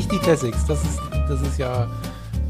Nicht 0.00 0.12
die 0.12 0.18
Classics, 0.18 0.64
das 0.64 0.82
ist, 0.82 0.98
das 1.28 1.42
ist 1.42 1.58
ja 1.58 1.86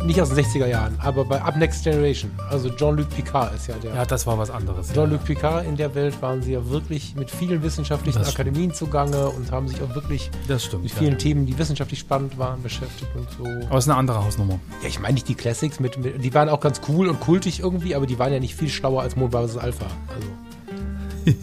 nicht 0.04 0.22
aus 0.22 0.32
den 0.32 0.45
60er 0.45 0.68
Jahren, 0.68 0.96
aber 1.00 1.24
bei 1.24 1.42
Up 1.42 1.56
Next 1.56 1.82
Generation. 1.82 2.30
Also 2.48 2.70
Jean-Luc 2.70 3.10
Picard 3.10 3.52
ist 3.56 3.66
ja 3.66 3.74
der. 3.74 3.92
Ja, 3.92 4.04
das 4.04 4.24
war 4.24 4.38
was 4.38 4.50
anderes. 4.50 4.92
Jean-Luc 4.92 5.24
Picard 5.24 5.66
in 5.66 5.76
der 5.76 5.92
Welt 5.96 6.23
waren 6.23 6.42
sie 6.42 6.52
ja 6.52 6.70
wirklich 6.70 7.16
mit 7.16 7.28
vielen 7.28 7.60
wissenschaftlichen 7.64 8.20
Das 8.20 8.28
Akademien 8.28 8.73
zugange 8.73 9.30
und 9.30 9.50
haben 9.50 9.66
sich 9.66 9.82
auch 9.82 9.92
wirklich 9.96 10.30
stimmt. 10.59 10.84
mit 10.84 10.92
ja. 10.92 10.98
vielen 10.98 11.18
Themen, 11.18 11.45
die 11.45 11.59
wissenschaftlich 11.59 11.98
spannend 11.98 12.38
waren, 12.38 12.62
beschäftigt 12.62 13.10
und 13.16 13.28
so. 13.36 13.42
Aber 13.66 13.78
es 13.78 13.87
ist 13.87 13.90
eine 13.90 13.98
andere 13.98 14.24
Hausnummer. 14.24 14.60
Ja, 14.82 14.88
ich 14.88 15.01
meine 15.01 15.14
nicht 15.14 15.26
die 15.26 15.34
Classics, 15.34 15.80
mit, 15.80 15.98
mit, 15.98 16.23
die 16.23 16.32
waren 16.32 16.48
auch 16.48 16.60
ganz 16.60 16.80
cool 16.87 17.09
und 17.09 17.18
kultig 17.18 17.59
irgendwie, 17.59 17.96
aber 17.96 18.06
die 18.06 18.20
waren 18.20 18.32
ja 18.32 18.38
nicht 18.38 18.54
viel 18.54 18.68
schlauer 18.68 19.02
als 19.02 19.16
Mond 19.16 19.32
vs. 19.32 19.56
Alpha. 19.56 19.87
Also, 20.14 21.32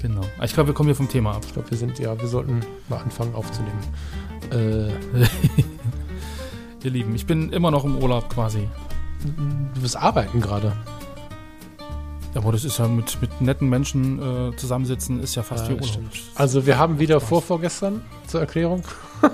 Genau. 0.00 0.22
Ich 0.42 0.54
glaube, 0.54 0.68
wir 0.68 0.74
kommen 0.74 0.88
hier 0.88 0.96
vom 0.96 1.08
Thema 1.08 1.32
ab. 1.32 1.42
ich 1.46 1.52
glaube, 1.52 1.70
wir 1.70 1.76
sind 1.78 1.98
ja, 1.98 2.18
wir 2.18 2.26
sollten 2.28 2.60
mal 2.88 2.98
anfangen 2.98 3.34
aufzunehmen. 3.34 3.78
Äh, 4.50 4.92
Ihr 6.84 6.90
Lieben, 6.90 7.14
ich 7.14 7.26
bin 7.26 7.52
immer 7.52 7.70
noch 7.70 7.84
im 7.84 7.98
Urlaub 7.98 8.30
quasi. 8.30 8.66
du 9.74 9.82
wirst 9.82 9.96
arbeiten 9.96 10.40
gerade. 10.40 10.72
Aber 12.34 12.52
das 12.52 12.64
ist 12.64 12.78
ja 12.78 12.86
mit, 12.88 13.20
mit 13.20 13.40
netten 13.40 13.68
Menschen 13.68 14.52
äh, 14.52 14.56
zusammensitzen, 14.56 15.20
ist 15.22 15.34
ja 15.34 15.42
fast 15.42 15.68
wie 15.68 15.72
Ja, 15.74 15.78
das 15.80 15.90
Urlaub. 15.96 16.14
stimmt. 16.14 16.30
Also 16.36 16.64
wir 16.64 16.78
haben 16.78 16.98
wieder 16.98 17.20
vor 17.20 17.42
vorgestern 17.42 18.02
zur 18.26 18.40
Erklärung. 18.40 18.82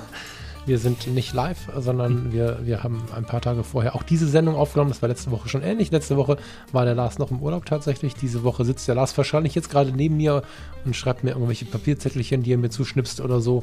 Wir 0.66 0.78
sind 0.78 1.06
nicht 1.06 1.32
live, 1.32 1.68
sondern 1.78 2.32
wir, 2.32 2.58
wir 2.64 2.82
haben 2.82 3.04
ein 3.14 3.24
paar 3.24 3.40
Tage 3.40 3.62
vorher 3.62 3.94
auch 3.94 4.02
diese 4.02 4.26
Sendung 4.26 4.56
aufgenommen. 4.56 4.90
Das 4.90 5.00
war 5.00 5.08
letzte 5.08 5.30
Woche 5.30 5.48
schon 5.48 5.62
ähnlich. 5.62 5.92
Letzte 5.92 6.16
Woche 6.16 6.38
war 6.72 6.84
der 6.84 6.96
Lars 6.96 7.18
noch 7.18 7.30
im 7.30 7.40
Urlaub 7.40 7.66
tatsächlich. 7.66 8.14
Diese 8.14 8.42
Woche 8.42 8.64
sitzt 8.64 8.88
der 8.88 8.96
Lars 8.96 9.16
wahrscheinlich 9.16 9.54
jetzt 9.54 9.70
gerade 9.70 9.92
neben 9.92 10.16
mir 10.16 10.42
und 10.84 10.96
schreibt 10.96 11.22
mir 11.22 11.30
irgendwelche 11.30 11.66
Papierzettelchen, 11.66 12.42
die 12.42 12.52
er 12.52 12.58
mir 12.58 12.70
zuschnipst 12.70 13.20
oder 13.20 13.40
so. 13.40 13.62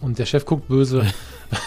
Und 0.00 0.20
der 0.20 0.26
Chef 0.26 0.44
guckt 0.44 0.68
böse. 0.68 1.04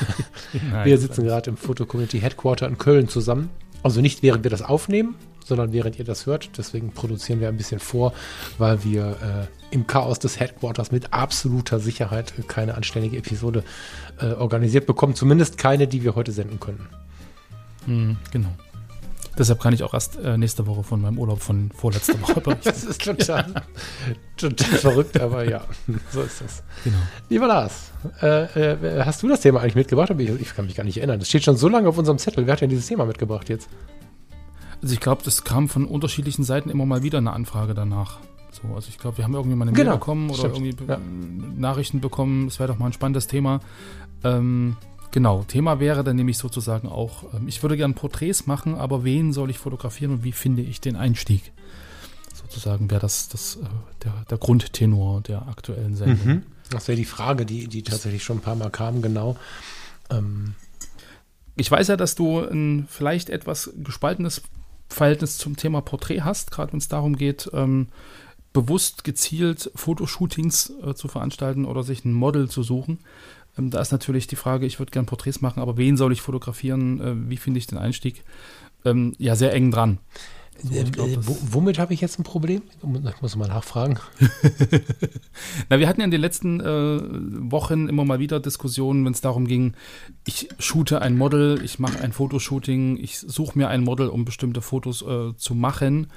Nein, 0.72 0.86
wir 0.86 0.98
sitzen 0.98 1.26
gerade 1.26 1.50
im 1.50 1.58
Photo 1.58 1.86
Community 1.86 2.22
Headquarter 2.22 2.68
in 2.68 2.78
Köln 2.78 3.10
zusammen. 3.10 3.50
Also 3.84 4.00
nicht 4.00 4.24
während 4.24 4.44
wir 4.44 4.52
das 4.52 4.62
aufnehmen, 4.62 5.16
sondern 5.50 5.74
während 5.74 6.00
ihr 6.00 6.06
das 6.06 6.26
hört. 6.26 6.58
Deswegen 6.58 6.92
produzieren 6.92 7.42
wir 7.42 7.50
ein 7.50 7.58
bisschen 7.58 7.80
vor, 7.80 8.14
weil 8.58 8.84
wir 8.84 9.50
äh, 9.72 9.74
im 9.76 9.86
Chaos 9.86 10.20
des 10.20 10.40
Headquarters 10.40 10.92
mit 10.92 11.14
absoluter 11.14 11.80
Sicherheit 11.80 12.34
keine 12.48 12.76
anständige 12.76 13.18
Episode 13.18 13.64
äh, 14.20 14.28
organisiert 14.34 14.86
bekommen. 14.86 15.16
Zumindest 15.16 15.58
keine, 15.58 15.88
die 15.88 16.04
wir 16.04 16.16
heute 16.16 16.32
senden 16.32 16.60
können. 16.60 16.88
Hm, 17.86 18.18
genau. 18.32 18.50
Deshalb 19.40 19.62
kann 19.62 19.74
ich 19.74 19.84
auch 19.84 19.94
erst 19.94 20.18
äh, 20.18 20.38
nächste 20.38 20.68
Woche 20.68 20.84
von 20.84 21.00
meinem 21.00 21.18
Urlaub 21.18 21.42
von 21.42 21.72
vorletzter 21.72 22.22
Woche 22.22 22.42
berichten. 22.42 22.66
Das 22.66 22.84
ist 22.84 23.02
total, 23.02 23.46
total 24.36 24.78
verrückt, 24.78 25.20
aber 25.20 25.50
ja, 25.50 25.64
so 26.12 26.22
ist 26.22 26.42
das. 26.42 26.64
genau. 26.84 26.98
Lieber 27.30 27.48
Lars, 27.48 27.92
äh, 28.22 28.74
äh, 28.74 29.04
hast 29.06 29.24
du 29.24 29.30
das 29.30 29.40
Thema 29.40 29.62
eigentlich 29.62 29.76
mitgebracht? 29.76 30.12
Ich, 30.18 30.30
ich 30.30 30.56
kann 30.56 30.66
mich 30.66 30.76
gar 30.76 30.84
nicht 30.84 30.98
erinnern. 30.98 31.20
Das 31.20 31.30
steht 31.30 31.46
schon 31.46 31.56
so 31.56 31.70
lange 31.70 31.88
auf 31.88 31.98
unserem 31.98 32.18
Zettel. 32.18 32.46
Wer 32.46 32.54
hat 32.54 32.62
denn 32.62 32.70
dieses 32.70 32.88
Thema 32.88 33.06
mitgebracht 33.06 33.48
jetzt? 33.48 33.70
Also 34.82 34.94
ich 34.94 35.00
glaube, 35.00 35.22
das 35.24 35.44
kam 35.44 35.68
von 35.68 35.86
unterschiedlichen 35.86 36.44
Seiten 36.44 36.70
immer 36.70 36.86
mal 36.86 37.04
wieder 37.04 37.18
eine 37.18 37.34
Anfrage 37.34 37.74
danach. 37.74 38.20
So, 38.52 38.74
also 38.74 38.88
ich 38.90 38.98
glaube, 38.98 39.18
wir 39.18 39.26
haben 39.26 39.34
irgendwie 39.34 39.56
mal 39.56 39.68
eine 39.68 39.74
Genau, 39.74 39.92
Mail 39.92 40.00
bekommen 40.00 40.30
oder 40.30 40.50
stimmt, 40.50 40.56
irgendwie 40.58 40.86
ja. 40.88 41.00
Nachrichten 41.58 42.00
bekommen. 42.02 42.48
Es 42.48 42.60
wäre 42.60 42.72
doch 42.72 42.80
mal 42.80 42.88
ein 42.88 42.94
spannendes 42.94 43.28
Thema. 43.28 43.60
Ähm, 44.24 44.78
genau, 45.12 45.44
Thema 45.44 45.80
wäre 45.80 46.04
dann 46.04 46.16
nämlich 46.16 46.38
sozusagen 46.38 46.88
auch, 46.88 47.26
ähm, 47.34 47.48
ich 47.48 47.62
würde 47.62 47.78
gerne 47.78 47.94
Porträts 47.94 48.48
machen, 48.48 48.76
aber 48.76 49.04
wen 49.04 49.34
soll 49.34 49.50
ich 49.50 49.58
fotografieren 49.60 50.12
und 50.14 50.24
wie 50.24 50.32
finde 50.32 50.62
ich 50.62 50.82
den 50.82 50.96
Einstieg? 50.96 51.52
Sozusagen 52.34 52.90
wäre 52.90 53.02
das, 53.02 53.30
das 53.30 53.58
äh, 53.58 53.66
der, 54.04 54.14
der 54.30 54.38
Grundtenor 54.38 55.22
der 55.22 55.48
aktuellen 55.48 55.96
Sendung. 55.96 56.44
Das 56.70 56.88
wäre 56.88 56.96
die 56.96 57.06
Frage, 57.06 57.46
die, 57.46 57.68
die 57.68 57.84
tatsächlich 57.84 58.24
schon 58.24 58.38
ein 58.38 58.42
paar 58.42 58.56
Mal 58.56 58.70
kam, 58.72 59.02
genau. 59.02 59.38
Ähm, 60.10 60.56
Ich 61.56 61.70
weiß 61.70 61.88
ja, 61.90 61.98
dass 61.98 62.16
du 62.16 62.40
ein 62.40 62.88
vielleicht 62.90 63.30
etwas 63.30 63.72
gespaltenes 63.84 64.42
Verhältnis 64.90 65.38
zum 65.38 65.56
Thema 65.56 65.82
Porträt 65.82 66.22
hast, 66.22 66.52
gerade 66.52 66.74
wenn 66.74 66.80
es 66.80 66.88
darum 66.88 67.16
geht, 67.16 67.50
ähm, 67.54 67.88
bewusst 68.54 69.04
gezielt 69.04 69.72
Fotoshootings 69.76 70.74
äh, 70.84 70.94
zu 70.96 71.08
veranstalten 71.08 71.66
oder 71.66 71.84
sich 71.84 72.04
ein 72.06 72.14
Model 72.14 72.50
zu 72.50 72.64
suchen. 72.64 73.00
Ähm, 73.58 73.70
da 73.70 73.80
ist 73.82 73.92
natürlich 73.92 74.28
die 74.28 74.36
Frage, 74.36 74.66
ich 74.66 74.80
würde 74.80 74.92
gerne 74.92 75.06
Porträts 75.06 75.42
machen, 75.42 75.62
aber 75.62 75.78
wen 75.78 75.98
soll 75.98 76.12
ich 76.12 76.22
fotografieren? 76.22 77.02
Äh, 77.02 77.30
wie 77.30 77.38
finde 77.38 77.60
ich 77.60 77.68
den 77.68 77.78
Einstieg? 77.78 78.24
Ähm, 78.86 79.14
ja, 79.18 79.36
sehr 79.36 79.54
eng 79.54 79.72
dran. 79.72 80.00
So, 80.62 80.84
glaub, 80.92 81.08
äh, 81.08 81.18
wo, 81.22 81.38
womit 81.52 81.80
habe 81.80 81.94
ich 81.94 82.02
jetzt 82.02 82.20
ein 82.20 82.24
Problem? 82.24 82.62
Ich 82.82 83.22
muss 83.22 83.36
mal 83.36 83.48
nachfragen. 83.48 84.00
Na, 85.70 85.80
wir 85.80 85.88
hatten 85.88 86.02
ja 86.02 86.06
in 86.06 86.12
den 86.12 86.22
letzten 86.22 86.60
äh, 86.60 87.52
Wochen 87.52 87.88
immer 87.88 88.06
mal 88.06 88.20
wieder 88.20 88.40
Diskussionen, 88.40 89.06
wenn 89.06 89.14
es 89.14 89.22
darum 89.22 89.48
ging, 89.48 89.74
ich 90.26 90.50
shoote 90.60 91.02
ein 91.02 91.18
Model, 91.18 91.62
ich 91.64 91.80
mache 91.80 92.02
ein 92.02 92.12
Fotoshooting, 92.12 92.98
ich 92.98 93.20
suche 93.20 93.58
mir 93.58 93.70
ein 93.70 93.84
Model, 93.84 94.10
um 94.10 94.26
bestimmte 94.26 94.62
Fotos 94.62 95.02
äh, 95.02 95.36
zu 95.36 95.56
machen. 95.56 96.08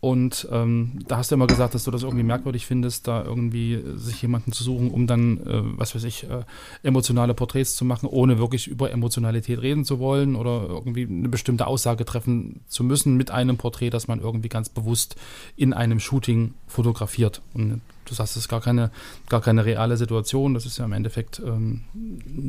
Und 0.00 0.46
ähm, 0.52 1.00
da 1.08 1.16
hast 1.16 1.30
du 1.30 1.34
immer 1.34 1.48
gesagt, 1.48 1.74
dass 1.74 1.82
du 1.82 1.90
das 1.90 2.04
irgendwie 2.04 2.22
merkwürdig 2.22 2.66
findest, 2.66 3.08
da 3.08 3.24
irgendwie 3.24 3.74
äh, 3.74 3.96
sich 3.96 4.22
jemanden 4.22 4.52
zu 4.52 4.62
suchen, 4.62 4.92
um 4.92 5.08
dann, 5.08 5.38
äh, 5.38 5.60
was 5.76 5.94
weiß 5.94 6.04
ich, 6.04 6.24
äh, 6.24 6.44
emotionale 6.84 7.34
Porträts 7.34 7.74
zu 7.74 7.84
machen, 7.84 8.08
ohne 8.08 8.38
wirklich 8.38 8.68
über 8.68 8.92
Emotionalität 8.92 9.60
reden 9.60 9.84
zu 9.84 9.98
wollen 9.98 10.36
oder 10.36 10.68
irgendwie 10.68 11.04
eine 11.04 11.28
bestimmte 11.28 11.66
Aussage 11.66 12.04
treffen 12.04 12.60
zu 12.68 12.84
müssen 12.84 13.16
mit 13.16 13.32
einem 13.32 13.56
Porträt, 13.56 13.90
das 13.90 14.06
man 14.06 14.20
irgendwie 14.20 14.48
ganz 14.48 14.68
bewusst 14.68 15.16
in 15.56 15.72
einem 15.72 15.98
Shooting 15.98 16.54
fotografiert. 16.68 17.42
Und 17.54 17.80
du 18.08 18.14
sagst, 18.14 18.36
es 18.36 18.44
ist 18.44 18.48
gar 18.48 18.60
keine, 18.60 18.90
gar 19.28 19.40
keine 19.40 19.64
reale 19.64 19.96
Situation, 19.96 20.54
das 20.54 20.66
ist 20.66 20.78
ja 20.78 20.84
im 20.84 20.92
Endeffekt 20.92 21.40
ähm, 21.44 21.82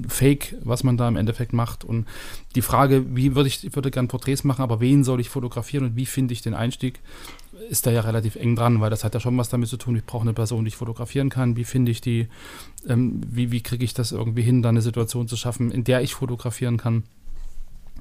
Fake, 0.07 0.55
was 0.63 0.83
man 0.83 0.97
da 0.97 1.07
im 1.07 1.15
Endeffekt 1.15 1.53
macht. 1.53 1.83
Und 1.83 2.07
die 2.55 2.61
Frage, 2.61 3.15
wie 3.15 3.35
würde 3.35 3.47
ich, 3.47 3.63
ich 3.63 3.75
würde 3.75 3.91
gerne 3.91 4.07
Porträts 4.07 4.43
machen, 4.43 4.61
aber 4.61 4.79
wen 4.79 5.03
soll 5.03 5.19
ich 5.19 5.29
fotografieren 5.29 5.85
und 5.85 5.95
wie 5.95 6.05
finde 6.05 6.33
ich 6.33 6.41
den 6.41 6.53
Einstieg, 6.53 6.99
ist 7.69 7.85
da 7.85 7.91
ja 7.91 8.01
relativ 8.01 8.35
eng 8.35 8.55
dran, 8.55 8.81
weil 8.81 8.89
das 8.89 9.03
hat 9.03 9.13
ja 9.13 9.19
schon 9.19 9.37
was 9.37 9.49
damit 9.49 9.69
zu 9.69 9.77
tun, 9.77 9.95
ich 9.95 10.05
brauche 10.05 10.23
eine 10.23 10.33
Person, 10.33 10.63
die 10.63 10.69
ich 10.69 10.75
fotografieren 10.75 11.29
kann, 11.29 11.55
wie 11.55 11.65
finde 11.65 11.91
ich 11.91 12.01
die, 12.01 12.27
ähm, 12.87 13.21
wie, 13.27 13.51
wie 13.51 13.61
kriege 13.61 13.83
ich 13.83 13.93
das 13.93 14.11
irgendwie 14.11 14.41
hin, 14.41 14.61
da 14.61 14.69
eine 14.69 14.81
Situation 14.81 15.27
zu 15.27 15.35
schaffen, 15.35 15.71
in 15.71 15.83
der 15.83 16.01
ich 16.01 16.13
fotografieren 16.13 16.77
kann. 16.77 17.03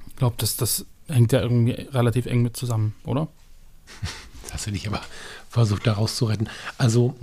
Ich 0.07 0.15
glaube, 0.15 0.35
das, 0.37 0.57
das 0.57 0.85
hängt 1.07 1.31
ja 1.31 1.41
irgendwie 1.41 1.71
relativ 1.71 2.25
eng 2.25 2.41
mit 2.41 2.55
zusammen, 2.55 2.93
oder? 3.05 3.27
Das 4.43 4.53
hast 4.53 4.67
du 4.67 4.71
dich 4.71 4.87
aber 4.87 5.01
versucht, 5.49 5.87
da 5.87 5.93
rauszuretten. 5.93 6.49
Also, 6.77 7.15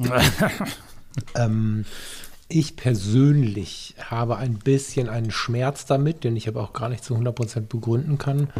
ähm, 1.34 1.84
ich 2.48 2.76
persönlich 2.76 3.94
habe 4.08 4.36
ein 4.36 4.58
bisschen 4.58 5.08
einen 5.08 5.32
Schmerz 5.32 5.84
damit, 5.84 6.22
den 6.22 6.36
ich 6.36 6.46
aber 6.46 6.62
auch 6.62 6.72
gar 6.72 6.88
nicht 6.88 7.02
zu 7.02 7.16
100% 7.16 7.62
begründen 7.62 8.18
kann, 8.18 8.50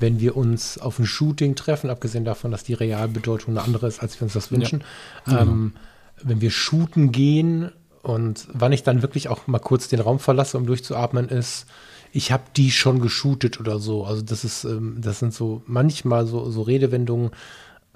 wenn 0.00 0.20
wir 0.20 0.36
uns 0.36 0.78
auf 0.78 0.98
ein 0.98 1.06
Shooting 1.06 1.54
treffen, 1.54 1.90
abgesehen 1.90 2.24
davon, 2.24 2.50
dass 2.50 2.64
die 2.64 2.72
Realbedeutung 2.74 3.56
eine 3.56 3.66
andere 3.66 3.88
ist, 3.88 4.00
als 4.00 4.18
wir 4.18 4.22
uns 4.24 4.32
das 4.32 4.50
wünschen. 4.50 4.84
Ähm, 5.28 5.74
wenn 6.22 6.40
wir 6.40 6.50
shooten 6.50 7.12
gehen 7.12 7.72
und 8.02 8.48
wann 8.52 8.72
ich 8.72 8.82
dann 8.82 9.02
wirklich 9.02 9.28
auch 9.28 9.46
mal 9.46 9.58
kurz 9.58 9.88
den 9.88 10.00
Raum 10.00 10.18
verlasse, 10.18 10.56
um 10.56 10.64
durchzuatmen, 10.64 11.28
ist, 11.28 11.66
ich 12.12 12.32
habe 12.32 12.44
die 12.56 12.70
schon 12.70 13.00
geshootet 13.00 13.60
oder 13.60 13.78
so. 13.78 14.04
Also 14.04 14.22
das 14.22 14.44
ist, 14.44 14.64
ähm, 14.64 14.96
das 14.98 15.18
sind 15.18 15.34
so 15.34 15.62
manchmal 15.66 16.26
so, 16.26 16.50
so 16.50 16.62
Redewendungen, 16.62 17.32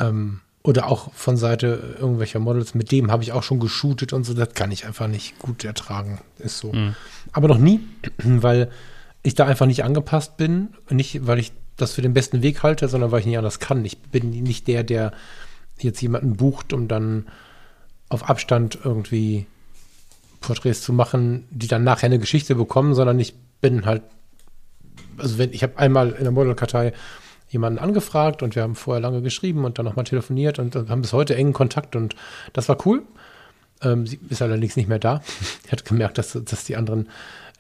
ähm, 0.01 0.41
oder 0.63 0.89
auch 0.89 1.13
von 1.15 1.37
Seite 1.37 1.97
irgendwelcher 1.99 2.39
Models, 2.39 2.75
mit 2.75 2.93
dem 2.93 3.11
habe 3.11 3.23
ich 3.23 3.33
auch 3.33 3.43
schon 3.43 3.61
geshootet 3.61 4.13
und 4.13 4.25
so, 4.25 4.35
das 4.35 4.53
kann 4.55 4.71
ich 4.71 4.85
einfach 4.85 5.07
nicht 5.07 5.39
gut 5.39 5.65
ertragen. 5.65 6.21
Ist 6.39 6.59
so. 6.59 6.73
Aber 7.33 7.49
noch 7.49 7.59
nie, 7.59 7.81
weil 8.19 8.71
ich 9.23 9.35
da 9.35 9.47
einfach 9.47 9.67
nicht 9.67 9.85
angepasst 9.85 10.37
bin. 10.37 10.69
Nicht, 10.91 11.27
weil 11.27 11.39
ich 11.39 11.53
das 11.77 11.93
für 11.93 12.03
den 12.03 12.13
besten 12.13 12.43
Weg 12.43 12.63
halte, 12.63 12.89
sondern 12.89 13.11
weil 13.11 13.21
ich 13.21 13.27
nicht 13.27 13.39
anders 13.39 13.59
kann. 13.59 13.85
Ich 13.85 13.99
bin 13.99 14.31
nicht 14.31 14.69
der, 14.69 14.85
der 14.85 15.13
jetzt 15.79 16.01
jemanden 16.03 16.37
bucht, 16.37 16.73
um 16.73 16.89
dann 16.89 17.27
auf 18.09 18.29
Abstand 18.29 18.79
irgendwie 18.85 19.47
Porträts 20.41 20.83
zu 20.83 20.93
machen, 20.93 21.47
die 21.51 21.69
dann 21.69 21.85
nachher 21.85 22.07
eine 22.07 22.19
Geschichte 22.19 22.55
bekommen, 22.55 22.95
sondern 22.95 23.19
ich 23.19 23.35
bin 23.61 23.87
halt, 23.87 24.03
also 25.17 25.39
wenn 25.39 25.53
ich 25.53 25.63
habe 25.63 25.79
einmal 25.79 26.11
in 26.11 26.25
der 26.25 26.33
Modelkartei 26.33 26.93
jemanden 27.51 27.79
angefragt 27.79 28.43
und 28.43 28.55
wir 28.55 28.63
haben 28.63 28.77
vorher 28.77 29.01
lange 29.01 29.23
geschrieben 29.23 29.65
und 29.65 29.79
dann 29.79 29.85
nochmal 29.85 30.05
telefoniert 30.05 30.59
und 30.59 30.75
haben 30.75 31.03
bis 31.03 31.13
heute 31.13 31.35
engen 31.35 31.53
Kontakt 31.53 31.97
und 31.97 32.15
das 32.53 32.69
war 32.69 32.79
cool. 32.87 33.03
Ähm, 33.83 34.07
sie 34.07 34.21
ist 34.29 34.41
allerdings 34.41 34.77
nicht 34.77 34.89
mehr 34.89 34.99
da. 34.99 35.21
Sie 35.65 35.71
hat 35.73 35.85
gemerkt, 35.85 36.19
dass, 36.19 36.39
dass 36.45 36.65
die 36.65 36.77
anderen 36.77 37.09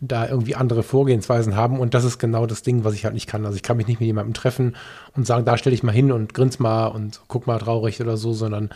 da 0.03 0.27
irgendwie 0.27 0.55
andere 0.55 0.83
Vorgehensweisen 0.83 1.57
haben 1.57 1.79
und 1.79 1.93
das 1.93 2.05
ist 2.05 2.19
genau 2.19 2.47
das 2.47 2.63
Ding, 2.63 2.85
was 2.85 2.95
ich 2.95 3.05
halt 3.05 3.13
nicht 3.15 3.27
kann. 3.27 3.45
Also 3.45 3.57
ich 3.57 3.63
kann 3.63 3.77
mich 3.77 3.87
nicht 3.87 4.01
mit 4.01 4.07
jemandem 4.07 4.33
treffen 4.33 4.77
und 5.15 5.27
sagen, 5.27 5.45
da 5.45 5.59
stelle 5.59 5.75
ich 5.75 5.83
mal 5.83 5.93
hin 5.93 6.11
und 6.11 6.33
grins 6.33 6.59
mal 6.59 6.87
und 6.87 7.21
guck 7.29 7.47
mal 7.47 7.59
traurig 7.59 8.01
oder 8.01 8.17
so, 8.17 8.33
sondern 8.33 8.71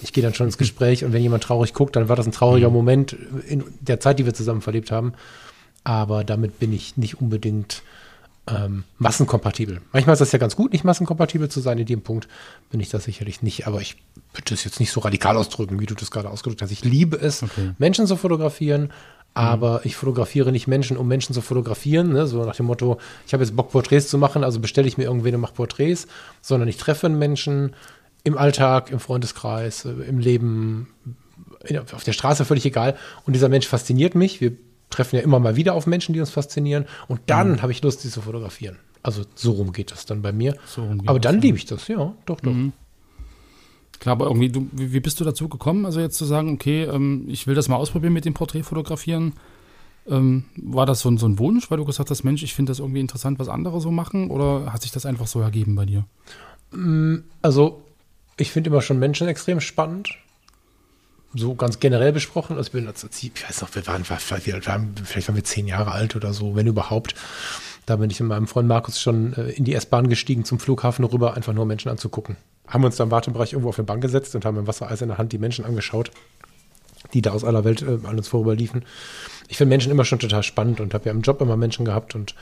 ich 0.00 0.14
gehe 0.14 0.22
dann 0.22 0.32
schon 0.32 0.46
ins 0.46 0.56
Gespräch 0.56 1.04
und 1.04 1.12
wenn 1.12 1.22
jemand 1.22 1.42
traurig 1.42 1.74
guckt, 1.74 1.96
dann 1.96 2.08
war 2.08 2.16
das 2.16 2.26
ein 2.26 2.32
trauriger 2.32 2.70
Moment 2.70 3.14
in 3.46 3.64
der 3.80 4.00
Zeit, 4.00 4.18
die 4.18 4.24
wir 4.24 4.32
zusammen 4.32 4.62
verlebt 4.62 4.90
haben. 4.90 5.12
Aber 5.84 6.24
damit 6.24 6.58
bin 6.58 6.72
ich 6.72 6.96
nicht 6.96 7.20
unbedingt 7.20 7.82
ähm, 8.50 8.84
massenkompatibel. 8.98 9.80
Manchmal 9.92 10.14
ist 10.14 10.20
das 10.20 10.32
ja 10.32 10.38
ganz 10.38 10.56
gut, 10.56 10.72
nicht 10.72 10.84
massenkompatibel 10.84 11.48
zu 11.48 11.60
sein. 11.60 11.78
In 11.78 11.86
dem 11.86 12.02
Punkt 12.02 12.28
bin 12.70 12.80
ich 12.80 12.88
das 12.88 13.04
sicherlich 13.04 13.42
nicht, 13.42 13.66
aber 13.66 13.80
ich 13.80 13.96
würde 14.32 14.50
das 14.50 14.64
jetzt 14.64 14.80
nicht 14.80 14.92
so 14.92 15.00
radikal 15.00 15.36
ausdrücken, 15.36 15.80
wie 15.80 15.86
du 15.86 15.94
das 15.94 16.10
gerade 16.10 16.30
ausgedrückt 16.30 16.62
hast. 16.62 16.70
Ich 16.70 16.84
liebe 16.84 17.16
es, 17.16 17.42
Okay. 17.42 17.72
Menschen 17.78 18.06
zu 18.06 18.16
fotografieren, 18.16 18.92
aber 19.34 19.82
ich 19.84 19.96
fotografiere 19.96 20.52
nicht 20.52 20.66
Menschen, 20.66 20.96
um 20.96 21.06
Menschen 21.06 21.34
zu 21.34 21.40
fotografieren. 21.40 22.12
Ne? 22.12 22.26
So 22.26 22.44
nach 22.44 22.56
dem 22.56 22.66
Motto, 22.66 22.98
ich 23.26 23.32
habe 23.32 23.44
jetzt 23.44 23.54
Bock, 23.54 23.70
Porträts 23.70 24.08
zu 24.08 24.18
machen, 24.18 24.44
also 24.44 24.60
bestelle 24.60 24.88
ich 24.88 24.98
mir 24.98 25.04
irgendwen 25.04 25.34
und 25.34 25.40
mache 25.40 25.54
Porträts, 25.54 26.06
sondern 26.42 26.68
ich 26.68 26.76
treffe 26.76 27.06
einen 27.06 27.18
Menschen 27.18 27.74
im 28.24 28.36
Alltag, 28.36 28.90
im 28.90 29.00
Freundeskreis, 29.00 29.84
äh, 29.84 29.90
im 29.90 30.18
Leben, 30.18 30.88
auf 31.92 32.04
der 32.04 32.12
Straße, 32.12 32.44
völlig 32.44 32.64
egal. 32.64 32.96
Und 33.26 33.34
dieser 33.34 33.48
Mensch 33.48 33.66
fasziniert 33.66 34.14
mich. 34.14 34.40
Wir 34.40 34.52
treffen 34.90 35.16
ja 35.16 35.22
immer 35.22 35.38
mal 35.38 35.56
wieder 35.56 35.74
auf 35.74 35.86
Menschen, 35.86 36.12
die 36.12 36.20
uns 36.20 36.30
faszinieren. 36.30 36.86
Und 37.08 37.20
dann 37.26 37.62
habe 37.62 37.72
ich 37.72 37.82
Lust, 37.82 38.00
sie 38.00 38.10
zu 38.10 38.20
fotografieren. 38.20 38.76
Also 39.02 39.22
so 39.34 39.52
rum 39.52 39.72
geht 39.72 39.92
das 39.92 40.04
dann 40.04 40.20
bei 40.20 40.32
mir. 40.32 40.56
So 40.66 40.82
rum 40.84 40.98
geht 40.98 41.08
aber 41.08 41.20
dann 41.20 41.40
liebe 41.40 41.56
ich 41.56 41.64
das, 41.64 41.88
ja, 41.88 42.12
doch, 42.26 42.40
doch. 42.40 42.54
Klar, 43.98 44.14
aber 44.14 44.26
irgendwie, 44.26 44.48
du, 44.48 44.66
wie 44.72 44.92
wie 44.92 45.00
bist 45.00 45.20
du 45.20 45.24
dazu 45.24 45.48
gekommen, 45.48 45.84
also 45.84 46.00
jetzt 46.00 46.16
zu 46.16 46.24
sagen, 46.24 46.54
okay, 46.54 46.84
ähm, 46.84 47.26
ich 47.28 47.46
will 47.46 47.54
das 47.54 47.68
mal 47.68 47.76
ausprobieren 47.76 48.14
mit 48.14 48.24
dem 48.24 48.32
Porträtfotografieren? 48.32 49.34
Ähm, 50.08 50.44
war 50.56 50.86
das 50.86 51.00
so 51.00 51.10
ein, 51.10 51.18
so 51.18 51.26
ein 51.26 51.38
Wunsch, 51.38 51.70
weil 51.70 51.76
du 51.76 51.84
gesagt 51.84 52.10
hast, 52.10 52.24
Mensch, 52.24 52.42
ich 52.42 52.54
finde 52.54 52.70
das 52.70 52.78
irgendwie 52.78 53.00
interessant, 53.00 53.38
was 53.38 53.48
andere 53.48 53.80
so 53.80 53.90
machen? 53.90 54.30
Oder 54.30 54.72
hat 54.72 54.82
sich 54.82 54.90
das 54.90 55.04
einfach 55.04 55.26
so 55.26 55.40
ergeben 55.40 55.74
bei 55.74 55.84
dir? 55.84 56.04
Also, 57.42 57.82
ich 58.38 58.50
finde 58.50 58.70
immer 58.70 58.80
schon 58.80 58.98
Menschen 58.98 59.28
extrem 59.28 59.60
spannend. 59.60 60.08
So 61.32 61.54
ganz 61.54 61.78
generell 61.78 62.12
besprochen. 62.12 62.56
Also, 62.56 62.76
als, 62.76 63.04
ich 63.22 63.32
weiß 63.48 63.60
noch, 63.62 63.74
wir 63.74 63.86
waren, 63.86 64.08
war- 64.08 64.18
vielleicht, 64.18 64.46
wir 64.46 64.66
waren, 64.66 64.94
wir 64.96 65.44
zehn 65.44 65.66
Jahre 65.68 65.92
alt 65.92 66.16
oder 66.16 66.32
so, 66.32 66.56
wenn 66.56 66.66
überhaupt. 66.66 67.14
Da 67.86 67.96
bin 67.96 68.10
ich 68.10 68.20
mit 68.20 68.28
meinem 68.28 68.46
Freund 68.46 68.68
Markus 68.68 69.00
schon 69.00 69.32
äh, 69.34 69.50
in 69.50 69.64
die 69.64 69.74
S-Bahn 69.74 70.08
gestiegen 70.08 70.44
zum 70.44 70.58
Flughafen 70.58 71.04
rüber, 71.04 71.34
einfach 71.34 71.52
nur 71.52 71.66
Menschen 71.66 71.88
anzugucken. 71.88 72.36
Haben 72.66 72.84
uns 72.84 72.96
dann 72.96 73.08
im 73.08 73.10
Wartebereich 73.12 73.52
irgendwo 73.52 73.68
auf 73.70 73.78
eine 73.78 73.86
Bank 73.86 74.02
gesetzt 74.02 74.34
und 74.34 74.44
haben 74.44 74.56
im 74.58 74.66
Wassereis 74.66 75.02
in 75.02 75.08
der 75.08 75.18
Hand 75.18 75.32
die 75.32 75.38
Menschen 75.38 75.64
angeschaut, 75.64 76.10
die 77.14 77.22
da 77.22 77.30
aus 77.32 77.44
aller 77.44 77.64
Welt 77.64 77.82
äh, 77.82 77.98
an 78.04 78.16
uns 78.16 78.28
vorüberliefen. 78.28 78.84
Ich 79.48 79.56
finde 79.56 79.70
Menschen 79.70 79.90
immer 79.90 80.04
schon 80.04 80.18
total 80.18 80.42
spannend 80.42 80.80
und 80.80 80.94
habe 80.94 81.06
ja 81.06 81.12
im 81.12 81.22
Job 81.22 81.40
immer 81.40 81.56
Menschen 81.56 81.84
gehabt 81.84 82.14
und 82.14 82.34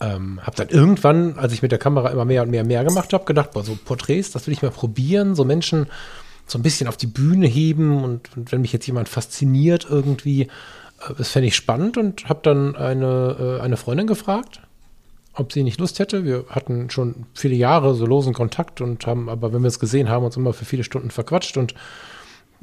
ähm, 0.00 0.40
habe 0.42 0.56
dann 0.56 0.68
irgendwann, 0.70 1.38
als 1.38 1.52
ich 1.52 1.62
mit 1.62 1.70
der 1.70 1.78
Kamera 1.78 2.10
immer 2.10 2.24
mehr 2.24 2.42
und 2.42 2.50
mehr 2.50 2.62
und 2.62 2.68
mehr 2.68 2.82
gemacht 2.84 3.12
habe, 3.12 3.24
gedacht, 3.24 3.52
boah, 3.52 3.62
so 3.62 3.76
Porträts, 3.84 4.32
das 4.32 4.46
will 4.46 4.54
ich 4.54 4.62
mal 4.62 4.72
probieren, 4.72 5.34
so 5.36 5.44
Menschen 5.44 5.86
so 6.46 6.58
ein 6.58 6.62
bisschen 6.62 6.88
auf 6.88 6.96
die 6.96 7.06
Bühne 7.06 7.46
heben 7.46 8.02
und, 8.02 8.36
und 8.36 8.52
wenn 8.52 8.60
mich 8.60 8.72
jetzt 8.72 8.86
jemand 8.86 9.08
fasziniert 9.08 9.86
irgendwie, 9.88 10.42
äh, 10.42 11.14
das 11.16 11.30
fände 11.30 11.48
ich 11.48 11.56
spannend 11.56 11.96
und 11.96 12.28
habe 12.28 12.40
dann 12.42 12.76
eine, 12.76 13.58
äh, 13.58 13.62
eine 13.62 13.76
Freundin 13.76 14.06
gefragt, 14.06 14.60
ob 15.34 15.52
sie 15.52 15.62
nicht 15.62 15.80
Lust 15.80 15.98
hätte. 15.98 16.24
Wir 16.24 16.44
hatten 16.48 16.90
schon 16.90 17.26
viele 17.34 17.54
Jahre 17.54 17.94
so 17.94 18.06
losen 18.06 18.34
Kontakt 18.34 18.80
und 18.80 19.06
haben, 19.06 19.28
aber 19.28 19.52
wenn 19.52 19.62
wir 19.62 19.68
es 19.68 19.80
gesehen 19.80 20.08
haben, 20.08 20.24
uns 20.24 20.36
immer 20.36 20.52
für 20.52 20.64
viele 20.64 20.84
Stunden 20.84 21.10
verquatscht 21.10 21.56
und 21.56 21.74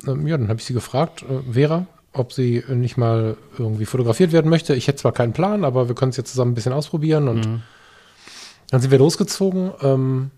ähm, 0.07 0.27
ja, 0.27 0.37
dann 0.37 0.47
habe 0.47 0.59
ich 0.59 0.65
sie 0.65 0.73
gefragt, 0.73 1.23
äh, 1.23 1.51
Vera, 1.51 1.87
ob 2.13 2.33
sie 2.33 2.63
nicht 2.69 2.97
mal 2.97 3.37
irgendwie 3.57 3.85
fotografiert 3.85 4.31
werden 4.31 4.49
möchte. 4.49 4.75
Ich 4.75 4.87
hätte 4.87 4.97
zwar 4.97 5.13
keinen 5.13 5.33
Plan, 5.33 5.63
aber 5.63 5.87
wir 5.87 5.95
können 5.95 6.09
es 6.09 6.17
jetzt 6.17 6.31
zusammen 6.31 6.51
ein 6.51 6.55
bisschen 6.55 6.73
ausprobieren 6.73 7.29
und 7.29 7.61
dann 8.69 8.81
sind 8.81 8.91
wir 8.91 8.99
losgezogen. 8.99 9.71
Ähm, 9.81 10.31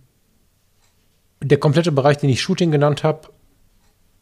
der 1.44 1.58
komplette 1.58 1.92
Bereich, 1.92 2.18
den 2.18 2.30
ich 2.30 2.42
Shooting 2.42 2.72
genannt 2.72 3.04
habe, 3.04 3.30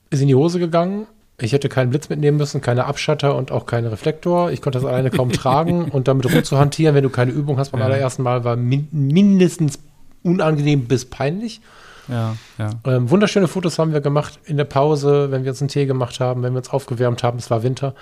ist 0.10 0.22
in 0.22 0.28
die 0.28 0.36
Hose 0.36 0.60
gegangen. 0.60 1.08
Ich 1.40 1.54
hätte 1.54 1.70
keinen 1.70 1.90
Blitz 1.90 2.10
mitnehmen 2.10 2.38
müssen, 2.38 2.62
keine 2.62 2.86
Abschatter 2.86 3.36
und 3.36 3.52
auch 3.52 3.66
keinen 3.66 3.88
Reflektor. 3.88 4.52
Ich 4.52 4.62
konnte 4.62 4.80
das 4.80 4.88
alleine 4.88 5.10
kaum 5.10 5.32
tragen 5.32 5.86
und 5.86 6.08
damit 6.08 6.32
rumzuhantieren, 6.32 6.96
wenn 6.96 7.04
du 7.04 7.10
keine 7.10 7.32
Übung 7.32 7.58
hast 7.58 7.72
beim 7.72 7.80
Ja. 7.82 7.88
allerersten 7.88 8.22
Mal, 8.24 8.44
war 8.44 8.56
min 8.56 8.88
mindestens 8.92 9.80
unangenehm 10.24 10.86
bis 10.86 11.06
peinlich. 11.06 11.62
Ja, 12.08 12.36
ja. 12.58 12.70
Ähm, 12.86 13.10
wunderschöne 13.10 13.48
Fotos 13.48 13.80
haben 13.80 13.94
wir 13.94 14.02
gemacht 14.02 14.40
in 14.46 14.58
der 14.58 14.66
Pause, 14.66 15.32
wenn 15.32 15.44
wir 15.44 15.52
uns 15.52 15.62
einen 15.62 15.70
Tee 15.70 15.86
gemacht 15.86 16.20
haben, 16.20 16.44
wenn 16.44 16.54
wir 16.54 16.58
uns 16.60 16.70
aufgewärmt 16.70 17.24
haben. 17.24 17.38
Es 17.40 17.50
war 17.50 17.64
Winter. 17.64 17.96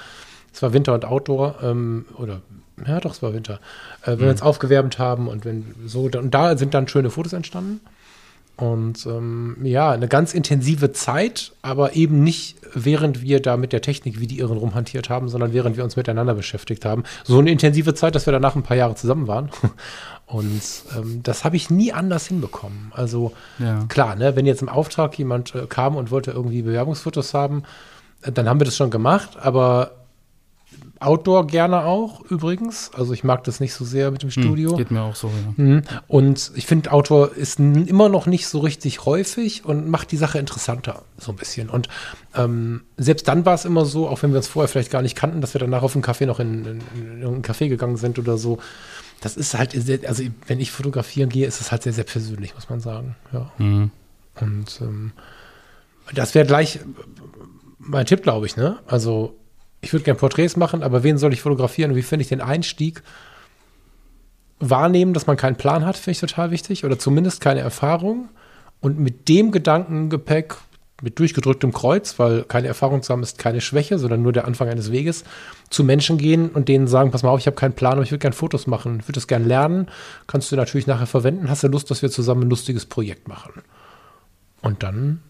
Es 0.54 0.62
war 0.62 0.74
Winter 0.74 0.94
und 0.94 1.06
Outdoor. 1.06 1.56
Ähm, 1.62 2.06
oder, 2.18 2.42
ja, 2.88 3.00
doch, 3.00 3.12
es 3.12 3.22
war 3.22 3.34
Winter. 3.34 3.60
Äh, 4.04 4.12
wenn 4.12 4.20
wir 4.22 4.30
uns 4.32 4.42
aufgewärmt 4.42 5.00
haben 5.00 5.28
und 5.28 5.46
wenn 5.46 5.76
so, 5.86 6.10
und 6.14 6.32
da 6.34 6.58
sind 6.58 6.74
dann 6.74 6.88
schöne 6.88 7.10
Fotos 7.10 7.34
entstanden. 7.34 7.82
Und 8.60 9.06
ähm, 9.06 9.56
ja, 9.64 9.92
eine 9.92 10.10
ganz 10.10 10.34
intensive 10.34 10.92
Zeit, 10.92 11.54
aber 11.62 11.96
eben 11.96 12.24
nicht 12.24 12.58
während 12.74 13.22
wir 13.22 13.42
da 13.42 13.56
mit 13.56 13.72
der 13.72 13.82
Technik 13.82 14.20
wie 14.20 14.28
die 14.28 14.40
Irren 14.40 14.58
rumhantiert 14.58 15.10
haben, 15.10 15.30
sondern 15.30 15.54
während 15.54 15.78
wir 15.78 15.84
uns 15.86 15.96
miteinander 15.96 16.36
beschäftigt 16.36 16.84
haben. 16.84 17.04
So 17.24 17.40
eine 17.40 17.52
intensive 17.52 17.94
Zeit, 17.94 18.16
dass 18.16 18.26
wir 18.28 18.34
danach 18.34 18.56
ein 18.56 18.64
paar 18.64 18.76
Jahre 18.78 18.96
zusammen 18.96 19.28
waren. 19.28 19.50
Und 20.26 20.62
ähm, 20.96 21.22
das 21.24 21.46
habe 21.46 21.56
ich 21.56 21.70
nie 21.70 21.94
anders 21.94 22.28
hinbekommen. 22.28 22.92
Also 22.94 23.32
Ja. 23.60 23.86
klar, 23.88 24.16
ne, 24.16 24.36
wenn 24.36 24.46
jetzt 24.46 24.62
im 24.62 24.70
Auftrag 24.70 25.18
jemand 25.18 25.56
äh, 25.56 25.66
kam 25.68 25.96
und 25.96 26.12
wollte 26.12 26.32
irgendwie 26.32 26.62
Bewerbungsfotos 26.62 27.34
haben, 27.34 27.64
äh, 28.24 28.32
dann 28.32 28.48
haben 28.48 28.60
wir 28.60 28.66
das 28.66 28.76
schon 28.76 28.92
gemacht, 28.92 29.38
aber 29.42 29.92
Outdoor 31.02 31.48
gerne 31.48 31.86
auch 31.86 32.22
übrigens. 32.30 32.92
Also 32.94 33.14
ich 33.14 33.24
mag 33.24 33.46
das 33.46 33.62
nicht 33.62 33.74
so 33.74 33.86
sehr 33.86 34.12
mit 34.12 34.22
dem 34.22 34.32
Studio. 34.32 34.76
Geht 34.76 34.92
mir 34.92 35.02
auch 35.02 35.16
so, 35.16 35.28
ja. 35.28 35.64
Mhm. 35.64 35.84
Und 36.08 36.52
ich 36.56 36.66
finde, 36.66 36.92
Outdoor 36.92 37.34
ist 37.34 37.58
immer 37.60 38.10
noch 38.10 38.26
nicht 38.26 38.48
so 38.48 38.60
richtig 38.60 39.06
häufig 39.06 39.64
und 39.64 39.90
macht 39.90 40.12
die 40.12 40.18
Sache 40.18 40.40
interessanter, 40.40 41.04
so 41.18 41.32
ein 41.32 41.38
bisschen. 41.38 41.70
Und 41.70 41.88
ähm, 42.36 42.82
selbst 42.98 43.30
dann 43.30 43.46
war 43.46 43.54
es 43.54 43.64
immer 43.64 43.86
so, 43.86 44.10
auch 44.10 44.22
wenn 44.24 44.32
wir 44.32 44.38
uns 44.38 44.50
vorher 44.50 44.68
vielleicht 44.68 44.92
gar 44.92 45.02
nicht 45.02 45.16
kannten, 45.16 45.40
dass 45.40 45.54
wir 45.54 45.60
danach 45.60 45.84
auf 45.84 45.94
dem 45.94 46.02
Café 46.02 46.26
noch 46.26 46.42
in, 46.42 46.82
in, 46.96 47.42
Café 47.44 47.70
gegangen 47.70 47.96
sind 47.96 48.20
oder 48.20 48.38
so. 48.38 48.60
Das 49.22 49.38
ist 49.38 49.58
halt, 49.58 49.72
sehr, 49.72 50.00
also 50.06 50.24
wenn 50.48 50.60
ich 50.60 50.72
fotografieren 50.72 51.30
gehe, 51.30 51.48
ist 51.48 51.62
es 51.62 51.72
halt 51.72 51.84
sehr, 51.84 51.94
sehr 51.94 52.04
persönlich, 52.04 52.56
muss 52.56 52.70
man 52.70 52.82
sagen. 52.82 53.16
Ja. 53.32 53.52
Mhm. 53.58 53.92
Und 54.42 54.80
ähm, 54.82 55.14
das 56.14 56.36
wäre 56.36 56.46
gleich 56.46 56.80
mein 57.78 58.06
Tipp, 58.06 58.24
glaube 58.24 58.46
ich, 58.46 58.58
ne? 58.58 58.80
Also 58.86 59.39
ich 59.82 59.94
würde 59.94 60.04
gerne 60.04 60.20
Porträts 60.20 60.58
machen, 60.58 60.84
aber 60.84 61.04
wen 61.04 61.18
soll 61.18 61.34
ich 61.34 61.42
fotografieren 61.42 61.92
und 61.92 61.98
wie 61.98 62.04
finde 62.04 62.24
ich 62.24 62.30
den 62.30 62.42
Einstieg? 62.42 63.02
Wahrnehmen, 64.60 65.14
dass 65.14 65.26
man 65.26 65.38
keinen 65.38 65.56
Plan 65.56 65.86
hat, 65.86 65.96
finde 65.96 66.12
ich 66.12 66.20
total 66.20 66.52
wichtig 66.52 66.84
oder 66.84 67.00
zumindest 67.00 67.40
keine 67.40 67.62
Erfahrung. 67.62 68.30
Und 68.82 69.00
mit 69.00 69.30
dem 69.30 69.52
Gedankengepäck, 69.52 70.56
mit 71.02 71.20
durchgedrücktem 71.20 71.72
Kreuz, 71.72 72.20
weil 72.20 72.44
keine 72.44 72.68
Erfahrung 72.68 73.02
zu 73.02 73.14
haben 73.14 73.24
ist 73.24 73.38
keine 73.38 73.62
Schwäche, 73.62 74.00
sondern 74.00 74.22
nur 74.22 74.34
der 74.34 74.46
Anfang 74.46 74.68
eines 74.68 74.92
Weges, 74.92 75.24
zu 75.70 75.84
Menschen 75.84 76.18
gehen 76.18 76.50
und 76.50 76.68
denen 76.68 76.88
sagen, 76.88 77.12
pass 77.12 77.24
mal 77.24 77.30
auf, 77.30 77.40
ich 77.40 77.48
habe 77.48 77.56
keinen 77.56 77.74
Plan, 77.74 77.94
aber 77.94 78.04
ich 78.04 78.12
würde 78.12 78.22
gerne 78.22 78.36
Fotos 78.36 78.68
machen, 78.68 78.98
ich 79.00 79.06
würde 79.06 79.14
das 79.14 79.28
gerne 79.28 79.46
lernen, 79.46 79.88
kannst 80.28 80.52
du 80.52 80.56
natürlich 80.58 80.88
nachher 80.88 81.08
verwenden, 81.08 81.50
hast 81.50 81.64
du 81.64 81.68
Lust, 81.68 81.90
dass 81.90 82.02
wir 82.02 82.12
zusammen 82.12 82.44
ein 82.44 82.50
lustiges 82.50 82.86
Projekt 82.86 83.28
machen. 83.30 83.62
Und 84.62 84.84
dann 84.84 85.22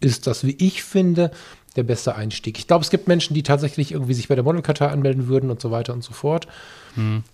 ist 0.00 0.26
das, 0.26 0.44
wie 0.44 0.56
ich 0.58 0.82
finde, 0.82 1.30
der 1.76 1.82
beste 1.82 2.14
Einstieg. 2.14 2.58
Ich 2.58 2.66
glaube, 2.66 2.82
es 2.82 2.90
gibt 2.90 3.08
Menschen, 3.08 3.34
die 3.34 3.42
tatsächlich 3.42 3.92
irgendwie 3.92 4.14
sich 4.14 4.28
bei 4.28 4.34
der 4.34 4.44
Modelkartei 4.44 4.88
anmelden 4.88 5.28
würden 5.28 5.50
und 5.50 5.60
so 5.60 5.70
weiter 5.70 5.92
und 5.92 6.02
so 6.04 6.12
fort. 6.12 6.46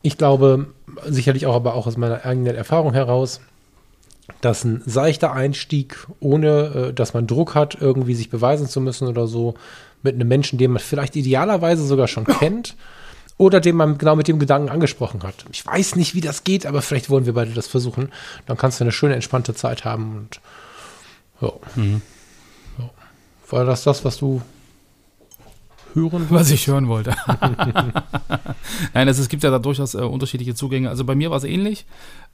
Ich 0.03 0.19
glaube, 0.19 0.67
sicherlich 1.07 1.47
auch, 1.47 1.55
aber 1.55 1.75
auch 1.75 1.87
aus 1.87 1.97
meiner 1.97 2.25
eigenen 2.25 2.55
Erfahrung 2.55 2.93
heraus, 2.93 3.41
dass 4.41 4.65
ein 4.65 4.83
seichter 4.87 5.33
Einstieg, 5.33 6.07
ohne 6.21 6.89
äh, 6.91 6.93
dass 6.93 7.15
man 7.15 7.27
Druck 7.27 7.55
hat, 7.55 7.79
irgendwie 7.81 8.15
sich 8.15 8.31
beweisen 8.31 8.69
zu 8.69 8.81
müssen 8.81 9.09
oder 9.09 9.27
so, 9.27 9.55
mit 10.03 10.15
einem 10.15 10.29
Menschen, 10.29 10.59
den 10.59 10.73
man 10.73 10.81
vielleicht 10.81 11.17
idealerweise 11.17 11.85
sogar 11.85 12.07
schon 12.07 12.25
kennt 12.25 12.77
oder 13.37 13.61
den 13.61 13.75
man 13.75 13.99
genau 13.99 14.17
mit 14.17 14.29
dem 14.29 14.39
Gedanken 14.39 14.69
angesprochen 14.69 15.23
hat. 15.23 15.45
Ich 15.51 15.67
weiß 15.67 15.97
nicht, 15.97 16.15
wie 16.15 16.21
das 16.21 16.45
geht, 16.45 16.67
aber 16.67 16.83
vielleicht 16.83 17.11
wollen 17.11 17.27
wir 17.27 17.35
beide 17.35 17.53
das 17.53 17.67
versuchen. 17.67 18.11
Dann 18.47 18.57
kannst 18.57 18.79
du 18.79 18.85
eine 18.85 18.93
schöne, 18.93 19.15
entspannte 19.15 19.55
Zeit 19.55 19.85
haben 19.85 20.17
und 20.17 20.41
ja. 21.41 21.53
ja. 21.77 22.01
War 23.51 23.65
das 23.65 23.85
das, 23.85 24.05
was 24.05 24.19
du 24.19 24.43
hören 25.95 26.27
Was 26.29 26.51
ich 26.51 26.67
hören 26.67 26.89
wollte. 26.89 27.15
Nein, 28.95 29.09
es 29.09 29.29
gibt 29.29 29.43
ja 29.43 29.51
da 29.51 29.59
durchaus 29.59 29.95
äh, 29.95 29.99
unterschiedliche 29.99 30.55
Zugänge. 30.55 30.89
Also 30.89 31.05
bei 31.05 31.15
mir 31.15 31.31
war 31.31 31.39
es 31.39 31.45
ähnlich. 31.45 31.87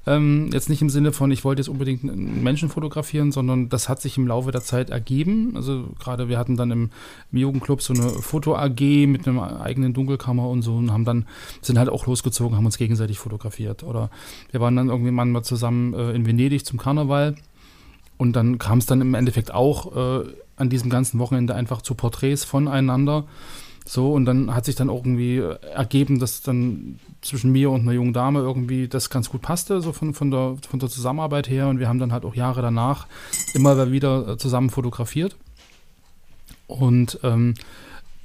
Ähm, 0.06 0.50
jetzt 0.52 0.68
nicht 0.68 0.83
im 0.83 0.90
Sinne 0.90 1.12
von, 1.12 1.30
ich 1.30 1.44
wollte 1.44 1.61
jetzt 1.61 1.68
unbedingt 1.68 2.02
einen 2.02 2.42
Menschen 2.42 2.68
fotografieren, 2.68 3.33
sondern 3.33 3.68
das 3.68 3.88
hat 3.88 4.02
sich 4.02 4.18
im 4.18 4.26
Laufe 4.26 4.50
der 4.50 4.62
Zeit 4.62 4.90
ergeben. 4.90 5.52
Also 5.56 5.85
gerade 5.99 6.28
wir 6.28 6.38
hatten 6.38 6.56
dann 6.56 6.71
im, 6.71 6.90
im 7.33 7.38
Jugendclub 7.38 7.80
so 7.80 7.94
eine 7.94 8.11
Foto-AG 8.11 9.06
mit 9.06 9.26
einer 9.26 9.61
eigenen 9.61 9.94
Dunkelkammer 9.94 10.49
und 10.49 10.62
so 10.62 10.75
und 10.75 10.92
haben 10.92 11.04
dann, 11.04 11.26
sind 11.62 11.78
halt 11.78 11.88
auch 11.88 12.06
losgezogen, 12.06 12.56
haben 12.56 12.66
uns 12.66 12.76
gegenseitig 12.76 13.18
fotografiert. 13.18 13.83
Oder 13.83 14.11
wir 14.50 14.61
waren 14.61 14.76
dann 14.76 14.88
irgendwie 14.88 15.11
mal 15.11 15.42
zusammen 15.42 15.94
äh, 15.94 16.11
in 16.11 16.26
Venedig 16.26 16.66
zum 16.66 16.78
Karneval 16.78 17.37
und 18.18 18.35
dann 18.37 18.59
kam 18.59 18.78
es 18.78 18.87
dann 18.87 19.00
im 19.00 19.14
Endeffekt 19.14 19.54
auch 19.54 19.97
äh, 19.97 20.25
an 20.56 20.68
diesem 20.68 20.90
ganzen 20.90 21.18
Wochenende 21.18 21.54
einfach 21.54 21.82
zu 21.82 21.94
Porträts 21.94 22.44
voneinander. 22.44 23.25
So, 23.87 24.14
und 24.14 24.25
dann 24.25 24.54
hat 24.54 24.64
sich 24.64 24.76
dann 24.76 24.88
irgendwie 24.88 25.38
ergeben, 25.38 26.18
dass 26.18 26.40
dann 26.40 26.99
zwischen 27.20 27.52
mir 27.52 27.70
und 27.70 27.82
einer 27.82 27.92
jungen 27.92 28.14
Dame 28.14 28.40
irgendwie 28.40 28.88
das 28.88 29.11
ganz 29.11 29.28
gut 29.28 29.42
passte, 29.42 29.82
so 29.82 29.92
von, 29.92 30.14
von, 30.14 30.30
der, 30.30 30.56
von 30.68 30.80
der 30.80 30.88
Zusammenarbeit 30.88 31.50
her. 31.50 31.68
Und 31.68 31.78
wir 31.78 31.88
haben 31.88 31.99
dann 31.99 32.12
halt 32.12 32.25
auch 32.25 32.34
Jahre 32.34 32.62
danach 32.62 33.06
immer 33.52 33.92
wieder 33.92 34.38
zusammen 34.38 34.70
fotografiert. 34.70 35.37
Und 36.66 37.18
ähm, 37.23 37.54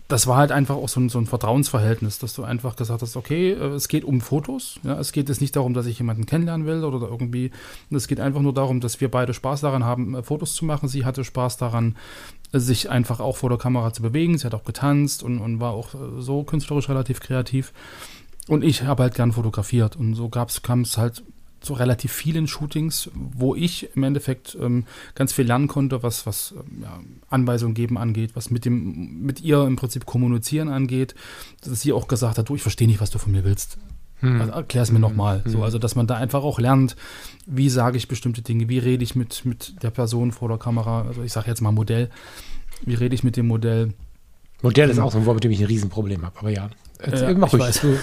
das 0.10 0.26
war 0.26 0.38
halt 0.38 0.52
einfach 0.52 0.76
auch 0.76 0.90
so 0.90 1.00
ein, 1.00 1.08
so 1.08 1.20
ein, 1.20 1.28
Vertrauensverhältnis, 1.28 2.18
dass 2.18 2.34
du 2.34 2.44
einfach 2.44 2.76
gesagt 2.76 3.04
hast, 3.04 3.16
okay, 3.16 3.52
äh, 3.52 3.68
es 3.68 3.88
geht 3.88 4.04
um 4.04 4.22
Fotos. 4.22 4.80
Ja, 4.84 5.00
es 5.00 5.12
geht 5.12 5.30
jetzt 5.30 5.40
nicht 5.40 5.56
darum, 5.56 5.76
dass 5.76 5.86
ich 5.86 6.00
jemanden 6.00 6.26
kennenlernen 6.26 6.66
will 6.66 6.84
oder 6.84 7.08
irgendwie. 7.08 7.52
Es 7.92 8.08
geht 8.08 8.20
einfach 8.20 8.42
nur 8.42 8.54
darum, 8.54 8.82
dass 8.82 9.00
wir 9.00 9.12
beide 9.12 9.36
Spaß 9.36 9.62
daran 9.62 9.84
haben, 9.84 10.16
äh, 10.16 10.24
Fotos 10.24 10.56
zu 10.56 10.66
machen. 10.66 10.90
Sie 10.90 11.06
hatte 11.06 11.24
Spaß 11.24 11.58
daran, 11.58 11.96
sich 12.52 12.90
einfach 12.90 13.20
auch 13.20 13.38
vor 13.38 13.50
der 13.50 13.60
Kamera 13.60 13.94
zu 13.94 14.02
bewegen. 14.02 14.36
Sie 14.40 14.48
hat 14.48 14.56
auch 14.56 14.64
getanzt 14.64 15.22
und, 15.22 15.38
und 15.38 15.60
war 15.60 15.74
auch 15.74 15.94
äh, 15.94 15.98
so 16.20 16.44
künstlerisch 16.44 16.90
relativ 16.90 17.20
kreativ. 17.20 17.72
Und 18.48 18.64
ich 18.64 18.82
habe 18.82 19.04
halt 19.04 19.14
gern 19.14 19.32
fotografiert. 19.32 19.96
Und 19.96 20.16
so 20.16 20.28
kam 20.28 20.82
es 20.82 20.98
halt 20.98 21.24
zu 21.62 21.74
relativ 21.74 22.12
vielen 22.12 22.48
Shootings, 22.48 23.10
wo 23.14 23.56
ich 23.56 23.90
im 23.96 24.04
Endeffekt 24.04 24.58
ähm, 24.60 24.86
ganz 25.16 25.34
viel 25.34 25.46
lernen 25.46 25.68
konnte, 25.68 26.04
was, 26.04 26.26
was 26.26 26.54
ähm, 26.58 26.84
ja, 26.84 27.00
Anweisungen 27.30 27.74
geben 27.74 27.98
angeht, 27.98 28.32
was 28.36 28.50
mit, 28.50 28.66
dem, 28.66 29.22
mit 29.22 29.42
ihr 29.42 29.66
im 29.66 29.76
Prinzip 29.76 30.06
kommunizieren 30.06 30.70
angeht, 30.70 31.16
dass 31.62 31.82
sie 31.82 31.94
auch 31.94 32.08
gesagt 32.08 32.38
hat, 32.38 32.50
du, 32.50 32.56
ich 32.56 32.62
verstehe 32.62 32.88
nicht, 32.88 33.02
was 33.02 33.10
du 33.10 33.20
von 33.20 33.32
mir 33.32 33.44
willst. 33.44 33.78
Hm. 34.22 34.42
Also, 34.42 34.54
Erklär 34.54 34.84
es 34.84 34.92
mir 34.92 34.96
hm. 34.96 35.02
nochmal. 35.02 35.44
So, 35.46 35.60
hm. 35.60 35.64
also, 35.64 35.80
dass 35.80 35.96
man 35.96 36.08
da 36.08 36.16
einfach 36.16 36.44
auch 36.44 36.60
lernt, 36.60 36.96
wie 37.46 37.70
sage 37.70 37.98
ich 37.98 38.08
bestimmte 38.08 38.42
Dinge, 38.42 38.70
wie 38.70 38.80
rede 38.80 39.04
ich 39.04 39.16
mit, 39.16 39.46
mit 39.46 39.82
der 39.84 39.92
Person 39.92 40.32
vor 40.32 40.50
der 40.50 40.58
Kamera, 40.58 41.04
also 41.04 41.24
ich 41.24 41.32
sage 41.32 41.48
jetzt 41.48 41.62
mal 41.62 41.72
Modell, 41.72 42.10
wie 42.86 42.96
rede 42.96 43.16
ich 43.16 43.24
mit 43.24 43.38
dem 43.38 43.48
Modell. 43.48 43.94
Modell 44.62 44.90
ist 44.90 44.98
genau. 44.98 45.08
auch 45.08 45.12
so 45.12 45.20
ein 45.20 45.26
Wort, 45.26 45.36
mit 45.36 45.44
dem 45.46 45.52
ich 45.52 45.60
ein 45.60 45.68
Riesenproblem 45.68 46.26
habe, 46.26 46.40
aber 46.40 46.50
ja. 46.50 46.70
Ja, 47.06 47.34
mach 47.34 47.54
ich 47.54 47.84
ruhig. 47.84 47.98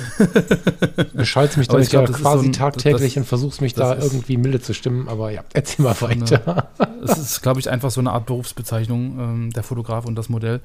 Du 0.96 1.04
beschallst 1.12 1.58
mich 1.58 1.68
damit 1.68 1.92
ja 1.92 2.02
quasi 2.06 2.44
so 2.44 2.48
ein, 2.48 2.52
tagtäglich 2.52 3.12
das, 3.12 3.16
und 3.18 3.24
versuchst 3.26 3.60
mich 3.60 3.74
da 3.74 3.94
irgendwie 3.94 4.38
milde 4.38 4.60
zu 4.60 4.72
stimmen, 4.72 5.08
aber 5.08 5.30
ja, 5.30 5.42
erzähl 5.52 5.84
mal 5.84 6.00
weiter. 6.00 6.70
Es 7.04 7.18
ist, 7.18 7.42
glaube 7.42 7.60
ich, 7.60 7.68
einfach 7.68 7.90
so 7.90 8.00
eine 8.00 8.12
Art 8.12 8.24
Berufsbezeichnung, 8.24 9.18
ähm, 9.18 9.50
der 9.50 9.62
Fotograf 9.62 10.06
und 10.06 10.14
das 10.14 10.30
Modell. 10.30 10.60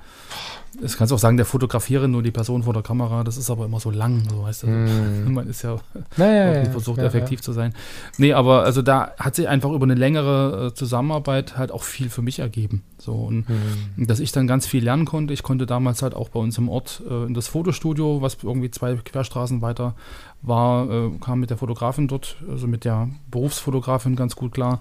Das 0.79 0.95
kannst 0.95 1.11
du 1.11 1.15
auch 1.15 1.19
sagen, 1.19 1.35
der 1.35 1.45
Fotografierin, 1.45 2.11
nur 2.11 2.23
die 2.23 2.31
Person 2.31 2.63
vor 2.63 2.73
der 2.73 2.83
Kamera, 2.83 3.25
das 3.25 3.35
ist 3.35 3.50
aber 3.50 3.65
immer 3.65 3.81
so 3.81 3.91
lang, 3.91 4.23
so 4.29 4.45
heißt 4.45 4.63
das. 4.63 4.69
Mm. 4.81 5.33
Man 5.33 5.47
ist 5.47 5.63
ja, 5.63 5.77
naja, 6.17 6.63
ja 6.63 6.69
versucht, 6.69 7.00
ja, 7.00 7.05
effektiv 7.05 7.41
zu 7.41 7.51
sein. 7.51 7.73
Nee, 8.17 8.33
aber 8.33 8.63
also 8.63 8.81
da 8.81 9.11
hat 9.19 9.35
sich 9.35 9.47
einfach 9.47 9.71
über 9.71 9.83
eine 9.83 9.95
längere 9.95 10.67
äh, 10.67 10.73
Zusammenarbeit 10.73 11.57
halt 11.57 11.71
auch 11.71 11.83
viel 11.83 12.09
für 12.09 12.21
mich 12.21 12.39
ergeben. 12.39 12.83
So, 13.01 13.13
und 13.13 13.50
mm. 13.50 14.05
dass 14.05 14.20
ich 14.20 14.31
dann 14.31 14.46
ganz 14.46 14.67
viel 14.67 14.84
lernen 14.84 15.05
konnte. 15.05 15.34
Ich 15.34 15.41
konnte 15.41 15.65
damals 15.65 16.03
halt 16.03 16.13
auch 16.13 16.29
bei 16.29 16.39
uns 16.39 16.60
im 16.60 16.70
Ort 16.70 17.01
äh, 17.10 17.25
in 17.25 17.34
das 17.34 17.48
Fotostudio, 17.48 18.22
was 18.22 18.38
irgendwie 18.43 18.70
zwei 18.70 18.96
Querstraßen 18.96 19.63
weiter 19.63 19.96
war, 20.43 20.88
äh, 20.89 21.10
kam 21.20 21.39
mit 21.39 21.50
der 21.50 21.58
Fotografin 21.58 22.08
dort, 22.08 22.38
also 22.48 22.67
mit 22.67 22.86
der 22.86 23.10
Berufsfotografin 23.31 24.15
ganz 24.15 24.36
gut 24.36 24.51
klar 24.51 24.77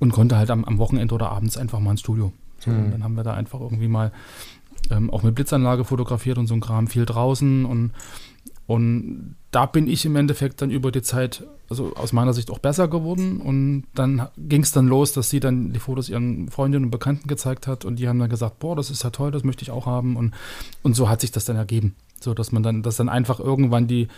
und 0.00 0.10
konnte 0.10 0.36
halt 0.36 0.50
am, 0.50 0.64
am 0.64 0.78
Wochenende 0.78 1.14
oder 1.14 1.30
abends 1.30 1.56
einfach 1.56 1.78
mal 1.78 1.92
ins 1.92 2.00
Studio. 2.00 2.32
So. 2.58 2.72
Und 2.72 2.90
dann 2.90 3.04
haben 3.04 3.14
wir 3.14 3.22
da 3.22 3.34
einfach 3.34 3.60
irgendwie 3.60 3.88
mal 3.88 4.10
ähm, 4.90 5.10
auch 5.10 5.22
mit 5.22 5.36
Blitzanlage 5.36 5.84
fotografiert 5.84 6.38
und 6.38 6.48
so 6.48 6.54
ein 6.54 6.60
Kram 6.60 6.88
viel 6.88 7.06
draußen 7.06 7.64
und 7.64 7.92
und 8.66 9.36
da 9.50 9.66
bin 9.66 9.86
ich 9.86 10.04
im 10.06 10.16
Endeffekt 10.16 10.62
dann 10.62 10.70
über 10.70 10.90
die 10.92 11.02
Zeit, 11.02 11.44
also 11.68 11.94
aus 11.94 12.12
meiner 12.12 12.32
Sicht 12.32 12.50
auch 12.50 12.58
besser 12.58 12.88
geworden. 12.88 13.40
Und 13.40 13.84
dann 13.94 14.28
ging 14.38 14.62
es 14.62 14.72
dann 14.72 14.86
los, 14.86 15.12
dass 15.12 15.30
sie 15.30 15.40
dann 15.40 15.72
die 15.72 15.78
Fotos 15.78 16.08
ihren 16.08 16.48
Freundinnen 16.48 16.86
und 16.86 16.90
Bekannten 16.90 17.28
gezeigt 17.28 17.66
hat. 17.66 17.84
Und 17.84 17.96
die 17.96 18.08
haben 18.08 18.18
dann 18.18 18.30
gesagt, 18.30 18.60
boah, 18.60 18.76
das 18.76 18.90
ist 18.90 19.02
ja 19.04 19.10
toll, 19.10 19.30
das 19.30 19.44
möchte 19.44 19.62
ich 19.62 19.70
auch 19.70 19.86
haben. 19.86 20.16
Und, 20.16 20.32
und 20.82 20.94
so 20.94 21.08
hat 21.08 21.20
sich 21.20 21.32
das 21.32 21.44
dann 21.44 21.56
ergeben. 21.56 21.94
So 22.20 22.34
dass 22.34 22.52
man 22.52 22.62
dann, 22.62 22.82
dass 22.82 22.96
dann 22.96 23.08
einfach 23.08 23.40
irgendwann 23.40 23.88
die 23.88 24.08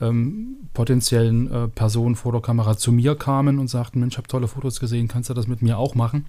ähm, 0.00 0.56
potenziellen 0.74 1.50
äh, 1.50 1.68
Personen 1.68 2.16
vor 2.16 2.32
der 2.32 2.40
Kamera 2.40 2.76
zu 2.76 2.92
mir 2.92 3.14
kamen 3.14 3.58
und 3.58 3.68
sagten, 3.68 4.00
Mensch, 4.00 4.14
ich 4.14 4.18
habe 4.18 4.28
tolle 4.28 4.48
Fotos 4.48 4.80
gesehen, 4.80 5.06
kannst 5.06 5.30
du 5.30 5.34
das 5.34 5.46
mit 5.46 5.62
mir 5.62 5.78
auch 5.78 5.94
machen? 5.94 6.26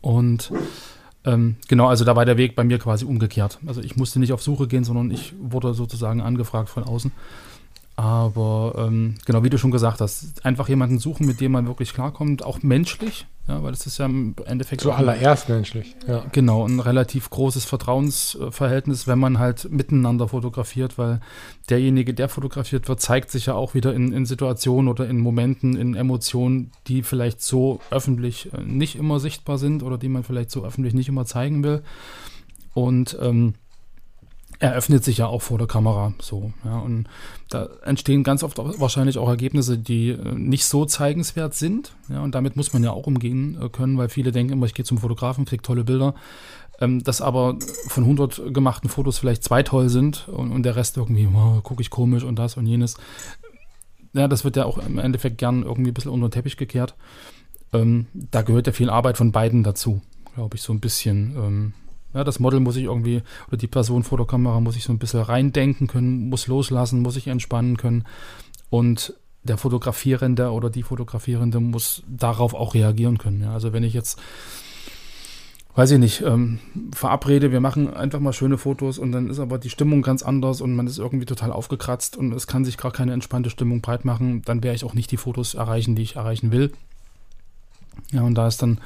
Und 0.00 0.52
ähm, 1.24 1.56
genau, 1.68 1.88
also 1.88 2.04
da 2.04 2.16
war 2.16 2.24
der 2.24 2.36
Weg 2.36 2.56
bei 2.56 2.64
mir 2.64 2.78
quasi 2.78 3.04
umgekehrt. 3.04 3.58
Also 3.66 3.80
ich 3.80 3.96
musste 3.96 4.18
nicht 4.18 4.32
auf 4.32 4.42
Suche 4.42 4.66
gehen, 4.66 4.84
sondern 4.84 5.10
ich 5.10 5.34
wurde 5.40 5.74
sozusagen 5.74 6.20
angefragt 6.20 6.68
von 6.68 6.84
außen. 6.84 7.12
Aber 7.94 8.74
ähm, 8.78 9.16
genau, 9.26 9.44
wie 9.44 9.50
du 9.50 9.58
schon 9.58 9.70
gesagt 9.70 10.00
hast, 10.00 10.44
einfach 10.44 10.68
jemanden 10.68 10.98
suchen, 10.98 11.26
mit 11.26 11.40
dem 11.40 11.52
man 11.52 11.66
wirklich 11.66 11.92
klarkommt, 11.92 12.42
auch 12.42 12.62
menschlich, 12.62 13.26
ja, 13.48 13.62
weil 13.62 13.72
es 13.72 13.86
ist 13.86 13.98
ja 13.98 14.06
im 14.06 14.34
Endeffekt. 14.46 14.80
Zuallererst 14.80 15.50
menschlich, 15.50 15.94
ja. 16.08 16.24
Genau, 16.32 16.66
ein 16.66 16.80
relativ 16.80 17.28
großes 17.28 17.66
Vertrauensverhältnis, 17.66 19.06
wenn 19.06 19.18
man 19.18 19.38
halt 19.38 19.70
miteinander 19.70 20.28
fotografiert, 20.28 20.96
weil 20.96 21.20
derjenige, 21.68 22.14
der 22.14 22.30
fotografiert 22.30 22.88
wird, 22.88 23.00
zeigt 23.00 23.30
sich 23.30 23.46
ja 23.46 23.54
auch 23.54 23.74
wieder 23.74 23.92
in, 23.92 24.12
in 24.12 24.24
Situationen 24.24 24.88
oder 24.88 25.06
in 25.06 25.18
Momenten, 25.18 25.76
in 25.76 25.94
Emotionen, 25.94 26.70
die 26.86 27.02
vielleicht 27.02 27.42
so 27.42 27.80
öffentlich 27.90 28.52
äh, 28.54 28.62
nicht 28.62 28.96
immer 28.96 29.20
sichtbar 29.20 29.58
sind 29.58 29.82
oder 29.82 29.98
die 29.98 30.08
man 30.08 30.24
vielleicht 30.24 30.50
so 30.50 30.64
öffentlich 30.64 30.94
nicht 30.94 31.08
immer 31.08 31.26
zeigen 31.26 31.62
will. 31.62 31.82
Und 32.74 33.18
ähm, 33.20 33.54
er 34.62 34.74
öffnet 34.74 35.02
sich 35.02 35.18
ja 35.18 35.26
auch 35.26 35.42
vor 35.42 35.58
der 35.58 35.66
Kamera 35.66 36.14
so. 36.20 36.52
Ja, 36.64 36.78
und 36.78 37.06
da 37.48 37.68
entstehen 37.84 38.22
ganz 38.22 38.44
oft 38.44 38.58
wahrscheinlich 38.58 39.18
auch 39.18 39.28
Ergebnisse, 39.28 39.76
die 39.76 40.10
äh, 40.10 40.34
nicht 40.36 40.66
so 40.66 40.84
zeigenswert 40.84 41.54
sind. 41.54 41.96
Ja, 42.08 42.20
und 42.20 42.36
damit 42.36 42.54
muss 42.54 42.72
man 42.72 42.84
ja 42.84 42.92
auch 42.92 43.08
umgehen 43.08 43.58
äh, 43.60 43.68
können, 43.70 43.98
weil 43.98 44.08
viele 44.08 44.30
denken 44.30 44.52
immer, 44.52 44.66
ich 44.66 44.74
gehe 44.74 44.84
zum 44.84 44.98
Fotografen, 44.98 45.46
kriege 45.46 45.64
tolle 45.64 45.82
Bilder. 45.82 46.14
Ähm, 46.80 47.02
dass 47.02 47.20
aber 47.20 47.56
von 47.88 48.04
100 48.04 48.54
gemachten 48.54 48.88
Fotos 48.88 49.18
vielleicht 49.18 49.42
zwei 49.42 49.64
toll 49.64 49.88
sind 49.88 50.28
und, 50.28 50.52
und 50.52 50.62
der 50.62 50.76
Rest 50.76 50.96
irgendwie, 50.96 51.26
oh, 51.26 51.60
gucke 51.62 51.82
ich 51.82 51.90
komisch 51.90 52.22
und 52.22 52.38
das 52.38 52.56
und 52.56 52.66
jenes. 52.66 52.96
Ja, 54.12 54.28
das 54.28 54.44
wird 54.44 54.54
ja 54.54 54.64
auch 54.64 54.78
im 54.78 55.00
Endeffekt 55.00 55.38
gern 55.38 55.64
irgendwie 55.64 55.90
ein 55.90 55.94
bisschen 55.94 56.12
unter 56.12 56.28
den 56.28 56.34
Teppich 56.34 56.56
gekehrt. 56.56 56.94
Ähm, 57.72 58.06
da 58.14 58.42
gehört 58.42 58.68
ja 58.68 58.72
viel 58.72 58.90
Arbeit 58.90 59.16
von 59.16 59.32
beiden 59.32 59.64
dazu, 59.64 60.02
glaube 60.36 60.54
ich, 60.54 60.62
so 60.62 60.72
ein 60.72 60.78
bisschen. 60.78 61.34
Ähm, 61.36 61.72
ja, 62.14 62.24
das 62.24 62.40
Model 62.40 62.60
muss 62.60 62.76
ich 62.76 62.84
irgendwie, 62.84 63.22
oder 63.48 63.56
die 63.56 63.66
Person 63.66 64.02
vor 64.02 64.18
der 64.18 64.26
Kamera 64.26 64.60
muss 64.60 64.76
ich 64.76 64.84
so 64.84 64.92
ein 64.92 64.98
bisschen 64.98 65.22
reindenken 65.22 65.86
können, 65.86 66.28
muss 66.28 66.46
loslassen, 66.46 67.00
muss 67.00 67.16
ich 67.16 67.28
entspannen 67.28 67.76
können. 67.76 68.04
Und 68.70 69.14
der 69.44 69.58
Fotografierende 69.58 70.50
oder 70.50 70.70
die 70.70 70.82
Fotografierende 70.82 71.60
muss 71.60 72.02
darauf 72.06 72.54
auch 72.54 72.74
reagieren 72.74 73.18
können. 73.18 73.42
Ja, 73.42 73.52
also 73.52 73.72
wenn 73.72 73.82
ich 73.82 73.92
jetzt, 73.92 74.20
weiß 75.74 75.90
ich 75.92 75.98
nicht, 75.98 76.22
ähm, 76.22 76.60
verabrede, 76.92 77.50
wir 77.50 77.60
machen 77.60 77.92
einfach 77.92 78.20
mal 78.20 78.32
schöne 78.32 78.58
Fotos 78.58 78.98
und 78.98 79.12
dann 79.12 79.30
ist 79.30 79.40
aber 79.40 79.58
die 79.58 79.70
Stimmung 79.70 80.02
ganz 80.02 80.22
anders 80.22 80.60
und 80.60 80.76
man 80.76 80.86
ist 80.86 80.98
irgendwie 80.98 81.26
total 81.26 81.50
aufgekratzt 81.50 82.16
und 82.16 82.32
es 82.32 82.46
kann 82.46 82.64
sich 82.64 82.76
gar 82.76 82.92
keine 82.92 83.12
entspannte 83.12 83.50
Stimmung 83.50 83.80
breit 83.80 84.04
machen, 84.04 84.42
dann 84.44 84.62
werde 84.62 84.76
ich 84.76 84.84
auch 84.84 84.94
nicht 84.94 85.10
die 85.10 85.16
Fotos 85.16 85.54
erreichen, 85.54 85.96
die 85.96 86.02
ich 86.02 86.16
erreichen 86.16 86.52
will. 86.52 86.72
Ja, 88.12 88.22
und 88.22 88.34
da 88.34 88.46
ist 88.46 88.62
dann 88.62 88.80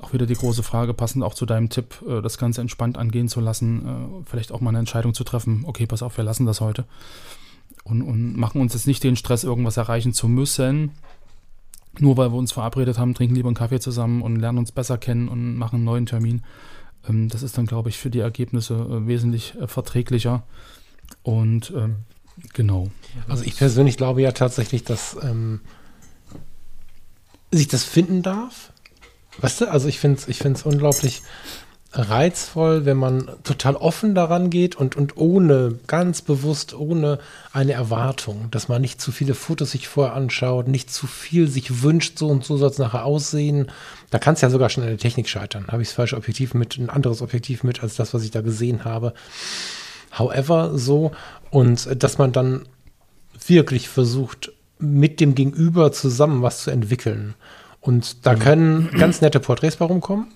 auch 0.00 0.12
wieder 0.12 0.26
die 0.26 0.34
große 0.34 0.62
Frage, 0.62 0.94
passend 0.94 1.24
auch 1.24 1.34
zu 1.34 1.46
deinem 1.46 1.70
Tipp, 1.70 2.02
äh, 2.08 2.22
das 2.22 2.38
Ganze 2.38 2.60
entspannt 2.60 2.98
angehen 2.98 3.28
zu 3.28 3.40
lassen, 3.40 3.86
äh, 3.86 4.28
vielleicht 4.28 4.52
auch 4.52 4.60
mal 4.60 4.70
eine 4.70 4.78
Entscheidung 4.78 5.14
zu 5.14 5.24
treffen, 5.24 5.64
okay, 5.66 5.86
pass 5.86 6.02
auf, 6.02 6.16
wir 6.16 6.24
lassen 6.24 6.46
das 6.46 6.60
heute. 6.60 6.84
Und, 7.84 8.02
und 8.02 8.36
machen 8.36 8.60
uns 8.60 8.74
jetzt 8.74 8.86
nicht 8.86 9.02
den 9.02 9.16
Stress, 9.16 9.44
irgendwas 9.44 9.76
erreichen 9.76 10.12
zu 10.12 10.28
müssen, 10.28 10.92
nur 11.98 12.16
weil 12.16 12.32
wir 12.32 12.36
uns 12.36 12.52
verabredet 12.52 12.98
haben, 12.98 13.14
trinken 13.14 13.34
lieber 13.34 13.48
einen 13.48 13.56
Kaffee 13.56 13.80
zusammen 13.80 14.22
und 14.22 14.36
lernen 14.36 14.58
uns 14.58 14.72
besser 14.72 14.98
kennen 14.98 15.28
und 15.28 15.56
machen 15.56 15.76
einen 15.76 15.84
neuen 15.84 16.06
Termin. 16.06 16.42
Ähm, 17.08 17.28
das 17.28 17.42
ist 17.42 17.58
dann, 17.58 17.66
glaube 17.66 17.88
ich, 17.88 17.98
für 17.98 18.10
die 18.10 18.20
Ergebnisse 18.20 18.74
äh, 18.74 19.06
wesentlich 19.06 19.54
verträglicher. 19.66 20.44
Und 21.22 21.72
ähm, 21.74 21.96
genau. 22.52 22.88
Also 23.26 23.44
ich 23.44 23.56
persönlich 23.56 23.96
glaube 23.96 24.22
ja 24.22 24.32
tatsächlich, 24.32 24.84
dass 24.84 25.16
ähm, 25.22 25.60
sich 27.50 27.66
das 27.66 27.82
finden 27.82 28.22
darf 28.22 28.72
Weißt 29.38 29.60
du, 29.60 29.70
also 29.70 29.88
ich 29.88 29.98
finde 29.98 30.18
es 30.18 30.28
ich 30.28 30.38
find's 30.38 30.62
unglaublich 30.62 31.22
reizvoll, 31.92 32.84
wenn 32.84 32.98
man 32.98 33.30
total 33.44 33.74
offen 33.74 34.14
daran 34.14 34.50
geht 34.50 34.76
und, 34.76 34.94
und 34.94 35.16
ohne, 35.16 35.78
ganz 35.86 36.20
bewusst, 36.20 36.74
ohne 36.74 37.18
eine 37.52 37.72
Erwartung, 37.72 38.48
dass 38.50 38.68
man 38.68 38.82
nicht 38.82 39.00
zu 39.00 39.10
viele 39.10 39.34
Fotos 39.34 39.70
sich 39.70 39.88
vorher 39.88 40.14
anschaut, 40.14 40.68
nicht 40.68 40.92
zu 40.92 41.06
viel 41.06 41.48
sich 41.48 41.82
wünscht, 41.82 42.18
so 42.18 42.28
und 42.28 42.44
so 42.44 42.58
soll 42.58 42.68
es 42.68 42.78
nachher 42.78 43.06
aussehen. 43.06 43.70
Da 44.10 44.18
kann 44.18 44.34
es 44.34 44.42
ja 44.42 44.50
sogar 44.50 44.68
schon 44.68 44.84
an 44.84 44.90
der 44.90 44.98
Technik 44.98 45.28
scheitern. 45.28 45.66
Habe 45.68 45.80
ich 45.80 45.88
das 45.88 45.94
falsche 45.94 46.16
Objektiv 46.16 46.52
mit, 46.52 46.76
ein 46.76 46.90
anderes 46.90 47.22
Objektiv 47.22 47.64
mit, 47.64 47.82
als 47.82 47.96
das, 47.96 48.12
was 48.12 48.22
ich 48.22 48.30
da 48.30 48.42
gesehen 48.42 48.84
habe. 48.84 49.14
However, 50.18 50.72
so, 50.76 51.12
und 51.50 52.02
dass 52.02 52.18
man 52.18 52.32
dann 52.32 52.66
wirklich 53.46 53.88
versucht, 53.88 54.52
mit 54.78 55.20
dem 55.20 55.34
Gegenüber 55.34 55.90
zusammen 55.90 56.42
was 56.42 56.62
zu 56.62 56.70
entwickeln. 56.70 57.34
Und 57.80 58.26
da 58.26 58.34
können 58.34 58.90
ganz 58.98 59.20
nette 59.20 59.40
Porträts 59.40 59.76
bei 59.76 59.84
rumkommen 59.84 60.26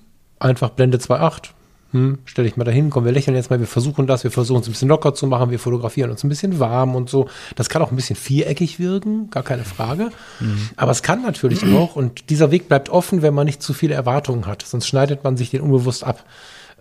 einfach 0.43 0.71
Blende 0.71 0.99
2.8. 0.99 1.51
Hm, 1.93 2.19
stell 2.25 2.45
dich 2.45 2.57
mal 2.57 2.65
dahin, 2.65 2.89
komm, 2.89 3.05
wir 3.05 3.13
lächeln 3.13 3.37
jetzt 3.37 3.51
mal, 3.51 3.61
wir 3.61 3.67
versuchen 3.67 4.07
das, 4.07 4.25
wir 4.25 4.31
versuchen 4.31 4.63
es 4.63 4.69
ein 4.69 4.73
bisschen 4.73 4.89
locker 4.89 5.13
zu 5.13 5.27
machen, 5.27 5.51
wir 5.51 5.59
fotografieren 5.59 6.11
uns 6.11 6.25
ein 6.25 6.31
bisschen 6.31 6.59
warm 6.59 6.95
und 6.95 7.11
so. 7.11 7.29
Das 7.55 7.69
kann 7.69 7.83
auch 7.83 7.91
ein 7.91 7.97
bisschen 7.97 8.17
viereckig 8.17 8.79
wirken, 8.79 9.29
gar 9.29 9.43
keine 9.43 9.65
Frage. 9.65 10.11
Mhm. 10.41 10.71
Aber 10.77 10.91
es 10.91 11.03
kann 11.03 11.21
natürlich 11.21 11.65
auch, 11.75 11.95
und 11.95 12.31
dieser 12.31 12.51
Weg 12.51 12.69
bleibt 12.69 12.89
offen, 12.89 13.21
wenn 13.21 13.35
man 13.35 13.45
nicht 13.45 13.63
zu 13.63 13.75
viele 13.75 13.95
Erwartungen 13.95 14.47
hat, 14.47 14.63
sonst 14.63 14.87
schneidet 14.87 15.23
man 15.23 15.37
sich 15.37 15.51
den 15.51 15.61
unbewusst 15.61 16.03
ab. 16.03 16.25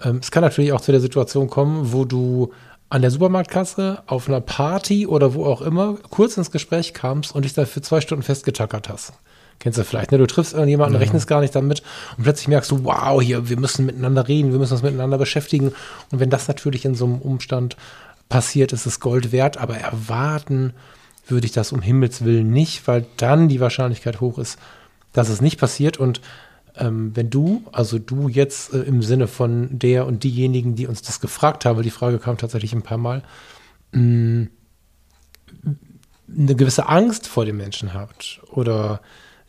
Ähm, 0.02 0.20
es 0.22 0.32
kann 0.32 0.44
natürlich 0.44 0.72
auch 0.72 0.82
zu 0.82 0.94
der 0.94 1.02
Situation 1.02 1.50
kommen, 1.50 1.92
wo 1.92 2.06
du 2.06 2.54
an 2.90 3.02
der 3.02 3.12
Supermarktkasse, 3.12 4.04
auf 4.06 4.30
einer 4.30 4.42
Party 4.42 5.08
oder 5.08 5.34
wo 5.34 5.46
auch 5.46 5.62
immer 5.62 5.96
kurz 6.10 6.38
ins 6.38 6.52
Gespräch 6.52 6.94
kamst 6.94 7.36
und 7.36 7.44
dich 7.44 7.54
da 7.54 7.66
für 7.66 7.82
zwei 7.82 8.00
Stunden 8.00 8.24
festgetackert 8.24 8.88
hast. 8.88 9.14
Kennst 9.62 9.78
du 9.78 9.84
vielleicht, 9.84 10.12
ne? 10.12 10.18
Du 10.18 10.26
triffst 10.26 10.54
irgendjemanden, 10.54 10.96
ja. 10.96 11.00
rechnest 11.00 11.28
gar 11.28 11.40
nicht 11.40 11.54
damit 11.54 11.84
und 12.18 12.24
plötzlich 12.24 12.48
merkst 12.48 12.72
du, 12.72 12.84
wow, 12.84 13.22
hier, 13.22 13.48
wir 13.48 13.60
müssen 13.60 13.86
miteinander 13.86 14.28
reden, 14.28 14.52
wir 14.52 14.58
müssen 14.58 14.74
uns 14.74 14.82
miteinander 14.82 15.20
beschäftigen. 15.20 15.72
Und 16.12 16.20
wenn 16.20 16.32
das 16.32 16.48
natürlich 16.48 16.84
in 16.84 16.96
so 16.96 17.06
einem 17.06 17.20
Umstand 17.20 17.78
passiert, 18.28 18.74
ist 18.74 18.88
es 18.88 19.00
Gold 19.00 19.32
wert, 19.32 19.58
aber 19.58 19.78
erwarten 19.78 20.74
würde 21.28 21.46
ich 21.46 21.52
das 21.52 21.72
um 21.72 21.84
Himmels 21.84 22.26
Willen 22.26 22.50
nicht, 22.50 22.88
weil 22.88 23.06
dann 23.18 23.50
die 23.50 23.60
Wahrscheinlichkeit 23.60 24.20
hoch 24.20 24.40
ist, 24.40 24.58
dass 25.14 25.30
es 25.30 25.42
nicht 25.42 25.60
passiert. 25.60 25.98
Und 25.98 26.22
ähm, 26.76 27.16
wenn 27.16 27.30
du, 27.30 27.64
also 27.72 28.00
du 28.00 28.30
jetzt 28.30 28.74
äh, 28.74 28.80
im 28.80 29.04
Sinne 29.04 29.28
von 29.28 29.78
der 29.78 30.08
und 30.08 30.24
diejenigen, 30.24 30.74
die 30.74 30.88
uns 30.88 31.04
das 31.04 31.22
gefragt 31.22 31.66
haben, 31.66 31.84
die 31.84 31.92
Frage 31.92 32.18
kam 32.18 32.40
tatsächlich 32.40 32.74
ein 32.74 32.82
paar 32.82 32.98
Mal, 32.98 33.22
mh, 33.92 34.02
mm, 34.02 34.50
eine 36.36 36.56
gewisse 36.56 36.88
Angst 36.88 37.28
vor 37.28 37.46
dem 37.46 37.58
Menschen 37.58 37.94
habt 37.94 38.40
oder 38.52 39.02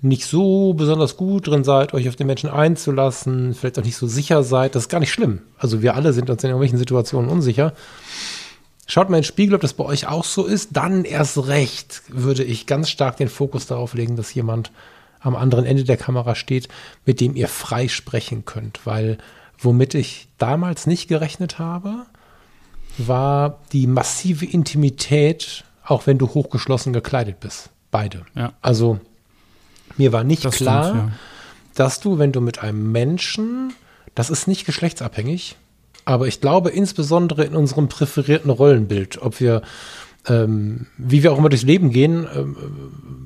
nicht 0.03 0.25
so 0.27 0.75
besonders 0.75 1.17
gut 1.17 1.47
drin 1.47 1.63
seid, 1.63 1.95
euch 1.95 2.09
auf 2.09 2.17
den 2.17 2.27
Menschen 2.27 2.51
einzulassen, 2.51 3.55
vielleicht 3.55 3.79
auch 3.79 3.85
nicht 3.85 3.97
so 3.97 4.09
sicher 4.09 4.43
seid, 4.43 4.75
das 4.75 4.85
ist 4.85 4.89
gar 4.89 4.99
nicht 4.99 5.13
schlimm. 5.13 5.43
Also 5.57 5.81
wir 5.81 5.95
alle 5.95 6.13
sind 6.13 6.29
uns 6.29 6.43
in 6.43 6.51
irgendwelchen 6.51 6.79
Situationen 6.79 7.31
unsicher. 7.31 7.73
Schaut 8.87 9.09
mal 9.09 9.17
in 9.17 9.23
den 9.23 9.29
Spiegel, 9.29 9.55
ob 9.55 9.61
das 9.61 9.75
bei 9.75 9.85
euch 9.85 10.09
auch 10.09 10.25
so 10.25 10.45
ist. 10.45 10.71
Dann 10.77 11.05
erst 11.05 11.47
recht 11.47 12.03
würde 12.09 12.43
ich 12.43 12.67
ganz 12.67 12.91
stark 12.91 13.17
den 13.17 13.29
Fokus 13.29 13.67
darauf 13.67 13.95
legen, 13.95 14.17
dass 14.17 14.35
jemand 14.35 14.73
am 15.21 15.37
anderen 15.37 15.65
Ende 15.65 15.85
der 15.85 15.97
Kamera 15.97 16.35
steht, 16.35 16.69
mit 17.07 17.21
dem 17.21 17.37
ihr 17.37 17.47
frei 17.47 17.87
sprechen 17.87 18.45
könnt. 18.45 18.81
Weil 18.85 19.19
womit 19.57 19.95
ich 19.95 20.27
damals 20.39 20.89
nicht 20.89 21.07
gerechnet 21.07 21.61
habe, 21.61 22.07
war 22.99 23.61
die 23.73 23.87
massive 23.87 24.45
Intimität, 24.47 25.65
auch 25.85 26.09
wenn 26.09 26.19
du 26.19 26.29
hochgeschlossen 26.29 26.93
gekleidet 26.93 27.39
bist. 27.39 27.71
Beide. 27.93 28.27
Ja. 28.35 28.53
Also 28.63 28.99
mir 29.97 30.13
war 30.13 30.25
nicht 30.25 30.45
das 30.45 30.57
klar, 30.57 30.85
stimmt, 30.85 31.09
ja. 31.11 31.13
dass 31.75 32.01
du, 32.01 32.19
wenn 32.19 32.33
du 32.33 32.41
mit 32.41 32.63
einem 32.63 32.93
Menschen, 32.93 33.73
das 34.15 34.31
ist 34.31 34.49
nicht 34.49 34.65
geschlechtsabhängig, 34.65 35.57
aber 36.05 36.27
ich 36.27 36.41
glaube 36.41 36.71
insbesondere 36.71 37.45
in 37.45 37.55
unserem 37.55 37.89
präferierten 37.89 38.51
Rollenbild, 38.51 39.23
ob 39.23 39.41
wir, 39.41 39.63
ähm, 40.27 40.87
wie 40.99 41.23
wir 41.23 41.33
auch 41.33 41.39
immer 41.39 41.49
durchs 41.49 41.65
Leben 41.65 41.91
gehen, 41.91 42.27
ähm, 42.35 42.57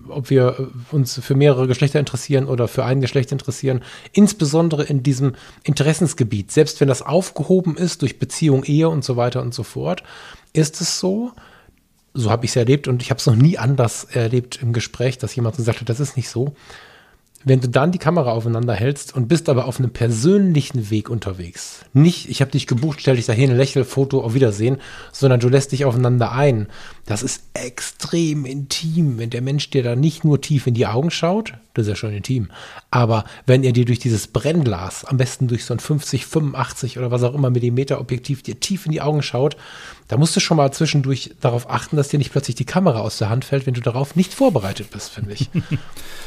ob 0.08 0.30
wir 0.30 0.70
uns 0.92 1.18
für 1.18 1.34
mehrere 1.34 1.66
Geschlechter 1.66 1.98
interessieren 1.98 2.46
oder 2.46 2.68
für 2.68 2.84
ein 2.84 3.00
Geschlecht 3.00 3.32
interessieren, 3.32 3.82
insbesondere 4.12 4.84
in 4.84 5.02
diesem 5.02 5.34
Interessensgebiet, 5.62 6.52
selbst 6.52 6.80
wenn 6.80 6.88
das 6.88 7.02
aufgehoben 7.02 7.76
ist 7.76 8.02
durch 8.02 8.18
Beziehung, 8.18 8.64
Ehe 8.64 8.88
und 8.88 9.04
so 9.04 9.16
weiter 9.16 9.42
und 9.42 9.54
so 9.54 9.62
fort, 9.62 10.02
ist 10.52 10.80
es 10.80 11.00
so, 11.00 11.32
so 12.16 12.30
habe 12.30 12.44
ich 12.44 12.50
es 12.50 12.56
erlebt 12.56 12.88
und 12.88 13.02
ich 13.02 13.10
habe 13.10 13.18
es 13.18 13.26
noch 13.26 13.36
nie 13.36 13.58
anders 13.58 14.04
erlebt 14.04 14.60
im 14.62 14.72
Gespräch, 14.72 15.18
dass 15.18 15.36
jemand 15.36 15.56
gesagt 15.56 15.80
hat, 15.80 15.88
das 15.88 16.00
ist 16.00 16.16
nicht 16.16 16.28
so. 16.28 16.54
Wenn 17.48 17.60
du 17.60 17.68
dann 17.68 17.92
die 17.92 17.98
Kamera 17.98 18.32
aufeinander 18.32 18.74
hältst 18.74 19.14
und 19.14 19.28
bist 19.28 19.48
aber 19.48 19.66
auf 19.66 19.78
einem 19.78 19.90
persönlichen 19.92 20.90
Weg 20.90 21.08
unterwegs, 21.08 21.84
nicht, 21.92 22.28
ich 22.28 22.40
habe 22.40 22.50
dich 22.50 22.66
gebucht, 22.66 23.00
stell 23.00 23.14
dich 23.14 23.26
dahin, 23.26 23.56
lächel, 23.56 23.84
Foto, 23.84 24.20
auf 24.22 24.34
Wiedersehen, 24.34 24.78
sondern 25.12 25.38
du 25.38 25.48
lässt 25.48 25.70
dich 25.70 25.84
aufeinander 25.84 26.32
ein. 26.32 26.66
Das 27.04 27.22
ist 27.22 27.44
extrem 27.54 28.46
intim, 28.46 29.18
wenn 29.18 29.30
der 29.30 29.42
Mensch 29.42 29.70
dir 29.70 29.84
da 29.84 29.94
nicht 29.94 30.24
nur 30.24 30.40
tief 30.40 30.66
in 30.66 30.74
die 30.74 30.88
Augen 30.88 31.12
schaut, 31.12 31.52
das 31.74 31.86
ist 31.86 31.90
ja 31.90 31.94
schon 31.94 32.14
intim, 32.14 32.48
aber 32.90 33.24
wenn 33.46 33.62
er 33.62 33.72
dir 33.72 33.84
durch 33.84 34.00
dieses 34.00 34.26
Brennglas, 34.26 35.04
am 35.04 35.16
besten 35.16 35.46
durch 35.46 35.64
so 35.64 35.74
ein 35.74 35.78
50, 35.78 36.26
85 36.26 36.98
oder 36.98 37.12
was 37.12 37.22
auch 37.22 37.34
immer 37.34 37.50
Millimeter 37.50 38.00
Objektiv 38.00 38.42
dir 38.42 38.58
tief 38.58 38.86
in 38.86 38.92
die 38.92 39.02
Augen 39.02 39.22
schaut, 39.22 39.56
da 40.08 40.16
musst 40.16 40.36
du 40.36 40.40
schon 40.40 40.56
mal 40.56 40.72
zwischendurch 40.72 41.34
darauf 41.40 41.68
achten, 41.68 41.96
dass 41.96 42.08
dir 42.08 42.18
nicht 42.18 42.32
plötzlich 42.32 42.56
die 42.56 42.64
Kamera 42.64 43.00
aus 43.00 43.18
der 43.18 43.28
Hand 43.28 43.44
fällt, 43.44 43.66
wenn 43.66 43.74
du 43.74 43.80
darauf 43.80 44.16
nicht 44.16 44.32
vorbereitet 44.32 44.90
bist, 44.90 45.10
finde 45.10 45.34
ich. 45.34 45.50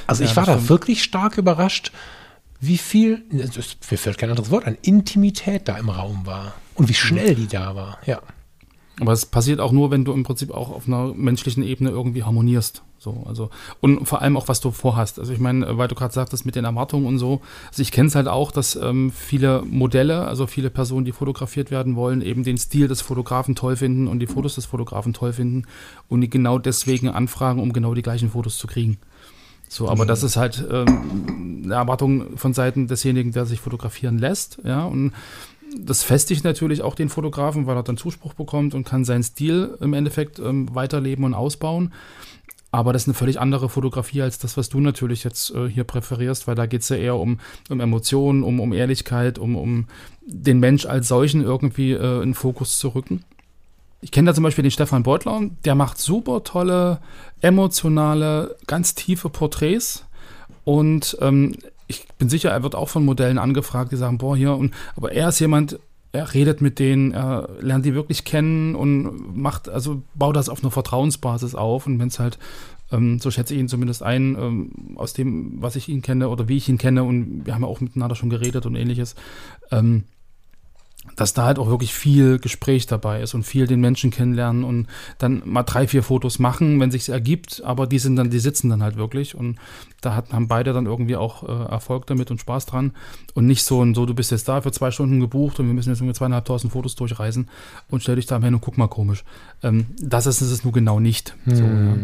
Also 0.08 0.24
ja, 0.24 0.30
ich 0.32 0.36
war 0.36 0.48
da 0.48 0.70
wirklich 0.70 1.04
stark 1.04 1.38
überrascht, 1.38 1.92
wie 2.60 2.80
viel, 2.80 3.24
mir 3.30 3.48
fällt 3.98 4.18
kein 4.18 4.32
anderes 4.32 4.50
Wort 4.50 4.66
an, 4.66 4.76
Intimität 4.82 5.68
da 5.68 5.78
im 5.78 5.90
Raum 5.90 6.26
war 6.26 6.56
und 6.74 6.90
wie 6.90 6.96
schnell 6.96 7.36
die 7.36 7.46
da 7.46 7.76
war, 7.76 8.00
ja. 8.08 8.20
Aber 9.00 9.14
es 9.14 9.26
passiert 9.26 9.60
auch 9.60 9.72
nur, 9.72 9.92
wenn 9.92 10.06
du 10.06 10.14
im 10.14 10.24
Prinzip 10.24 10.52
auch 10.52 10.72
auf 10.72 10.88
einer 10.88 11.14
menschlichen 11.14 11.64
Ebene 11.64 11.90
irgendwie 11.90 12.24
harmonierst. 12.24 12.84
So, 12.98 13.24
also, 13.26 13.50
und 13.80 14.06
vor 14.06 14.22
allem 14.22 14.36
auch, 14.36 14.50
was 14.50 14.60
du 14.60 14.72
vorhast. 14.72 15.20
Also 15.20 15.32
ich 15.32 15.40
meine, 15.40 15.78
weil 15.78 15.88
du 15.88 15.96
gerade 15.96 16.14
sagtest, 16.14 16.46
mit 16.46 16.56
den 16.56 16.66
Erwartungen 16.66 17.06
und 17.06 17.18
so, 17.18 17.40
also 17.70 17.82
ich 17.82 17.94
kenne 17.94 18.10
es 18.10 18.16
halt 18.16 18.28
auch, 18.28 18.52
dass 18.52 18.76
ähm, 18.76 19.12
viele 19.12 19.64
Modelle, 19.66 20.28
also 20.28 20.48
viele 20.48 20.70
Personen, 20.70 21.06
die 21.06 21.14
fotografiert 21.14 21.72
werden 21.72 21.96
wollen, 21.96 22.22
eben 22.22 22.44
den 22.44 22.58
Stil 22.58 22.90
des 22.90 23.02
Fotografen 23.02 23.56
toll 23.56 23.78
finden 23.78 24.08
und 24.08 24.20
die 24.20 24.28
Fotos 24.28 24.56
des 24.56 24.66
Fotografen 24.66 25.14
toll 25.14 25.32
finden 25.32 25.64
und 26.10 26.20
die 26.20 26.30
genau 26.30 26.60
deswegen 26.60 27.08
anfragen, 27.08 27.62
um 27.62 27.72
genau 27.72 27.94
die 27.94 28.02
gleichen 28.02 28.32
Fotos 28.32 28.58
zu 28.58 28.68
kriegen. 28.68 28.98
So, 29.70 29.88
aber 29.88 30.06
das 30.06 30.24
ist 30.24 30.36
halt 30.36 30.66
ähm, 30.70 31.62
eine 31.64 31.76
Erwartung 31.76 32.38
von 32.38 32.54
Seiten 32.54 32.88
desjenigen, 32.88 33.32
der 33.32 33.46
sich 33.46 33.62
fotografieren 33.62 34.18
lässt, 34.18 34.58
ja, 34.66 34.84
und 34.84 35.14
das 35.78 36.04
festigt 36.04 36.44
natürlich 36.44 36.82
auch 36.82 36.96
den 36.96 37.10
Fotografen, 37.10 37.68
weil 37.68 37.76
er 37.76 37.84
dann 37.84 37.98
Zuspruch 37.98 38.34
bekommt 38.34 38.74
und 38.74 38.86
kann 38.86 39.06
seinen 39.06 39.24
Stil 39.24 39.78
im 39.82 39.94
Endeffekt 39.94 40.40
ähm, 40.40 40.74
weiterleben 40.74 41.26
und 41.26 41.34
ausbauen. 41.34 41.94
Aber 42.72 42.94
das 42.94 43.04
ist 43.04 43.08
eine 43.08 43.16
völlig 43.16 43.40
andere 43.40 43.68
Fotografie 43.68 44.22
als 44.22 44.38
das, 44.38 44.56
was 44.56 44.70
du 44.70 44.80
natürlich 44.80 45.24
jetzt 45.24 45.52
äh, 45.56 45.68
hier 45.68 45.84
präferierst, 45.84 46.48
weil 46.48 46.56
da 46.56 46.68
geht 46.68 46.82
es 46.82 46.90
ja 46.90 46.98
eher 46.98 47.16
um, 47.16 47.40
um 47.70 47.80
Emotionen, 47.80 48.44
um, 48.44 48.60
um 48.60 48.74
Ehrlichkeit, 48.74 49.40
um, 49.40 49.56
um 49.56 49.88
den 50.22 50.60
Mensch 50.60 50.86
als 50.86 51.08
solchen 51.08 51.44
irgendwie 51.44 51.94
äh, 51.94 52.22
in 52.22 52.36
Fokus 52.36 52.78
zu 52.78 52.90
rücken. 52.90 53.24
Ich 54.02 54.12
kenne 54.12 54.28
da 54.28 54.36
zum 54.36 54.44
Beispiel 54.44 54.62
den 54.62 54.72
Stefan 54.72 55.04
Beutler, 55.04 55.42
der 55.66 55.76
macht 55.76 55.98
super 55.98 56.44
tolle, 56.44 57.00
emotionale, 57.42 58.56
ganz 58.68 58.96
tiefe 58.96 59.30
Porträts. 59.30 60.06
Und 60.64 61.18
ähm, 61.22 61.56
ich 61.90 62.08
bin 62.20 62.30
sicher, 62.30 62.52
er 62.52 62.64
wird 62.64 62.76
auch 62.76 62.88
von 62.88 63.04
Modellen 63.04 63.40
angefragt, 63.40 63.92
die 63.92 63.98
sagen, 63.98 64.20
boah, 64.20 64.38
hier, 64.38 64.56
und, 64.56 64.74
aber 64.96 65.12
er 65.12 65.30
ist 65.30 65.40
jemand, 65.40 65.80
er 66.12 66.34
redet 66.34 66.62
mit 66.62 66.80
denen, 66.80 67.12
er 67.12 67.50
lernt 67.60 67.86
die 67.86 67.96
wirklich 67.96 68.24
kennen 68.24 68.76
und 68.76 69.36
macht, 69.36 69.68
also 69.68 70.04
baut 70.14 70.36
das 70.36 70.50
auf 70.50 70.62
einer 70.62 70.72
Vertrauensbasis 70.72 71.56
auf. 71.56 71.88
Und 71.88 72.00
wenn 72.00 72.08
es 72.08 72.20
halt, 72.20 72.38
ähm, 72.92 73.20
so 73.20 73.32
schätze 73.32 73.56
ich 73.56 73.60
ihn 73.60 73.68
zumindest 73.68 74.04
ein, 74.04 74.36
ähm, 74.40 74.72
aus 74.96 75.14
dem, 75.14 75.62
was 75.62 75.76
ich 75.76 75.90
ihn 75.90 76.02
kenne 76.04 76.30
oder 76.30 76.48
wie 76.48 76.58
ich 76.58 76.70
ihn 76.70 76.78
kenne, 76.78 77.04
und 77.04 77.46
wir 77.46 77.56
haben 77.56 77.64
ja 77.64 77.68
auch 77.68 77.82
miteinander 77.82 78.16
schon 78.16 78.30
geredet 78.30 78.66
und 78.68 78.76
ähnliches, 78.76 79.16
ähm, 79.72 80.04
dass 81.16 81.34
da 81.34 81.46
halt 81.46 81.60
auch 81.60 81.68
wirklich 81.68 81.94
viel 81.94 82.40
Gespräch 82.40 82.86
dabei 82.86 83.22
ist 83.22 83.34
und 83.34 83.44
viel 83.44 83.68
den 83.68 83.82
Menschen 83.82 84.12
kennenlernen 84.12 84.64
und 84.64 84.88
dann 85.18 85.42
mal 85.46 85.64
drei, 85.64 85.88
vier 85.88 86.04
Fotos 86.04 86.40
machen, 86.40 86.80
wenn 86.80 86.92
sich 86.92 87.10
ergibt, 87.10 87.62
aber 87.66 87.88
die 87.88 88.00
sind 88.00 88.16
dann, 88.16 88.30
die 88.30 88.40
sitzen 88.40 88.70
dann 88.70 88.84
halt 88.84 88.96
wirklich 88.96 89.36
und 89.36 89.58
da 90.02 90.16
hat, 90.16 90.32
haben 90.32 90.48
beide 90.48 90.74
dann 90.74 90.86
irgendwie 90.86 91.16
auch 91.16 91.44
äh, 91.44 91.72
Erfolg 91.72 92.06
damit 92.08 92.32
und 92.32 92.40
Spaß 92.40 92.66
dran 92.66 92.94
und 93.34 93.48
nicht 93.48 93.64
so 93.64 93.80
und 93.80 93.96
so, 93.96 94.06
du 94.06 94.14
bist 94.14 94.32
jetzt 94.32 94.48
da 94.48 94.62
für 94.62 94.72
zwei 94.72 94.92
Stunden 94.92 95.20
gebucht 95.20 95.60
und 95.60 95.68
wir 95.68 95.74
müssen 95.74 95.90
jetzt 95.90 96.00
irgendwie 96.00 96.16
zweieinhalbtausend 96.16 96.72
Fotos 96.72 96.96
durchreisen 96.96 97.50
und 97.90 98.02
stell 98.02 98.16
dich 98.16 98.26
da 98.26 98.40
hin 98.40 98.54
und 98.54 98.62
guck 98.62 98.78
mal 98.78 98.88
komisch. 98.88 99.24
Ähm, 99.64 99.88
das 100.00 100.26
ist 100.26 100.42
es 100.42 100.64
nur 100.64 100.74
genau 100.74 101.00
nicht. 101.00 101.36
Hm. 101.46 101.56
So, 101.56 101.64
ja. 101.64 101.98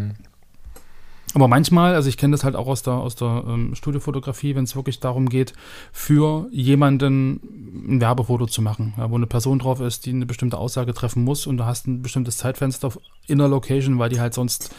Aber 1.35 1.49
manchmal, 1.49 1.95
also 1.95 2.07
ich 2.07 2.15
kenne 2.15 2.31
das 2.31 2.45
halt 2.45 2.55
auch 2.55 2.67
aus 2.67 2.81
der, 2.81 2.93
aus 2.93 3.17
der 3.17 3.43
ähm, 3.45 3.75
Studiofotografie, 3.75 4.55
wenn 4.55 4.63
es 4.63 4.77
wirklich 4.77 5.01
darum 5.01 5.27
geht, 5.27 5.51
für 5.91 6.47
jemanden 6.49 7.41
ein 7.89 7.99
Werbefoto 7.99 8.45
zu 8.45 8.61
machen, 8.61 8.93
ja, 8.97 9.11
wo 9.11 9.15
eine 9.15 9.27
Person 9.27 9.59
drauf 9.59 9.81
ist, 9.81 10.05
die 10.05 10.11
eine 10.11 10.25
bestimmte 10.25 10.57
Aussage 10.57 10.93
treffen 10.93 11.25
muss 11.25 11.45
und 11.45 11.57
du 11.57 11.65
hast 11.65 11.87
ein 11.87 12.01
bestimmtes 12.01 12.37
Zeitfenster 12.37 12.89
in 13.27 13.37
der 13.37 13.49
Location, 13.49 13.99
weil 13.99 14.07
die 14.07 14.21
halt 14.21 14.33
sonst 14.33 14.73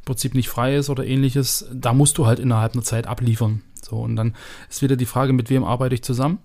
im 0.00 0.04
Prinzip 0.04 0.34
nicht 0.34 0.48
frei 0.48 0.74
ist 0.74 0.90
oder 0.90 1.06
ähnliches, 1.06 1.68
da 1.72 1.94
musst 1.94 2.18
du 2.18 2.26
halt 2.26 2.40
innerhalb 2.40 2.74
einer 2.74 2.82
Zeit 2.82 3.06
abliefern. 3.06 3.62
So, 3.80 4.00
und 4.00 4.16
dann 4.16 4.34
ist 4.68 4.82
wieder 4.82 4.96
die 4.96 5.06
Frage, 5.06 5.32
mit 5.32 5.48
wem 5.48 5.62
arbeite 5.62 5.94
ich 5.94 6.02
zusammen? 6.02 6.40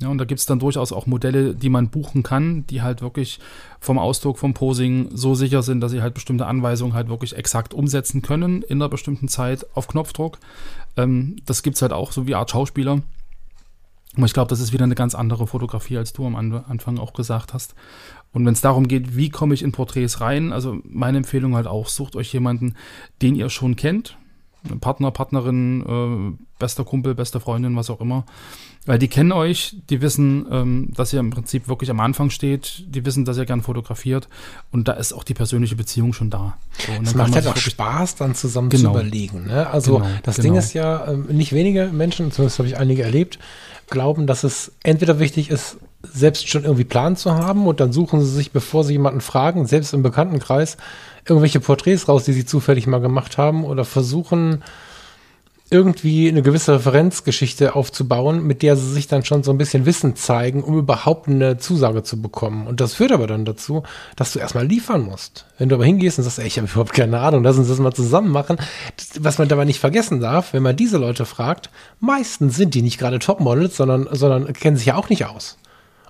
Ja, 0.00 0.08
und 0.08 0.18
da 0.18 0.24
gibt 0.24 0.38
es 0.38 0.46
dann 0.46 0.60
durchaus 0.60 0.92
auch 0.92 1.06
Modelle, 1.06 1.54
die 1.54 1.68
man 1.68 1.88
buchen 1.88 2.22
kann, 2.22 2.64
die 2.68 2.82
halt 2.82 3.02
wirklich 3.02 3.40
vom 3.80 3.98
Ausdruck, 3.98 4.38
vom 4.38 4.54
Posing 4.54 5.08
so 5.12 5.34
sicher 5.34 5.62
sind, 5.62 5.80
dass 5.80 5.90
sie 5.90 6.02
halt 6.02 6.14
bestimmte 6.14 6.46
Anweisungen 6.46 6.94
halt 6.94 7.08
wirklich 7.08 7.36
exakt 7.36 7.74
umsetzen 7.74 8.22
können 8.22 8.62
in 8.62 8.78
einer 8.78 8.88
bestimmten 8.88 9.26
Zeit 9.26 9.66
auf 9.74 9.88
Knopfdruck. 9.88 10.38
Ähm, 10.96 11.36
das 11.46 11.64
gibt 11.64 11.76
es 11.76 11.82
halt 11.82 11.92
auch 11.92 12.12
so 12.12 12.28
wie 12.28 12.36
Art 12.36 12.50
Schauspieler. 12.50 13.02
Aber 14.16 14.26
ich 14.26 14.32
glaube, 14.32 14.48
das 14.48 14.60
ist 14.60 14.72
wieder 14.72 14.84
eine 14.84 14.94
ganz 14.94 15.14
andere 15.14 15.46
Fotografie, 15.46 15.98
als 15.98 16.12
du 16.12 16.26
am 16.26 16.36
Anfang 16.36 16.98
auch 16.98 17.12
gesagt 17.12 17.52
hast. 17.52 17.74
Und 18.32 18.46
wenn 18.46 18.52
es 18.52 18.60
darum 18.60 18.88
geht, 18.88 19.16
wie 19.16 19.30
komme 19.30 19.54
ich 19.54 19.62
in 19.62 19.72
Porträts 19.72 20.20
rein, 20.20 20.52
also 20.52 20.78
meine 20.84 21.18
Empfehlung 21.18 21.54
halt 21.54 21.66
auch, 21.66 21.88
sucht 21.88 22.16
euch 22.16 22.32
jemanden, 22.32 22.74
den 23.22 23.34
ihr 23.34 23.50
schon 23.50 23.76
kennt, 23.76 24.16
Partner, 24.80 25.10
Partnerin, 25.10 25.84
äh, 25.86 26.44
bester 26.58 26.84
Kumpel, 26.84 27.14
beste 27.14 27.40
Freundin, 27.40 27.76
was 27.76 27.90
auch 27.90 28.00
immer. 28.00 28.24
Weil 28.86 28.98
die 28.98 29.08
kennen 29.08 29.32
euch, 29.32 29.76
die 29.90 30.00
wissen, 30.00 30.46
ähm, 30.50 30.88
dass 30.96 31.12
ihr 31.12 31.20
im 31.20 31.30
Prinzip 31.30 31.68
wirklich 31.68 31.90
am 31.90 32.00
Anfang 32.00 32.30
steht, 32.30 32.84
die 32.88 33.04
wissen, 33.04 33.26
dass 33.26 33.36
ihr 33.36 33.44
gern 33.44 33.60
fotografiert 33.60 34.28
und 34.70 34.88
da 34.88 34.92
ist 34.92 35.12
auch 35.12 35.24
die 35.24 35.34
persönliche 35.34 35.76
Beziehung 35.76 36.14
schon 36.14 36.30
da. 36.30 36.56
So, 36.86 36.92
es 37.02 37.14
macht 37.14 37.34
halt 37.34 37.46
auch 37.46 37.56
Spaß, 37.56 38.16
dann 38.16 38.34
zusammen 38.34 38.70
genau. 38.70 38.92
zu 38.92 38.98
überlegen. 38.98 39.46
Ne? 39.46 39.66
Also 39.66 39.98
genau, 39.98 40.08
das 40.22 40.36
genau. 40.36 40.48
Ding 40.48 40.56
ist 40.56 40.72
ja, 40.72 41.04
äh, 41.04 41.16
nicht 41.16 41.52
wenige 41.52 41.90
Menschen, 41.92 42.32
zumindest 42.32 42.58
habe 42.58 42.68
ich 42.68 42.78
einige 42.78 43.02
erlebt, 43.02 43.38
glauben, 43.90 44.26
dass 44.26 44.44
es 44.44 44.72
entweder 44.82 45.18
wichtig 45.18 45.50
ist, 45.50 45.78
selbst 46.02 46.48
schon 46.48 46.64
irgendwie 46.64 46.84
Plan 46.84 47.16
zu 47.16 47.34
haben 47.34 47.66
und 47.66 47.80
dann 47.80 47.92
suchen 47.92 48.20
sie 48.20 48.30
sich, 48.30 48.52
bevor 48.52 48.84
sie 48.84 48.92
jemanden 48.92 49.20
fragen, 49.20 49.66
selbst 49.66 49.92
im 49.92 50.02
Bekanntenkreis, 50.02 50.76
irgendwelche 51.26 51.60
Porträts 51.60 52.08
raus, 52.08 52.24
die 52.24 52.32
sie 52.32 52.46
zufällig 52.46 52.86
mal 52.86 53.00
gemacht 53.00 53.36
haben 53.36 53.64
oder 53.64 53.84
versuchen 53.84 54.62
irgendwie 55.70 56.28
eine 56.28 56.42
gewisse 56.42 56.74
Referenzgeschichte 56.74 57.74
aufzubauen, 57.74 58.46
mit 58.46 58.62
der 58.62 58.76
sie 58.76 58.90
sich 58.90 59.06
dann 59.06 59.24
schon 59.24 59.42
so 59.42 59.50
ein 59.50 59.58
bisschen 59.58 59.84
Wissen 59.84 60.16
zeigen, 60.16 60.62
um 60.62 60.78
überhaupt 60.78 61.28
eine 61.28 61.58
Zusage 61.58 62.02
zu 62.02 62.22
bekommen. 62.22 62.66
Und 62.66 62.80
das 62.80 62.94
führt 62.94 63.12
aber 63.12 63.26
dann 63.26 63.44
dazu, 63.44 63.82
dass 64.16 64.32
du 64.32 64.38
erstmal 64.38 64.66
liefern 64.66 65.02
musst. 65.02 65.44
Wenn 65.58 65.68
du 65.68 65.74
aber 65.74 65.84
hingehst 65.84 66.18
und 66.18 66.24
sagst, 66.24 66.38
ey, 66.38 66.46
ich 66.46 66.58
habe 66.58 66.68
überhaupt 66.68 66.94
keine 66.94 67.18
Ahnung, 67.20 67.42
lass 67.42 67.58
uns 67.58 67.68
das 67.68 67.78
mal 67.78 67.92
zusammen 67.92 68.30
machen. 68.30 68.56
Was 69.18 69.38
man 69.38 69.48
dabei 69.48 69.66
nicht 69.66 69.80
vergessen 69.80 70.20
darf, 70.20 70.54
wenn 70.54 70.62
man 70.62 70.76
diese 70.76 70.96
Leute 70.96 71.26
fragt, 71.26 71.70
meistens 72.00 72.56
sind 72.56 72.74
die 72.74 72.82
nicht 72.82 72.98
gerade 72.98 73.18
Topmodels, 73.18 73.76
sondern, 73.76 74.08
sondern 74.10 74.52
kennen 74.54 74.76
sich 74.76 74.86
ja 74.86 74.94
auch 74.94 75.10
nicht 75.10 75.26
aus. 75.26 75.58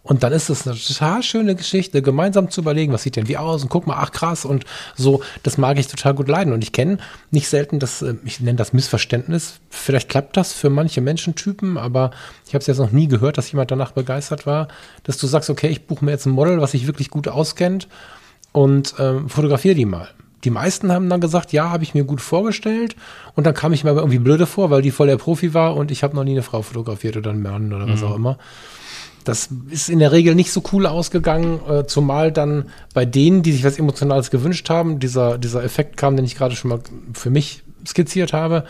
Und 0.02 0.22
dann 0.22 0.32
ist 0.32 0.48
es 0.48 0.66
eine 0.66 0.76
total 0.78 1.22
schöne 1.22 1.54
Geschichte, 1.54 2.02
gemeinsam 2.02 2.50
zu 2.50 2.61
überlegen, 2.61 2.92
was 2.92 3.02
sieht 3.02 3.16
denn 3.16 3.28
wie 3.28 3.37
aus 3.37 3.62
und 3.62 3.68
guck 3.68 3.87
mal, 3.87 3.96
ach 3.98 4.11
krass 4.12 4.44
und 4.44 4.64
so, 4.96 5.22
das 5.42 5.58
mag 5.58 5.78
ich 5.78 5.87
total 5.87 6.14
gut 6.14 6.28
leiden. 6.28 6.52
Und 6.52 6.62
ich 6.62 6.72
kenne 6.72 6.98
nicht 7.30 7.48
selten 7.48 7.78
das, 7.78 8.02
äh, 8.02 8.14
ich 8.24 8.40
nenne 8.40 8.56
das 8.56 8.72
Missverständnis. 8.72 9.61
Vielleicht 9.70 10.08
klappt 10.08 10.37
das 10.37 10.52
für 10.52 10.70
manche 10.70 11.00
Menschentypen, 11.00 11.76
aber 11.76 12.11
ich 12.46 12.54
habe 12.54 12.61
es 12.61 12.66
jetzt 12.66 12.78
noch 12.78 12.92
nie 12.92 13.08
gehört, 13.08 13.38
dass 13.38 13.50
jemand 13.50 13.70
danach 13.70 13.92
begeistert 13.92 14.46
war, 14.46 14.68
dass 15.04 15.18
du 15.18 15.26
sagst, 15.26 15.50
okay, 15.50 15.68
ich 15.68 15.87
buche 15.87 16.04
mir 16.04 16.12
jetzt 16.12 16.26
ein 16.26 16.30
Model, 16.30 16.61
was 16.61 16.72
sich 16.72 16.87
wirklich 16.87 17.11
gut 17.11 17.28
auskennt 17.28 17.88
und 18.52 18.94
ähm, 18.98 19.28
fotografiere 19.28 19.74
die 19.74 19.84
mal. 19.84 20.08
Die 20.44 20.50
meisten 20.50 20.92
haben 20.92 21.08
dann 21.11 21.20
gesagt, 21.20 21.52
ja, 21.52 21.70
habe 21.70 21.82
ich 21.82 21.94
mir 21.94 22.04
gut 22.04 22.20
vorgestellt. 22.20 22.94
Und 23.34 23.46
dann 23.46 23.54
kam 23.54 23.72
ich 23.72 23.82
mir 23.82 23.90
aber 23.90 24.00
irgendwie 24.00 24.20
blöde 24.20 24.46
vor, 24.46 24.70
weil 24.70 24.82
die 24.82 24.92
voll 24.92 25.08
der 25.08 25.16
Profi 25.16 25.52
war 25.52 25.76
und 25.76 25.90
ich 25.90 26.02
habe 26.02 26.14
noch 26.14 26.24
nie 26.24 26.32
eine 26.32 26.42
Frau 26.42 26.62
fotografiert 26.62 27.16
oder 27.16 27.30
einen 27.30 27.42
Mann 27.42 27.72
oder 27.72 27.88
was 27.88 28.02
mhm. 28.02 28.06
auch 28.06 28.14
immer. 28.14 28.38
Das 29.28 29.50
ist 29.68 29.90
in 29.90 29.98
der 29.98 30.10
Regel 30.10 30.34
nicht 30.34 30.50
so 30.50 30.62
cool 30.72 30.86
ausgegangen, 30.86 31.60
äh, 31.68 31.86
zumal 31.86 32.32
dann 32.32 32.70
bei 32.94 33.04
denen, 33.04 33.42
die 33.42 33.52
sich 33.52 33.62
was 33.62 33.78
Emotionales 33.78 34.30
gewünscht 34.30 34.70
haben, 34.70 35.00
dieser, 35.00 35.36
dieser 35.36 35.62
Effekt 35.62 35.98
kam, 35.98 36.16
den 36.16 36.24
ich 36.24 36.34
gerade 36.34 36.56
schon 36.56 36.70
mal 36.70 36.80
für 37.12 37.28
mich 37.28 37.62
skizziert 37.86 38.32
habe. 38.32 38.64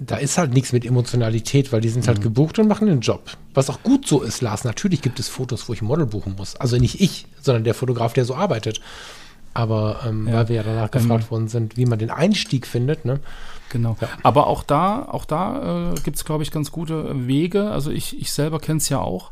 Da 0.00 0.16
ist 0.16 0.38
halt 0.38 0.54
nichts 0.54 0.72
mit 0.72 0.86
Emotionalität, 0.86 1.72
weil 1.72 1.80
die 1.80 1.88
sind 1.88 2.06
halt 2.06 2.18
mhm. 2.18 2.22
halt 2.22 2.34
gebucht 2.34 2.58
und 2.60 2.68
machen 2.68 2.86
den 2.86 3.00
Job. 3.00 3.30
Was 3.52 3.68
auch 3.68 3.82
gut 3.82 4.06
so 4.06 4.22
ist, 4.22 4.42
Lars. 4.42 4.62
Natürlich 4.62 5.02
gibt 5.02 5.18
es 5.18 5.28
Fotos, 5.28 5.68
wo 5.68 5.72
ich 5.72 5.82
ein 5.82 5.86
Model 5.86 6.06
buchen 6.06 6.36
muss. 6.36 6.54
Also 6.54 6.76
nicht 6.76 7.00
ich, 7.00 7.26
sondern 7.42 7.64
der 7.64 7.74
Fotograf, 7.74 8.12
der 8.12 8.24
so 8.24 8.36
arbeitet. 8.36 8.80
Aber 9.54 10.04
ähm, 10.06 10.28
ja. 10.28 10.34
weil 10.34 10.48
wir 10.50 10.56
ja 10.56 10.62
danach 10.62 10.90
gefragt 10.92 11.24
ähm, 11.24 11.30
worden 11.30 11.48
sind, 11.48 11.76
wie 11.76 11.86
man 11.86 11.98
den 11.98 12.10
Einstieg 12.10 12.66
findet, 12.68 13.04
ne? 13.04 13.18
Genau. 13.70 13.96
Ja. 14.00 14.08
Aber 14.22 14.46
auch 14.46 14.62
da, 14.62 15.08
auch 15.10 15.24
da 15.24 15.92
äh, 15.94 16.00
gibt 16.02 16.16
es, 16.16 16.24
glaube 16.24 16.44
ich, 16.44 16.52
ganz 16.52 16.70
gute 16.70 17.26
Wege. 17.26 17.70
Also 17.70 17.90
ich, 17.90 18.20
ich 18.20 18.32
selber 18.32 18.60
kenne 18.60 18.78
es 18.78 18.88
ja 18.88 19.00
auch. 19.00 19.30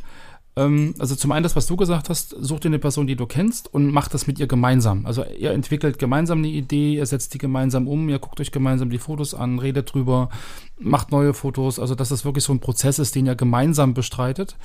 Ähm, 0.57 0.95
also 0.99 1.17
zum 1.17 1.33
einen 1.33 1.43
das, 1.43 1.57
was 1.57 1.67
du 1.67 1.77
gesagt 1.77 2.09
hast, 2.09 2.37
such 2.39 2.61
dir 2.61 2.69
eine 2.69 2.79
Person, 2.79 3.07
die 3.07 3.17
du 3.17 3.27
kennst 3.27 3.73
und 3.73 3.91
macht 3.91 4.15
das 4.15 4.27
mit 4.27 4.39
ihr 4.39 4.47
gemeinsam. 4.47 5.07
Also 5.07 5.25
ihr 5.25 5.53
entwickelt 5.53 5.99
gemeinsam 5.99 6.39
eine 6.39 6.49
Idee, 6.49 6.95
ihr 6.95 7.07
setzt 7.07 7.35
die 7.35 7.39
gemeinsam 7.39 7.89
um, 7.89 8.09
ihr 8.09 8.19
guckt 8.19 8.41
euch 8.41 8.53
gemeinsam 8.53 8.91
die 8.91 8.99
Fotos 8.99 9.35
an, 9.35 9.59
redet 9.59 9.93
drüber, 9.93 10.29
macht 10.79 11.11
neue 11.11 11.35
Fotos. 11.35 11.79
Also 11.79 11.95
dass 11.95 12.11
das 12.11 12.25
wirklich 12.25 12.45
so 12.45 12.53
ein 12.53 12.61
Prozess 12.61 12.99
ist, 12.99 13.15
den 13.15 13.27
ihr 13.27 13.35
gemeinsam 13.35 13.95
bestreitet. 13.95 14.57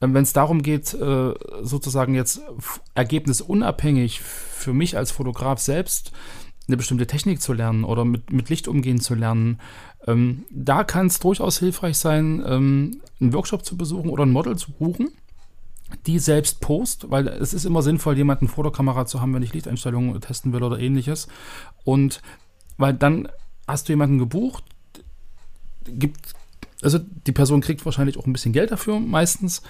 Ähm, 0.00 0.14
Wenn 0.14 0.22
es 0.22 0.32
darum 0.32 0.62
geht, 0.62 0.94
äh, 0.94 1.34
sozusagen 1.62 2.14
jetzt 2.14 2.40
ergebnisunabhängig 2.94 4.20
für 4.20 4.72
mich 4.72 4.96
als 4.96 5.10
Fotograf 5.10 5.58
selbst 5.58 6.12
eine 6.68 6.76
bestimmte 6.76 7.06
Technik 7.06 7.40
zu 7.40 7.52
lernen 7.52 7.84
oder 7.84 8.04
mit, 8.04 8.32
mit 8.32 8.50
Licht 8.50 8.68
umgehen 8.68 9.00
zu 9.00 9.14
lernen, 9.14 9.58
ähm, 10.06 10.44
da 10.50 10.84
kann 10.84 11.06
es 11.06 11.18
durchaus 11.18 11.58
hilfreich 11.58 11.98
sein, 11.98 12.42
ähm, 12.46 13.00
einen 13.20 13.32
Workshop 13.32 13.64
zu 13.64 13.76
besuchen 13.76 14.10
oder 14.10 14.24
ein 14.24 14.32
Model 14.32 14.56
zu 14.56 14.72
buchen, 14.72 15.08
die 16.06 16.18
selbst 16.18 16.60
post, 16.60 17.10
weil 17.10 17.26
es 17.28 17.54
ist 17.54 17.64
immer 17.64 17.82
sinnvoll, 17.82 18.16
jemanden 18.16 18.48
vor 18.48 18.64
der 18.64 18.72
Kamera 18.72 19.06
zu 19.06 19.20
haben, 19.20 19.34
wenn 19.34 19.42
ich 19.42 19.54
Lichteinstellungen 19.54 20.20
testen 20.20 20.52
will 20.52 20.62
oder 20.62 20.78
ähnliches. 20.78 21.28
Und 21.84 22.20
weil 22.76 22.94
dann 22.94 23.28
hast 23.66 23.88
du 23.88 23.92
jemanden 23.92 24.18
gebucht, 24.18 24.64
gibt, 25.86 26.34
also 26.82 26.98
die 26.98 27.32
Person 27.32 27.60
kriegt 27.60 27.84
wahrscheinlich 27.84 28.18
auch 28.18 28.26
ein 28.26 28.32
bisschen 28.32 28.52
Geld 28.52 28.70
dafür 28.70 29.00
meistens. 29.00 29.62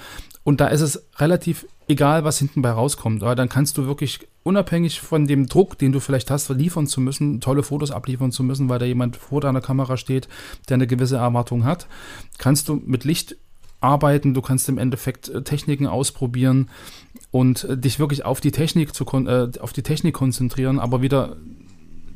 Und 0.44 0.60
da 0.60 0.68
ist 0.68 0.80
es 0.80 1.06
relativ 1.16 1.66
egal, 1.88 2.24
was 2.24 2.38
hinten 2.38 2.62
bei 2.62 2.70
rauskommt. 2.70 3.22
Aber 3.22 3.34
dann 3.34 3.48
kannst 3.48 3.78
du 3.78 3.86
wirklich 3.86 4.20
unabhängig 4.42 5.00
von 5.00 5.26
dem 5.26 5.46
Druck, 5.46 5.78
den 5.78 5.92
du 5.92 6.00
vielleicht 6.00 6.30
hast, 6.30 6.48
liefern 6.50 6.86
zu 6.86 7.00
müssen, 7.00 7.40
tolle 7.40 7.62
Fotos 7.62 7.90
abliefern 7.90 8.32
zu 8.32 8.42
müssen, 8.42 8.68
weil 8.68 8.78
da 8.78 8.86
jemand 8.86 9.16
vor 9.16 9.40
deiner 9.40 9.60
Kamera 9.60 9.96
steht, 9.96 10.28
der 10.68 10.74
eine 10.74 10.86
gewisse 10.86 11.16
Erwartung 11.16 11.64
hat, 11.64 11.86
kannst 12.38 12.68
du 12.68 12.76
mit 12.76 13.04
Licht 13.04 13.36
arbeiten, 13.80 14.34
du 14.34 14.42
kannst 14.42 14.68
im 14.68 14.78
Endeffekt 14.78 15.28
äh, 15.28 15.42
Techniken 15.42 15.86
ausprobieren 15.86 16.68
und 17.30 17.64
äh, 17.64 17.76
dich 17.76 17.98
wirklich 17.98 18.24
auf 18.24 18.40
die 18.40 18.50
Technik 18.50 18.94
zu 18.94 19.04
äh, 19.04 19.50
auf 19.60 19.72
die 19.72 19.82
Technik 19.82 20.14
konzentrieren, 20.14 20.78
aber 20.78 21.00
wieder 21.02 21.36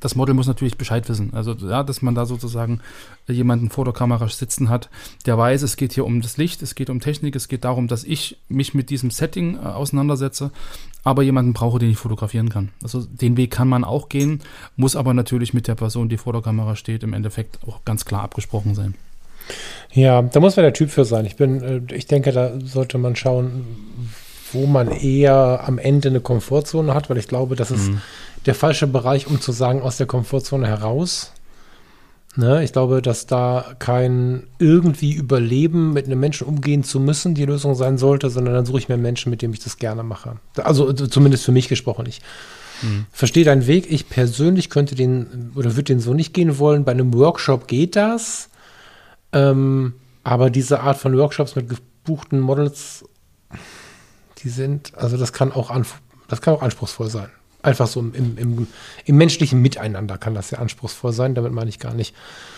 das 0.03 0.17
Model 0.17 0.35
muss 0.35 0.49
natürlich 0.49 0.77
Bescheid 0.77 1.09
wissen. 1.09 1.33
Also, 1.33 1.55
ja, 1.55 1.83
dass 1.85 2.03
man 2.03 2.15
da 2.15 2.27
sozusagen 2.27 2.81
jemanden 3.29 3.71
vor 3.71 3.85
der 3.85 3.95
Kamera 3.95 4.29
sitzen 4.29 4.69
hat, 4.69 4.91
der 5.27 5.39
weiß, 5.39 5.63
es 5.63 5.77
geht 5.77 5.93
hier 5.93 6.05
um 6.05 6.21
das 6.21 6.37
Licht, 6.37 6.61
es 6.63 6.75
geht 6.75 6.91
um 6.91 7.01
Technik, 7.01 7.37
es 7.37 7.49
geht 7.49 7.65
darum, 7.65 7.87
dass 7.87 8.03
ich 8.03 8.37
mich 8.49 8.75
mit 8.75 8.91
diesem 8.91 9.11
Setting 9.11 9.57
äh, 9.57 9.61
auseinandersetze, 9.61 10.51
aber 11.05 11.23
jemanden 11.23 11.53
brauche, 11.53 11.79
den 11.79 11.91
ich 11.91 11.99
fotografieren 11.99 12.49
kann. 12.49 12.71
Also, 12.83 13.05
den 13.05 13.37
Weg 13.37 13.53
kann 13.53 13.69
man 13.69 13.85
auch 13.85 14.09
gehen, 14.09 14.41
muss 14.77 14.97
aber 14.97 15.15
natürlich 15.15 15.55
mit 15.55 15.69
der 15.69 15.77
Person, 15.77 16.09
die 16.09 16.19
vor 16.19 16.33
der 16.33 16.43
Kamera 16.43 16.75
steht, 16.75 17.05
im 17.05 17.15
Endeffekt 17.15 17.61
auch 17.67 17.85
ganz 17.85 18.05
klar 18.05 18.23
abgesprochen 18.23 18.75
sein. 18.75 18.95
Ja, 19.93 20.23
da 20.23 20.41
muss 20.41 20.57
man 20.57 20.65
der 20.65 20.73
Typ 20.73 20.91
für 20.91 21.05
sein. 21.05 21.27
Ich 21.27 21.37
bin, 21.37 21.63
äh, 21.63 21.95
ich 21.95 22.07
denke, 22.07 22.33
da 22.33 22.59
sollte 22.61 22.99
man 22.99 23.15
schauen, 23.15 23.65
wo 24.53 24.67
man 24.67 24.89
eher 24.91 25.63
am 25.67 25.79
Ende 25.79 26.09
eine 26.09 26.21
Komfortzone 26.21 26.95
hat, 26.95 27.11
weil 27.11 27.19
ich 27.19 27.29
glaube, 27.29 27.57
das 27.57 27.71
ist 27.71 27.91
mhm. 27.91 28.01
der 28.47 28.55
falsche 28.55 28.87
Bereich, 28.87 29.27
um 29.27 29.41
zu 29.41 29.53
sagen, 29.53 29.83
aus 29.83 29.97
der 29.97 30.07
Komfortzone 30.07 30.67
heraus. 30.67 31.33
Ne, 32.35 32.65
ich 32.65 32.73
glaube, 32.73 33.03
dass 33.03 33.27
da 33.27 33.75
kein 33.79 34.45
irgendwie 34.59 35.13
Überleben 35.13 35.93
mit 35.93 36.07
einem 36.07 36.19
Menschen 36.19 36.47
umgehen 36.47 36.83
zu 36.83 36.99
müssen 36.99 37.35
die 37.35 37.45
Lösung 37.45 37.75
sein 37.75 37.99
sollte, 37.99 38.31
sondern 38.31 38.55
dann 38.55 38.65
suche 38.65 38.79
ich 38.79 38.89
mir 38.89 38.95
einen 38.95 39.03
Menschen, 39.03 39.29
mit 39.29 39.43
dem 39.43 39.53
ich 39.53 39.61
das 39.61 39.77
gerne 39.77 40.03
mache. 40.03 40.37
Also 40.57 40.91
zumindest 40.95 41.45
für 41.45 41.53
mich 41.53 41.69
gesprochen. 41.69 42.07
Ich 42.09 42.23
mhm. 42.81 43.05
verstehe 43.13 43.45
deinen 43.45 43.67
Weg. 43.67 43.93
Ich 43.93 44.09
persönlich 44.09 44.71
könnte 44.71 44.95
den 44.95 45.53
oder 45.55 45.77
würde 45.77 45.93
den 45.93 46.01
so 46.01 46.15
nicht 46.15 46.33
gehen 46.33 46.59
wollen. 46.59 46.85
Bei 46.85 46.93
einem 46.93 47.13
Workshop 47.13 47.69
geht 47.69 47.97
das. 47.97 48.49
Ähm, 49.35 49.93
aber 50.25 50.49
diese 50.49 50.81
Art 50.81 50.97
von 50.97 51.15
Workshops 51.17 51.55
mit 51.55 51.69
gebuchten 51.69 52.41
Models 52.41 53.05
die 54.43 54.49
sind, 54.49 54.93
also 54.97 55.17
das 55.17 55.33
kann 55.33 55.53
auch, 55.53 55.71
das 56.29 56.41
kann 56.41 56.55
auch 56.55 56.63
anspruchsvoll 56.63 57.09
sein. 57.09 57.29
Einfach 57.63 57.87
so 57.87 58.01
im, 58.01 58.37
im, 58.37 58.67
im, 59.05 59.17
menschlichen 59.17 59.63
Miteinander 59.63 60.19
kann 60.19 60.35
das 60.35 60.49
sehr 60.49 60.59
anspruchsvoll 60.59 61.13
sein. 61.13 61.37
Damit 61.37 61.53
meine 61.53 61.71
ich 61.71 61.79
gar 61.79 61.95
nicht 61.95 62.13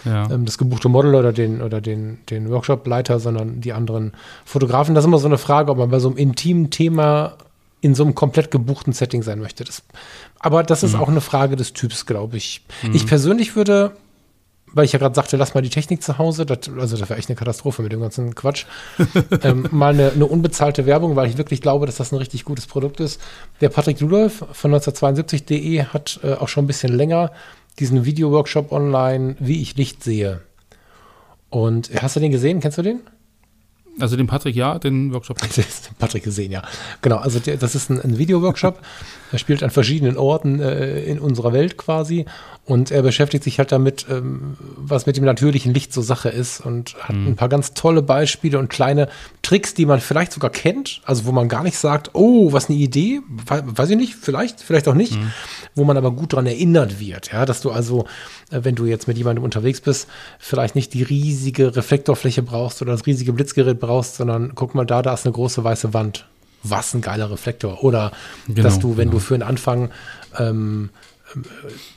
ja. 0.07 0.31
ähm, 0.31 0.47
das 0.47 0.57
gebuchte 0.57 0.89
Model 0.89 1.15
oder 1.15 1.35
den, 1.35 1.61
oder 1.61 1.83
den, 1.83 2.21
den 2.31 2.49
Workshop-Leiter, 2.49 3.21
sondern 3.21 3.61
die 3.61 3.75
anderen 3.75 4.13
Fotografen. 4.47 4.95
Das 4.95 5.05
ist 5.05 5.09
immer 5.09 5.19
so 5.19 5.27
eine 5.27 5.37
Frage, 5.37 5.71
ob 5.71 5.77
man 5.77 5.91
bei 5.91 5.99
so 5.99 6.09
einem 6.09 6.17
intimen 6.17 6.71
Thema 6.71 7.37
in 7.83 7.95
so 7.95 8.03
einem 8.03 8.15
komplett 8.15 8.51
gebuchten 8.51 8.95
Setting 8.95 9.23
sein 9.23 9.41
möchte. 9.41 9.63
Das, 9.63 9.83
aber 10.39 10.63
das 10.63 10.83
ist 10.83 10.95
mhm. 10.95 11.01
auch 11.01 11.09
eine 11.09 11.21
Frage 11.21 11.57
des 11.57 11.75
Typs, 11.75 12.07
glaube 12.07 12.39
ich. 12.39 12.63
Mhm. 12.83 12.95
Ich 12.95 13.07
persönlich 13.07 13.57
würde 13.57 13.95
weil 14.75 14.85
ich 14.85 14.93
ja 14.93 14.99
gerade 14.99 15.15
sagte, 15.15 15.37
lass 15.37 15.55
mal 15.55 15.63
die 15.63 15.71
Technik 15.71 16.03
zu 16.03 16.19
Hause, 16.19 16.45
das, 16.45 16.69
also 16.79 16.97
das 16.97 17.09
wäre 17.09 17.19
echt 17.19 17.29
eine 17.29 17.37
Katastrophe 17.37 17.83
mit 17.83 17.93
dem 17.93 18.01
ganzen 18.01 18.35
Quatsch, 18.35 18.67
ähm, 19.43 19.69
mal 19.71 19.95
eine, 19.95 20.11
eine, 20.11 20.27
unbezahlte 20.27 20.87
Werbung, 20.87 21.17
weil 21.17 21.29
ich 21.29 21.39
wirklich 21.39 21.63
glaube, 21.63 21.87
dass 21.87 21.97
das 21.97 22.13
ein 22.13 22.19
richtig 22.19 22.45
gutes 22.45 22.67
Produkt 22.67 23.01
ist. 23.01 23.21
Der 23.61 23.69
Patrick 23.69 24.01
Ludolf 24.01 24.45
von 24.53 24.75
1972.de 24.75 25.85
hat 25.85 26.21
äh, 26.23 26.35
auch 26.35 26.49
schon 26.49 26.65
ein 26.65 26.69
bisschen 26.69 26.93
länger 26.93 27.31
diesen 27.79 28.05
Video-Workshop 28.05 28.73
online, 28.73 29.37
wie 29.39 29.63
ich 29.63 29.77
Licht 29.77 30.03
sehe. 30.03 30.41
Und 31.51 31.91
hast 32.01 32.17
du 32.17 32.21
den 32.21 32.33
gesehen? 32.33 32.61
Kennst 32.61 32.79
du 32.79 32.83
den? 32.83 33.01
Also 34.01 34.17
den 34.17 34.27
Patrick, 34.27 34.57
ja, 34.57 34.79
den 34.79 35.13
Workshop. 35.13 35.39
Patrick 35.99 36.25
gesehen, 36.25 36.51
ja. 36.51 36.63
Genau, 37.03 37.17
also 37.17 37.39
der, 37.39 37.57
das 37.57 37.75
ist 37.75 37.91
ein, 37.91 38.01
ein 38.01 38.19
Videoworkshop. 38.19 38.81
er 39.33 39.39
spielt 39.39 39.63
an 39.63 39.71
verschiedenen 39.71 40.17
Orten 40.17 40.61
äh, 40.61 41.03
in 41.05 41.19
unserer 41.19 41.53
Welt 41.53 41.77
quasi. 41.77 42.25
Und 42.67 42.91
er 42.91 43.03
beschäftigt 43.03 43.45
sich 43.45 43.59
halt 43.59 43.73
damit, 43.73 44.07
ähm, 44.09 44.57
was 44.77 45.05
mit 45.05 45.19
dem 45.19 45.25
natürlichen 45.25 45.75
Licht 45.75 45.93
so 45.93 46.01
Sache 46.01 46.31
ist 46.31 46.61
und 46.61 46.95
hat 46.99 47.15
mhm. 47.15 47.29
ein 47.29 47.37
paar 47.37 47.51
ganz 47.51 47.75
tolle 47.75 48.01
Beispiele 48.01 48.59
und 48.59 48.71
kleine 48.71 49.09
Tricks, 49.43 49.75
die 49.75 49.85
man 49.85 50.01
vielleicht 50.01 50.33
sogar 50.33 50.49
kennt, 50.49 51.03
also 51.05 51.27
wo 51.27 51.33
man 51.33 51.49
gar 51.49 51.63
nicht 51.63 51.77
sagt, 51.77 52.11
oh, 52.15 52.53
was 52.55 52.71
eine 52.71 52.79
Idee, 52.79 53.21
weiß 53.47 53.91
ich 53.91 53.97
nicht, 53.97 54.15
vielleicht, 54.15 54.63
vielleicht 54.63 54.89
auch 54.89 54.95
nicht, 54.95 55.17
mhm. 55.17 55.31
wo 55.75 55.85
man 55.85 55.99
aber 55.99 56.11
gut 56.13 56.33
daran 56.33 56.47
erinnert 56.47 57.01
wird, 57.01 57.33
ja, 57.33 57.45
dass 57.45 57.61
du 57.61 57.71
also, 57.71 58.07
äh, 58.51 58.61
wenn 58.63 58.77
du 58.77 58.87
jetzt 58.87 59.09
mit 59.09 59.19
jemandem 59.19 59.45
unterwegs 59.45 59.83
bist, 59.83 60.09
vielleicht 60.39 60.75
nicht 60.75 60.95
die 60.95 61.03
riesige 61.03 61.77
Reflektorfläche 61.77 62.43
brauchst 62.43 62.81
oder 62.81 62.93
das 62.93 63.05
riesige 63.05 63.35
Blitzgerät 63.35 63.79
brauchst, 63.87 64.17
sondern 64.17 64.55
guck 64.55 64.75
mal 64.75 64.85
da, 64.85 65.03
da 65.03 65.15
ist 65.15 65.27
eine 65.27 65.33
große 65.33 65.63
weiße 65.63 65.95
Wand. 65.95 66.27
Was 66.63 66.95
ein 66.95 67.03
geiler 67.03 67.31
Reflektor. 67.31 67.85
Oder 67.85 68.13
genau, 68.47 68.63
dass 68.63 68.79
du, 68.79 68.97
wenn 68.97 69.11
genau. 69.11 69.19
du 69.19 69.19
für 69.19 69.35
einen 69.35 69.43
Anfang 69.43 69.91
ähm, 70.39 70.91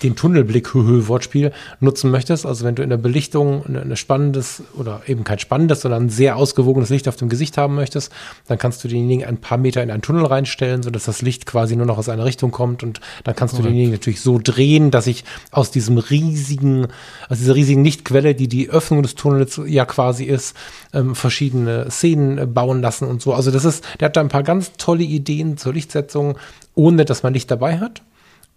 den 0.04 0.16
Tunnelblick, 0.16 0.74
höhö, 0.74 1.08
Wortspiel, 1.08 1.52
nutzen 1.80 2.12
möchtest. 2.12 2.46
Also 2.46 2.66
wenn 2.66 2.76
du 2.76 2.84
in 2.84 2.90
der 2.90 2.98
Belichtung 2.98 3.66
ein 3.66 3.96
spannendes 3.96 4.64
oder 4.78 5.02
eben 5.08 5.24
kein 5.24 5.40
spannendes, 5.40 5.82
sondern 5.82 6.06
ein 6.06 6.10
sehr 6.10 6.36
ausgewogenes 6.36 6.90
Licht 6.90 7.08
auf 7.08 7.16
dem 7.16 7.30
Gesicht 7.30 7.58
haben 7.58 7.76
möchtest, 7.76 8.12
dann 8.48 8.58
kannst 8.58 8.84
du 8.84 8.88
denjenigen 8.88 9.26
ein 9.26 9.38
paar 9.38 9.58
Meter 9.58 9.84
in 9.84 9.92
einen 9.92 10.02
Tunnel 10.02 10.26
reinstellen, 10.26 10.84
sodass 10.84 11.06
das 11.06 11.22
Licht 11.22 11.46
quasi 11.46 11.76
nur 11.76 11.86
noch 11.86 11.98
aus 11.98 12.10
einer 12.10 12.26
Richtung 12.26 12.52
kommt 12.52 12.84
und 12.84 13.00
dann 13.24 13.36
kannst 13.36 13.54
Correct. 13.54 13.66
du 13.66 13.70
denjenigen 13.70 13.94
natürlich 13.94 14.22
so 14.22 14.40
drehen, 14.42 14.92
dass 14.92 15.08
ich 15.08 15.24
aus 15.52 15.72
diesem 15.72 15.98
riesigen, 15.98 16.88
aus 17.30 17.40
dieser 17.40 17.56
riesigen 17.56 17.84
Lichtquelle, 17.84 18.36
die 18.36 18.48
die 18.48 18.70
Öffnung 18.70 19.04
des 19.04 19.16
Tunnels 19.16 19.60
ja 19.66 19.86
quasi 19.86 20.26
ist, 20.26 20.56
ähm, 20.94 21.16
verschiedene 21.16 21.90
Szenen 21.90 22.54
bauen 22.54 22.82
lassen 22.82 23.08
und 23.08 23.22
so. 23.22 23.34
Also 23.34 23.52
das 23.52 23.66
ist, 23.66 23.84
der 24.00 24.08
hat 24.08 24.16
da 24.16 24.22
ein 24.22 24.30
paar 24.30 24.44
ganz 24.44 24.74
tolle 24.78 25.04
Ideen 25.04 25.58
zur 25.58 25.74
Lichtsetzung, 25.74 26.38
ohne 26.76 27.06
dass 27.06 27.24
man 27.24 27.34
Licht 27.34 27.50
dabei 27.52 27.80
hat. 27.80 28.02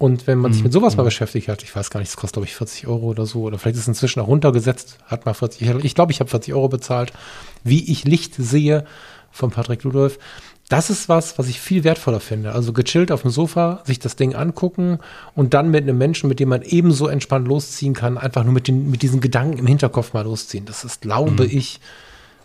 Und 0.00 0.26
wenn 0.26 0.38
man 0.38 0.54
sich 0.54 0.64
mit 0.64 0.72
sowas 0.72 0.96
mal 0.96 1.02
mhm. 1.02 1.08
beschäftigt 1.08 1.48
hat, 1.48 1.62
ich 1.62 1.76
weiß 1.76 1.90
gar 1.90 2.00
nicht, 2.00 2.08
es 2.08 2.16
kostet, 2.16 2.32
glaube 2.32 2.46
ich, 2.46 2.56
40 2.56 2.86
Euro 2.86 3.08
oder 3.08 3.26
so, 3.26 3.42
oder 3.42 3.58
vielleicht 3.58 3.76
ist 3.76 3.82
es 3.82 3.88
inzwischen 3.88 4.20
auch 4.20 4.28
runtergesetzt, 4.28 4.96
hat 5.04 5.26
mal 5.26 5.34
40, 5.34 5.60
ich 5.84 5.94
glaube, 5.94 6.10
ich 6.10 6.20
habe 6.20 6.30
40 6.30 6.54
Euro 6.54 6.70
bezahlt, 6.70 7.12
wie 7.64 7.92
ich 7.92 8.04
Licht 8.04 8.34
sehe 8.34 8.86
von 9.30 9.50
Patrick 9.50 9.82
Ludolf. 9.82 10.18
Das 10.70 10.88
ist 10.88 11.10
was, 11.10 11.38
was 11.38 11.48
ich 11.48 11.60
viel 11.60 11.84
wertvoller 11.84 12.20
finde. 12.20 12.52
Also 12.52 12.72
gechillt 12.72 13.12
auf 13.12 13.20
dem 13.20 13.30
Sofa, 13.30 13.82
sich 13.84 13.98
das 13.98 14.16
Ding 14.16 14.34
angucken 14.34 15.00
und 15.34 15.52
dann 15.52 15.70
mit 15.70 15.82
einem 15.82 15.98
Menschen, 15.98 16.30
mit 16.30 16.40
dem 16.40 16.48
man 16.48 16.62
ebenso 16.62 17.06
entspannt 17.06 17.46
losziehen 17.46 17.92
kann, 17.92 18.16
einfach 18.16 18.42
nur 18.42 18.54
mit, 18.54 18.68
den, 18.68 18.90
mit 18.90 19.02
diesen 19.02 19.20
Gedanken 19.20 19.58
im 19.58 19.66
Hinterkopf 19.66 20.14
mal 20.14 20.24
losziehen. 20.24 20.64
Das 20.64 20.82
ist, 20.82 21.02
glaube 21.02 21.44
mhm. 21.44 21.50
ich, 21.58 21.78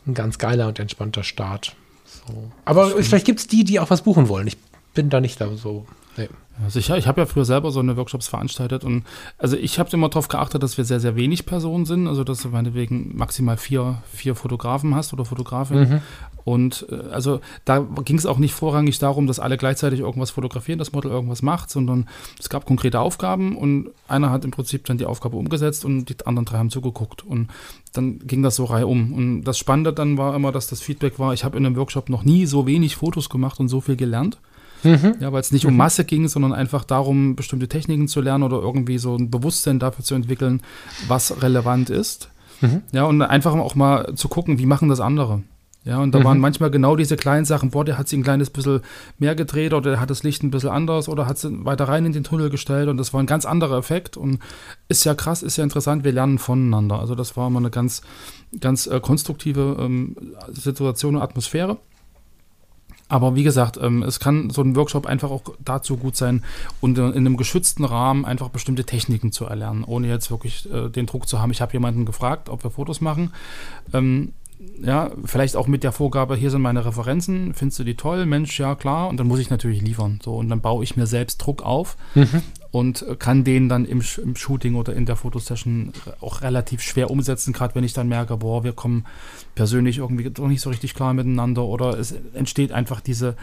ein 0.05 0.13
ganz 0.13 0.39
geiler 0.39 0.67
und 0.67 0.77
entspannter 0.77 1.23
Start. 1.23 1.73
So. 2.03 2.51
Aber 2.65 2.89
vielleicht 3.01 3.25
gibt 3.25 3.39
es 3.39 3.47
die, 3.47 3.63
die 3.63 3.79
auch 3.79 3.91
was 3.91 4.01
buchen 4.01 4.27
wollen. 4.27 4.45
Ich 4.45 4.57
bin 4.93 5.09
da 5.09 5.21
nicht 5.21 5.39
da 5.39 5.55
so. 5.55 5.85
Nee. 6.17 6.29
Also 6.63 6.79
ich, 6.79 6.89
ich 6.89 7.07
habe 7.07 7.19
ja 7.19 7.25
früher 7.25 7.43
selber 7.43 7.71
so 7.71 7.81
eine 7.81 7.97
Workshops 7.97 8.29
veranstaltet 8.29 8.85
und 8.85 9.03
also 9.37 9.57
ich 9.57 9.77
habe 9.77 9.89
immer 9.91 10.07
darauf 10.07 10.29
geachtet, 10.29 10.63
dass 10.63 10.77
wir 10.77 10.85
sehr, 10.85 11.01
sehr 11.01 11.17
wenig 11.17 11.45
Personen 11.45 11.85
sind, 11.85 12.07
also 12.07 12.23
dass 12.23 12.41
du 12.41 12.49
meinetwegen 12.49 13.15
maximal 13.17 13.57
vier, 13.57 14.01
vier 14.13 14.35
Fotografen 14.35 14.95
hast 14.95 15.11
oder 15.11 15.25
Fotografinnen. 15.25 15.89
Mhm. 15.89 16.01
Und 16.45 16.85
äh, 16.89 17.09
also 17.11 17.41
da 17.65 17.79
ging 17.79 18.17
es 18.17 18.25
auch 18.25 18.37
nicht 18.37 18.53
vorrangig 18.53 18.99
darum, 18.99 19.27
dass 19.27 19.39
alle 19.39 19.57
gleichzeitig 19.57 19.99
irgendwas 19.99 20.31
fotografieren, 20.31 20.79
das 20.79 20.93
Model 20.93 21.11
irgendwas 21.11 21.41
macht, 21.41 21.69
sondern 21.69 22.07
es 22.39 22.49
gab 22.49 22.65
konkrete 22.65 23.01
Aufgaben 23.01 23.57
und 23.57 23.89
einer 24.07 24.29
hat 24.29 24.45
im 24.45 24.51
Prinzip 24.51 24.85
dann 24.85 24.97
die 24.97 25.05
Aufgabe 25.05 25.35
umgesetzt 25.35 25.83
und 25.83 26.05
die 26.05 26.25
anderen 26.25 26.45
drei 26.45 26.59
haben 26.59 26.69
zugeguckt. 26.69 27.25
Und 27.25 27.49
dann 27.91 28.19
ging 28.19 28.43
das 28.43 28.55
so 28.55 28.65
reihum. 28.65 29.11
Und 29.11 29.43
das 29.43 29.57
Spannende 29.57 29.91
dann 29.91 30.17
war 30.17 30.35
immer, 30.35 30.53
dass 30.53 30.67
das 30.67 30.79
Feedback 30.79 31.19
war, 31.19 31.33
ich 31.33 31.43
habe 31.43 31.57
in 31.57 31.65
einem 31.65 31.75
Workshop 31.75 32.09
noch 32.09 32.23
nie 32.23 32.45
so 32.45 32.65
wenig 32.65 32.95
Fotos 32.95 33.29
gemacht 33.29 33.59
und 33.59 33.67
so 33.67 33.81
viel 33.81 33.97
gelernt. 33.97 34.37
Mhm. 34.85 35.15
Ja, 35.19 35.33
weil 35.33 35.41
es 35.41 35.51
nicht 35.51 35.65
um 35.65 35.73
mhm. 35.73 35.77
Masse 35.77 36.05
ging, 36.05 36.27
sondern 36.27 36.53
einfach 36.53 36.83
darum, 36.83 37.35
bestimmte 37.35 37.67
Techniken 37.67 38.07
zu 38.07 38.21
lernen 38.21 38.43
oder 38.43 38.57
irgendwie 38.57 38.97
so 38.97 39.15
ein 39.15 39.29
Bewusstsein 39.29 39.79
dafür 39.79 40.05
zu 40.05 40.15
entwickeln, 40.15 40.61
was 41.07 41.41
relevant 41.41 41.89
ist. 41.89 42.29
Mhm. 42.61 42.81
Ja, 42.91 43.03
und 43.05 43.21
einfach 43.21 43.53
auch 43.53 43.75
mal 43.75 44.15
zu 44.15 44.29
gucken, 44.29 44.59
wie 44.59 44.65
machen 44.65 44.89
das 44.89 44.99
andere. 44.99 45.41
Ja, 45.85 45.99
und 45.99 46.15
da 46.15 46.19
mhm. 46.19 46.23
waren 46.23 46.39
manchmal 46.39 46.71
genau 46.71 46.95
diese 46.95 47.15
kleinen 47.15 47.45
Sachen, 47.45 47.69
boah, 47.69 47.85
der 47.85 47.99
hat 47.99 48.07
sie 48.07 48.17
ein 48.17 48.23
kleines 48.23 48.49
bisschen 48.49 48.81
mehr 49.19 49.35
gedreht 49.35 49.71
oder 49.71 49.91
der 49.91 49.99
hat 49.99 50.09
das 50.09 50.23
Licht 50.23 50.41
ein 50.41 50.49
bisschen 50.49 50.71
anders 50.71 51.07
oder 51.07 51.27
hat 51.27 51.37
sie 51.37 51.63
weiter 51.63 51.87
rein 51.87 52.07
in 52.07 52.11
den 52.11 52.23
Tunnel 52.23 52.49
gestellt 52.49 52.89
und 52.89 52.97
das 52.97 53.13
war 53.13 53.21
ein 53.21 53.27
ganz 53.27 53.45
anderer 53.45 53.77
Effekt 53.77 54.17
und 54.17 54.39
ist 54.87 55.03
ja 55.03 55.13
krass, 55.13 55.43
ist 55.43 55.57
ja 55.57 55.63
interessant, 55.63 56.03
wir 56.03 56.11
lernen 56.11 56.39
voneinander. 56.39 56.99
Also 56.99 57.13
das 57.13 57.37
war 57.37 57.47
immer 57.47 57.59
eine 57.59 57.69
ganz, 57.69 58.01
ganz 58.59 58.87
äh, 58.87 58.99
konstruktive 58.99 59.77
ähm, 59.79 60.15
Situation 60.49 61.17
und 61.17 61.21
Atmosphäre. 61.21 61.77
Aber 63.07 63.35
wie 63.35 63.43
gesagt, 63.43 63.77
ähm, 63.81 64.01
es 64.01 64.19
kann 64.19 64.49
so 64.49 64.61
ein 64.61 64.75
Workshop 64.75 65.05
einfach 65.05 65.29
auch 65.29 65.43
dazu 65.63 65.97
gut 65.97 66.15
sein, 66.15 66.43
und 66.81 66.97
in 66.97 67.13
einem 67.13 67.37
geschützten 67.37 67.85
Rahmen 67.85 68.25
einfach 68.25 68.49
bestimmte 68.49 68.83
Techniken 68.83 69.31
zu 69.31 69.45
erlernen, 69.45 69.83
ohne 69.83 70.07
jetzt 70.07 70.31
wirklich 70.31 70.71
äh, 70.71 70.89
den 70.89 71.05
Druck 71.05 71.27
zu 71.27 71.39
haben. 71.39 71.51
Ich 71.51 71.61
habe 71.61 71.73
jemanden 71.73 72.05
gefragt, 72.05 72.49
ob 72.49 72.63
wir 72.63 72.71
Fotos 72.71 73.01
machen. 73.01 73.31
Ja, 74.81 75.11
vielleicht 75.25 75.55
auch 75.55 75.67
mit 75.67 75.83
der 75.83 75.91
Vorgabe, 75.91 76.35
hier 76.35 76.49
sind 76.49 76.61
meine 76.61 76.85
Referenzen, 76.85 77.53
findest 77.53 77.79
du 77.79 77.83
die 77.83 77.95
toll? 77.95 78.25
Mensch, 78.25 78.59
ja, 78.59 78.75
klar. 78.75 79.09
Und 79.09 79.17
dann 79.17 79.27
muss 79.27 79.39
ich 79.39 79.49
natürlich 79.49 79.81
liefern. 79.81 80.19
So, 80.23 80.35
und 80.35 80.49
dann 80.49 80.61
baue 80.61 80.83
ich 80.83 80.95
mir 80.95 81.07
selbst 81.07 81.37
Druck 81.37 81.61
auf 81.63 81.97
mhm. 82.13 82.41
und 82.71 83.05
kann 83.19 83.43
den 83.43 83.69
dann 83.69 83.85
im, 83.85 84.01
im, 84.23 84.35
Shooting 84.35 84.75
oder 84.75 84.93
in 84.93 85.05
der 85.05 85.15
Fotosession 85.15 85.93
auch 86.21 86.41
relativ 86.41 86.81
schwer 86.81 87.11
umsetzen, 87.11 87.53
gerade 87.53 87.75
wenn 87.75 87.83
ich 87.83 87.93
dann 87.93 88.07
merke, 88.07 88.37
boah, 88.37 88.63
wir 88.63 88.73
kommen 88.73 89.05
persönlich 89.55 89.97
irgendwie 89.97 90.29
doch 90.29 90.47
nicht 90.47 90.61
so 90.61 90.69
richtig 90.69 90.93
klar 90.93 91.13
miteinander 91.13 91.63
oder 91.63 91.97
es 91.97 92.13
entsteht 92.33 92.71
einfach 92.71 93.01
diese, 93.01 93.35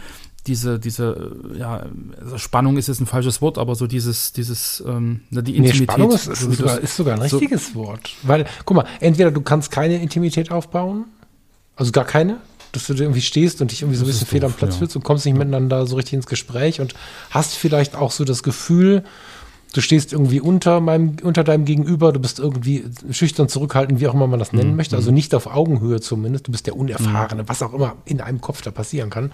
diese, 0.47 0.79
diese, 0.79 1.37
ja, 1.57 1.87
also 2.21 2.39
Spannung 2.39 2.77
ist 2.77 2.89
jetzt 2.89 3.01
ein 3.01 3.07
falsches 3.07 3.41
Wort, 3.41 3.59
aber 3.59 3.75
so 3.75 3.87
dieses, 3.87 4.33
dieses, 4.33 4.83
ähm, 4.87 5.21
die 5.31 5.57
Intimität. 5.57 5.81
Nee, 5.81 5.85
Spannung 5.85 6.13
ist, 6.13 6.27
ist, 6.27 6.41
sogar, 6.41 6.81
ist 6.81 6.97
sogar 6.97 7.15
ein 7.15 7.23
richtiges 7.23 7.69
so 7.69 7.75
Wort. 7.77 8.15
Weil, 8.23 8.47
guck 8.65 8.77
mal, 8.77 8.87
entweder 9.01 9.31
du 9.31 9.41
kannst 9.41 9.71
keine 9.71 10.03
Intimität 10.03 10.51
aufbauen, 10.51 11.05
also 11.77 11.93
gar 11.93 12.05
keine, 12.05 12.39
dass 12.73 12.87
du 12.87 12.95
irgendwie 12.95 13.21
stehst 13.21 13.61
und 13.61 13.71
dich 13.71 13.83
irgendwie 13.83 13.99
so 13.99 14.05
ein 14.05 14.09
bisschen 14.09 14.27
fehl 14.27 14.45
am 14.45 14.53
Platz 14.53 14.75
ja. 14.75 14.79
fühlst 14.79 14.97
und 14.97 15.05
kommst 15.05 15.27
nicht 15.27 15.37
miteinander 15.37 15.87
so 15.87 15.97
richtig 15.97 16.15
ins 16.15 16.27
Gespräch 16.27 16.81
und 16.81 16.95
hast 17.31 17.55
vielleicht 17.55 17.95
auch 17.95 18.11
so 18.11 18.25
das 18.25 18.43
Gefühl, 18.43 19.05
du 19.73 19.81
stehst 19.81 20.13
irgendwie 20.13 20.41
unter 20.41 20.81
meinem, 20.81 21.17
unter 21.23 21.45
deinem 21.45 21.65
Gegenüber, 21.65 22.13
du 22.13 22.21
bist 22.21 22.39
irgendwie 22.39 22.85
schüchtern 23.11 23.49
zurückhaltend, 23.49 24.01
wie 24.01 24.09
auch 24.09 24.15
immer 24.15 24.27
man 24.27 24.39
das 24.39 24.53
nennen 24.53 24.71
mhm. 24.71 24.77
möchte, 24.77 24.97
also 24.97 25.11
mhm. 25.11 25.15
nicht 25.15 25.35
auf 25.35 25.47
Augenhöhe 25.47 26.01
zumindest, 26.01 26.47
du 26.47 26.53
bist 26.53 26.67
der 26.67 26.77
Unerfahrene, 26.77 27.43
mhm. 27.43 27.49
was 27.49 27.63
auch 27.63 27.73
immer 27.73 27.97
in 28.05 28.21
einem 28.21 28.41
Kopf 28.41 28.63
da 28.63 28.71
passieren 28.71 29.11
kann. 29.11 29.33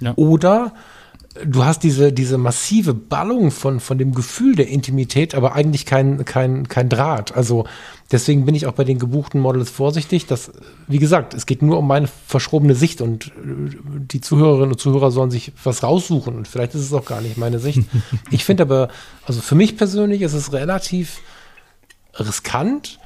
Ja. 0.00 0.14
Oder 0.16 0.72
du 1.44 1.64
hast 1.64 1.82
diese, 1.82 2.12
diese 2.12 2.38
massive 2.38 2.94
Ballung 2.94 3.50
von, 3.50 3.80
von 3.80 3.98
dem 3.98 4.14
Gefühl 4.14 4.54
der 4.54 4.68
Intimität, 4.68 5.34
aber 5.34 5.54
eigentlich 5.54 5.84
kein, 5.84 6.24
kein, 6.24 6.68
kein 6.68 6.88
Draht. 6.88 7.34
Also 7.34 7.66
deswegen 8.12 8.44
bin 8.44 8.54
ich 8.54 8.66
auch 8.66 8.72
bei 8.72 8.84
den 8.84 8.98
gebuchten 8.98 9.40
Models 9.40 9.70
vorsichtig. 9.70 10.26
Dass, 10.26 10.52
wie 10.86 10.98
gesagt, 10.98 11.34
es 11.34 11.46
geht 11.46 11.62
nur 11.62 11.78
um 11.78 11.88
meine 11.88 12.06
verschrobene 12.26 12.74
Sicht 12.74 13.00
und 13.00 13.26
äh, 13.26 13.30
die 14.12 14.20
Zuhörerinnen 14.20 14.72
und 14.72 14.78
Zuhörer 14.78 15.10
sollen 15.10 15.30
sich 15.30 15.52
was 15.64 15.82
raussuchen 15.82 16.36
und 16.36 16.46
vielleicht 16.46 16.74
ist 16.74 16.82
es 16.82 16.92
auch 16.92 17.04
gar 17.04 17.20
nicht 17.20 17.36
meine 17.36 17.58
Sicht. 17.58 17.82
Ich 18.30 18.44
finde 18.44 18.64
aber, 18.64 18.88
also 19.26 19.40
für 19.40 19.54
mich 19.54 19.76
persönlich 19.76 20.22
ist 20.22 20.34
es 20.34 20.52
relativ 20.52 21.20
riskant, 22.18 22.98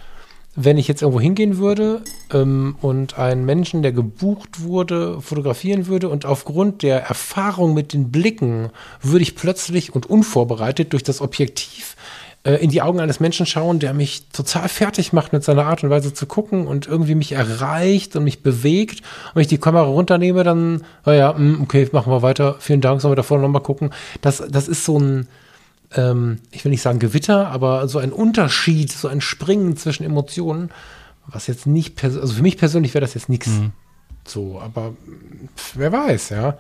wenn 0.60 0.76
ich 0.76 0.88
jetzt 0.88 1.02
irgendwo 1.02 1.20
hingehen 1.20 1.58
würde 1.58 2.02
ähm, 2.32 2.76
und 2.80 3.16
einen 3.16 3.44
Menschen, 3.44 3.82
der 3.82 3.92
gebucht 3.92 4.60
wurde, 4.60 5.20
fotografieren 5.20 5.86
würde 5.86 6.08
und 6.08 6.26
aufgrund 6.26 6.82
der 6.82 7.04
Erfahrung 7.04 7.74
mit 7.74 7.92
den 7.92 8.10
Blicken 8.10 8.70
würde 9.00 9.22
ich 9.22 9.36
plötzlich 9.36 9.94
und 9.94 10.06
unvorbereitet 10.06 10.92
durch 10.92 11.04
das 11.04 11.20
Objektiv 11.20 11.94
äh, 12.42 12.54
in 12.54 12.70
die 12.70 12.82
Augen 12.82 12.98
eines 12.98 13.20
Menschen 13.20 13.46
schauen, 13.46 13.78
der 13.78 13.94
mich 13.94 14.30
total 14.32 14.68
fertig 14.68 15.12
macht 15.12 15.32
mit 15.32 15.44
seiner 15.44 15.66
Art 15.66 15.84
und 15.84 15.90
Weise 15.90 16.12
zu 16.12 16.26
gucken 16.26 16.66
und 16.66 16.88
irgendwie 16.88 17.14
mich 17.14 17.32
erreicht 17.32 18.16
und 18.16 18.24
mich 18.24 18.42
bewegt. 18.42 19.00
Und 19.00 19.36
wenn 19.36 19.42
ich 19.42 19.48
die 19.48 19.58
Kamera 19.58 19.84
runternehme, 19.84 20.42
dann, 20.42 20.82
naja, 21.04 21.36
hm, 21.36 21.60
okay, 21.62 21.88
machen 21.92 22.12
wir 22.12 22.22
weiter. 22.22 22.56
Vielen 22.58 22.80
Dank, 22.80 23.00
sollen 23.00 23.12
wir 23.12 23.16
da 23.16 23.22
vorne 23.22 23.44
nochmal 23.44 23.62
gucken. 23.62 23.90
Das, 24.22 24.42
das 24.50 24.66
ist 24.66 24.84
so 24.84 24.98
ein, 24.98 25.28
ähm, 25.94 26.40
ich 26.50 26.64
will 26.64 26.70
nicht 26.70 26.82
sagen 26.82 26.98
Gewitter, 26.98 27.48
aber 27.48 27.88
so 27.88 27.98
ein 27.98 28.12
Unterschied, 28.12 28.92
so 28.92 29.08
ein 29.08 29.20
Springen 29.20 29.76
zwischen 29.76 30.04
Emotionen, 30.04 30.70
was 31.26 31.46
jetzt 31.46 31.66
nicht, 31.66 32.02
also 32.02 32.26
für 32.26 32.42
mich 32.42 32.58
persönlich 32.58 32.94
wäre 32.94 33.04
das 33.04 33.14
jetzt 33.14 33.28
nichts. 33.28 33.48
Mhm. 33.48 33.72
So, 34.26 34.60
aber 34.60 34.94
wer 35.74 35.92
weiß, 35.92 36.30
ja. 36.30 36.58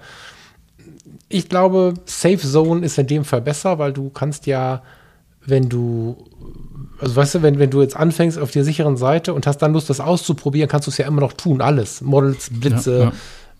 Ich 1.28 1.48
glaube, 1.48 1.94
Safe 2.06 2.38
Zone 2.38 2.84
ist 2.84 2.98
in 2.98 3.06
dem 3.06 3.24
Fall 3.24 3.42
besser, 3.42 3.78
weil 3.78 3.92
du 3.92 4.08
kannst 4.08 4.46
ja, 4.46 4.82
wenn 5.44 5.68
du, 5.68 6.16
also 6.98 7.16
weißt 7.16 7.36
du, 7.36 7.42
wenn, 7.42 7.58
wenn 7.58 7.70
du 7.70 7.82
jetzt 7.82 7.96
anfängst 7.96 8.38
auf 8.38 8.50
der 8.50 8.64
sicheren 8.64 8.96
Seite 8.96 9.34
und 9.34 9.46
hast 9.46 9.58
dann 9.58 9.74
Lust, 9.74 9.90
das 9.90 10.00
auszuprobieren, 10.00 10.70
kannst 10.70 10.86
du 10.86 10.90
es 10.90 10.98
ja 10.98 11.06
immer 11.06 11.20
noch 11.20 11.34
tun, 11.34 11.60
alles. 11.60 12.00
Models, 12.00 12.48
Blitze, 12.50 12.98
ja, 12.98 13.04
ja, 13.04 13.12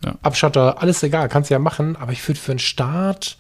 ja. 0.05 0.15
Abschatter, 0.23 0.81
alles 0.81 1.03
egal, 1.03 1.29
kannst 1.29 1.51
du 1.51 1.55
ja 1.55 1.59
machen, 1.59 1.97
aber 1.97 2.13
ich 2.13 2.27
würde 2.27 2.41
für 2.41 2.53
einen 2.53 2.59
Start 2.59 3.37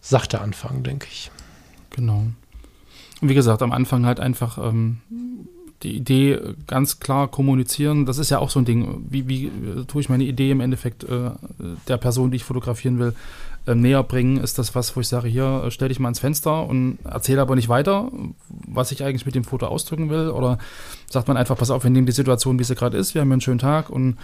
sachte 0.00 0.40
anfangen, 0.40 0.82
denke 0.82 1.06
ich. 1.10 1.30
Genau. 1.96 2.26
Und 3.20 3.28
wie 3.28 3.34
gesagt, 3.34 3.62
am 3.62 3.72
Anfang 3.72 4.06
halt 4.06 4.20
einfach 4.20 4.58
ähm, 4.58 4.98
die 5.82 5.96
Idee 5.96 6.38
ganz 6.66 7.00
klar 7.00 7.28
kommunizieren. 7.28 8.06
Das 8.06 8.18
ist 8.18 8.30
ja 8.30 8.38
auch 8.38 8.50
so 8.50 8.60
ein 8.60 8.64
Ding. 8.64 9.04
Wie, 9.08 9.28
wie 9.28 9.46
äh, 9.46 9.84
tue 9.86 10.00
ich 10.00 10.08
meine 10.08 10.24
Idee 10.24 10.50
im 10.50 10.60
Endeffekt 10.60 11.04
äh, 11.04 11.30
der 11.88 11.96
Person, 11.96 12.30
die 12.30 12.36
ich 12.36 12.44
fotografieren 12.44 12.98
will, 12.98 13.14
äh, 13.66 13.74
näher 13.74 14.02
bringen? 14.02 14.38
Ist 14.38 14.58
das 14.58 14.74
was, 14.74 14.96
wo 14.96 15.00
ich 15.00 15.08
sage, 15.08 15.28
hier 15.28 15.64
äh, 15.66 15.70
stell 15.70 15.88
dich 15.88 15.98
mal 15.98 16.08
ans 16.08 16.20
Fenster 16.20 16.66
und 16.66 16.98
erzähle 17.04 17.40
aber 17.40 17.56
nicht 17.56 17.68
weiter, 17.68 18.10
was 18.48 18.92
ich 18.92 19.04
eigentlich 19.04 19.26
mit 19.26 19.34
dem 19.34 19.44
Foto 19.44 19.66
ausdrücken 19.66 20.10
will? 20.10 20.30
Oder 20.30 20.58
sagt 21.10 21.28
man 21.28 21.36
einfach, 21.36 21.56
pass 21.56 21.70
auf, 21.70 21.84
wir 21.84 21.90
nehmen 21.90 22.06
die 22.06 22.12
Situation, 22.12 22.58
wie 22.58 22.64
sie 22.64 22.74
gerade 22.74 22.96
ist, 22.96 23.14
wir 23.14 23.20
haben 23.20 23.32
einen 23.32 23.40
schönen 23.40 23.58
Tag 23.58 23.90
und 23.90 24.16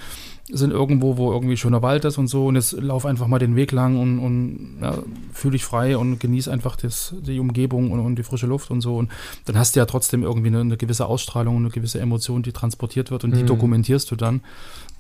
sind 0.48 0.72
irgendwo, 0.72 1.16
wo 1.16 1.32
irgendwie 1.32 1.56
schöner 1.56 1.82
Wald 1.82 2.04
ist 2.04 2.18
und 2.18 2.26
so 2.26 2.46
und 2.46 2.56
jetzt 2.56 2.72
lauf 2.72 3.06
einfach 3.06 3.28
mal 3.28 3.38
den 3.38 3.54
Weg 3.54 3.70
lang 3.70 3.98
und, 3.98 4.18
und 4.18 4.78
ja, 4.82 4.98
fühl 5.32 5.52
dich 5.52 5.64
frei 5.64 5.96
und 5.96 6.18
genieß 6.18 6.48
einfach 6.48 6.76
das, 6.76 7.14
die 7.20 7.38
Umgebung 7.38 7.92
und, 7.92 8.00
und, 8.00 8.16
die 8.16 8.24
frische 8.24 8.46
Luft 8.46 8.70
und 8.70 8.80
so 8.80 8.96
und 8.96 9.10
dann 9.44 9.56
hast 9.56 9.76
du 9.76 9.80
ja 9.80 9.86
trotzdem 9.86 10.24
irgendwie 10.24 10.48
eine, 10.48 10.60
eine 10.60 10.76
gewisse 10.76 11.06
Ausstrahlung, 11.06 11.56
eine 11.56 11.70
gewisse 11.70 12.00
Emotion, 12.00 12.42
die 12.42 12.52
transportiert 12.52 13.10
wird 13.12 13.22
und 13.22 13.36
die 13.36 13.42
mhm. 13.42 13.46
dokumentierst 13.46 14.10
du 14.10 14.16
dann, 14.16 14.40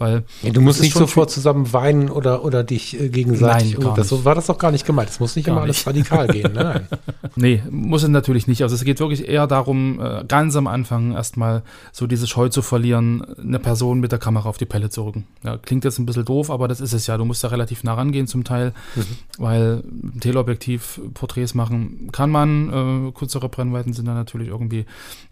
weil 0.02 0.24
ja, 0.42 0.50
du 0.50 0.60
musst 0.60 0.80
nicht 0.80 0.94
sofort 0.94 1.30
zusammen 1.30 1.72
weinen 1.72 2.10
oder, 2.10 2.44
oder 2.44 2.64
dich 2.64 3.00
äh, 3.00 3.08
gegenseitig. 3.08 3.78
Nein, 3.78 3.92
das, 3.94 4.08
so 4.08 4.24
war 4.24 4.34
das 4.34 4.46
doch 4.46 4.58
gar 4.58 4.72
nicht 4.72 4.84
gemeint. 4.84 5.10
Es 5.10 5.20
muss 5.20 5.36
nicht 5.36 5.46
gar 5.46 5.56
immer 5.56 5.64
nicht. 5.64 5.86
alles 5.86 5.86
radikal 5.86 6.26
gehen. 6.26 6.52
Nein. 6.54 6.88
nee, 7.36 7.62
muss 7.70 8.02
es 8.02 8.08
natürlich 8.08 8.48
nicht. 8.48 8.62
Also 8.62 8.74
es 8.74 8.82
geht 8.82 8.98
wirklich 8.98 9.28
eher 9.28 9.46
darum, 9.46 10.00
äh, 10.00 10.24
ganz 10.26 10.56
am 10.56 10.66
Anfang 10.66 11.12
erstmal 11.12 11.62
so 11.92 12.08
diese 12.08 12.26
Scheu 12.26 12.48
zu 12.48 12.62
verlieren, 12.62 13.24
eine 13.38 13.60
Person 13.60 14.00
mit 14.00 14.10
der 14.10 14.18
Kamera 14.18 14.48
auf 14.48 14.58
die 14.58 14.66
Pelle 14.66 14.90
zu 14.90 15.04
rücken. 15.04 15.24
Ja, 15.44 15.56
klingt 15.56 15.84
jetzt 15.84 16.00
ein 16.00 16.06
bisschen 16.06 16.24
doof, 16.24 16.50
aber 16.50 16.66
das 16.66 16.80
ist 16.80 16.92
es 16.92 17.06
ja. 17.06 17.16
Du 17.16 17.24
musst 17.24 17.44
da 17.44 17.48
relativ 17.48 17.84
nah 17.84 17.94
rangehen 17.94 18.26
zum 18.26 18.42
Teil, 18.42 18.72
mhm. 18.96 19.02
weil 19.38 19.84
Teleobjektiv 20.18 21.00
Porträts 21.14 21.54
machen 21.54 22.10
kann 22.10 22.30
man. 22.30 23.08
Äh, 23.08 23.12
kürzere 23.12 23.48
Brennweiten 23.48 23.92
sind 23.92 24.06
dann 24.06 24.16
natürlich 24.16 24.48
irgendwie 24.48 24.84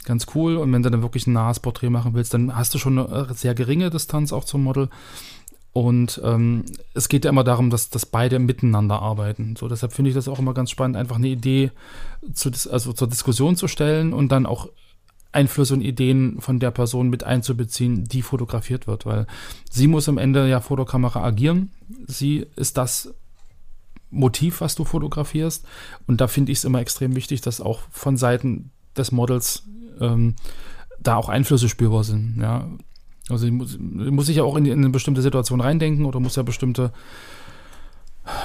ganz 0.04 0.26
cool. 0.36 0.56
Und 0.56 0.72
wenn 0.72 0.84
du 0.84 0.90
dann 0.90 1.02
wirklich 1.02 1.26
ein 1.26 1.32
nahes 1.32 1.58
Porträt 1.58 1.90
machen 1.90 2.14
willst, 2.14 2.32
dann 2.34 2.54
hast 2.56 2.72
du 2.72 2.78
schon 2.78 2.98
eine 2.98 3.34
sehr 3.34 3.54
geringe 3.54 3.90
Distanz 3.90 4.32
auch 4.32 4.44
zum 4.44 4.59
Model. 4.60 4.88
Und 5.72 6.20
ähm, 6.24 6.64
es 6.94 7.08
geht 7.08 7.24
ja 7.24 7.30
immer 7.30 7.44
darum, 7.44 7.70
dass, 7.70 7.90
dass 7.90 8.04
beide 8.04 8.38
miteinander 8.38 9.00
arbeiten. 9.00 9.54
So, 9.56 9.68
deshalb 9.68 9.92
finde 9.92 10.08
ich 10.08 10.14
das 10.14 10.26
auch 10.26 10.40
immer 10.40 10.52
ganz 10.52 10.70
spannend, 10.70 10.96
einfach 10.96 11.16
eine 11.16 11.28
Idee 11.28 11.70
zu, 12.32 12.50
also 12.70 12.92
zur 12.92 13.08
Diskussion 13.08 13.54
zu 13.56 13.68
stellen 13.68 14.12
und 14.12 14.32
dann 14.32 14.46
auch 14.46 14.68
Einflüsse 15.32 15.74
und 15.74 15.82
Ideen 15.82 16.40
von 16.40 16.58
der 16.58 16.72
Person 16.72 17.08
mit 17.08 17.22
einzubeziehen, 17.22 18.04
die 18.04 18.22
fotografiert 18.22 18.88
wird, 18.88 19.06
weil 19.06 19.28
sie 19.70 19.86
muss 19.86 20.08
am 20.08 20.18
Ende 20.18 20.48
ja 20.48 20.60
Fotokamera 20.60 21.22
agieren. 21.22 21.70
Sie 22.08 22.46
ist 22.56 22.76
das 22.76 23.14
Motiv, 24.10 24.60
was 24.60 24.74
du 24.74 24.84
fotografierst. 24.84 25.64
Und 26.08 26.20
da 26.20 26.26
finde 26.26 26.50
ich 26.50 26.58
es 26.58 26.64
immer 26.64 26.80
extrem 26.80 27.14
wichtig, 27.14 27.42
dass 27.42 27.60
auch 27.60 27.82
von 27.90 28.16
Seiten 28.16 28.72
des 28.96 29.12
Models 29.12 29.64
ähm, 30.00 30.34
da 30.98 31.14
auch 31.14 31.28
Einflüsse 31.28 31.68
spürbar 31.68 32.02
sind. 32.02 32.38
Ja. 32.40 32.68
Also 33.30 33.46
ich 33.46 33.52
muss, 33.52 33.78
muss 33.78 34.26
sich 34.26 34.36
ja 34.36 34.44
auch 34.44 34.56
in, 34.56 34.66
in, 34.66 34.78
eine 34.78 34.90
bestimmte 34.90 35.22
Situation 35.22 35.60
reindenken 35.60 36.04
oder 36.04 36.20
muss 36.20 36.36
ja 36.36 36.42
bestimmte, 36.42 36.92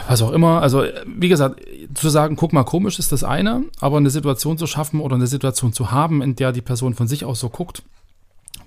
was 0.08 0.22
auch 0.22 0.32
immer. 0.32 0.62
Also 0.62 0.84
wie 1.06 1.30
gesagt, 1.30 1.62
zu 1.94 2.10
sagen, 2.10 2.36
guck 2.36 2.54
mal, 2.54 2.64
komisch 2.64 3.00
ist 3.00 3.12
das 3.12 3.24
eine, 3.24 3.64
aber 3.80 3.98
eine 3.98 4.10
Situation 4.10 4.58
zu 4.58 4.68
schaffen 4.68 5.00
oder 5.00 5.16
eine 5.16 5.28
Situation 5.28 5.74
zu 5.74 5.92
haben, 5.92 6.22
in 6.22 6.36
der 6.36 6.52
die 6.52 6.62
Person 6.62 6.94
von 6.94 7.08
sich 7.08 7.26
aus 7.26 7.40
so 7.40 7.50
guckt, 7.50 7.84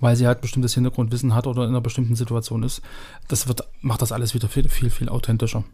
weil 0.01 0.17
sie 0.17 0.27
halt 0.27 0.41
bestimmtes 0.41 0.75
Hintergrundwissen 0.75 1.35
hat 1.35 1.47
oder 1.47 1.65
in 1.65 1.71
einer 1.71 1.81
bestimmten 1.81 2.17
Situation 2.17 2.63
ist, 2.63 2.83
das 3.29 3.49
wird, 3.49 3.63
macht 3.81 4.03
das 4.03 4.13
alles 4.13 4.35
wieder 4.35 4.49
viel, 4.49 4.69
viel, 4.69 4.91
viel 4.91 5.09
authentischer. 5.09 5.65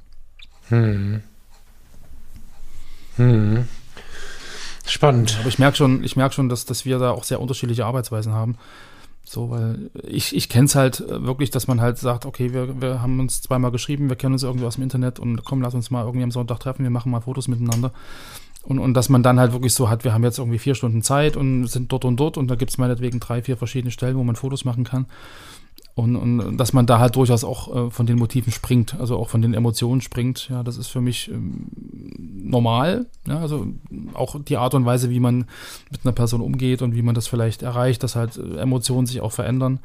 Hm. 0.69 1.23
Hm. 3.17 3.69
Spannend. 4.87 5.37
Aber 5.41 5.49
ich 5.49 5.59
merke 5.59 5.77
schon, 5.77 6.05
ich 6.05 6.17
merke 6.17 6.35
schon, 6.35 6.49
dass, 6.49 6.67
dass 6.67 6.85
wir 6.85 6.99
da 6.99 7.11
auch 7.11 7.25
sehr 7.25 7.41
unterschiedliche 7.41 7.87
Arbeitsweisen 7.87 8.33
haben. 8.33 8.57
So, 9.25 9.51
weil 9.51 9.91
ich, 10.03 10.37
ich 10.37 10.51
kenne 10.51 10.67
es 10.67 10.75
halt 10.75 11.03
wirklich, 11.09 11.51
dass 11.51 11.67
man 11.67 11.81
halt 11.81 11.99
sagt, 11.99 12.27
okay, 12.27 12.53
wir, 12.53 12.81
wir 12.81 13.01
haben 13.01 13.19
uns 13.21 13.41
zweimal 13.41 13.71
geschrieben, 13.71 14.11
wir 14.11 14.17
kennen 14.17 14.35
uns 14.35 14.43
irgendwie 14.43 14.67
aus 14.67 14.75
dem 14.75 14.85
Internet 14.85 15.19
und 15.19 15.45
komm, 15.45 15.63
lass 15.63 15.75
uns 15.75 15.91
mal 15.91 16.05
irgendwie 16.05 16.25
am 16.25 16.31
Sonntag 16.31 16.61
treffen, 16.61 16.83
wir 16.83 16.91
machen 16.91 17.11
mal 17.11 17.21
Fotos 17.21 17.49
miteinander. 17.49 17.91
Und, 18.63 18.79
und 18.79 18.95
dass 18.95 19.09
man 19.09 19.23
dann 19.23 19.41
halt 19.41 19.53
wirklich 19.53 19.75
so 19.75 19.89
hat, 19.89 20.05
wir 20.05 20.15
haben 20.15 20.25
jetzt 20.25 20.39
irgendwie 20.39 20.59
vier 20.59 20.75
Stunden 20.75 21.03
Zeit 21.03 21.37
und 21.37 21.67
sind 21.67 21.91
dort 21.91 22.05
und 22.05 22.19
dort 22.19 22.37
und 22.37 22.49
da 22.49 22.55
gibt 22.55 22.71
es 22.71 22.79
meinetwegen 22.79 23.21
drei, 23.21 23.43
vier 23.43 23.57
verschiedene 23.57 23.91
Stellen, 23.91 24.17
wo 24.17 24.25
man 24.25 24.37
Fotos 24.37 24.65
machen 24.65 24.85
kann. 24.85 25.07
Und, 25.97 26.17
und 26.17 26.57
dass 26.57 26.73
man 26.73 26.87
da 26.87 26.99
halt 26.99 27.15
durchaus 27.15 27.45
auch 27.45 27.87
äh, 27.87 27.91
von 27.91 28.07
den 28.07 28.19
Motiven 28.19 28.53
springt, 28.53 28.99
also 28.99 29.17
auch 29.17 29.29
von 29.29 29.43
den 29.43 29.55
Emotionen 29.55 30.01
springt, 30.01 30.49
ja, 30.49 30.65
das 30.65 30.77
ist 30.77 30.89
für 30.89 31.01
mich 31.01 31.31
ähm, 31.31 31.69
normal. 32.19 33.07
Ja, 33.29 33.39
also 33.39 33.69
auch 34.13 34.37
die 34.43 34.57
Art 34.57 34.75
und 34.75 34.87
Weise, 34.87 35.11
wie 35.11 35.21
man 35.21 35.47
mit 35.93 36.01
einer 36.03 36.13
Person 36.13 36.41
umgeht 36.41 36.83
und 36.83 36.97
wie 36.97 37.03
man 37.03 37.15
das 37.15 37.29
vielleicht 37.29 37.63
erreicht, 37.63 38.03
dass 38.03 38.17
halt 38.17 38.37
äh, 38.37 38.57
Emotionen 38.57 39.07
sich 39.07 39.21
auch 39.21 39.31
verändern. 39.31 39.79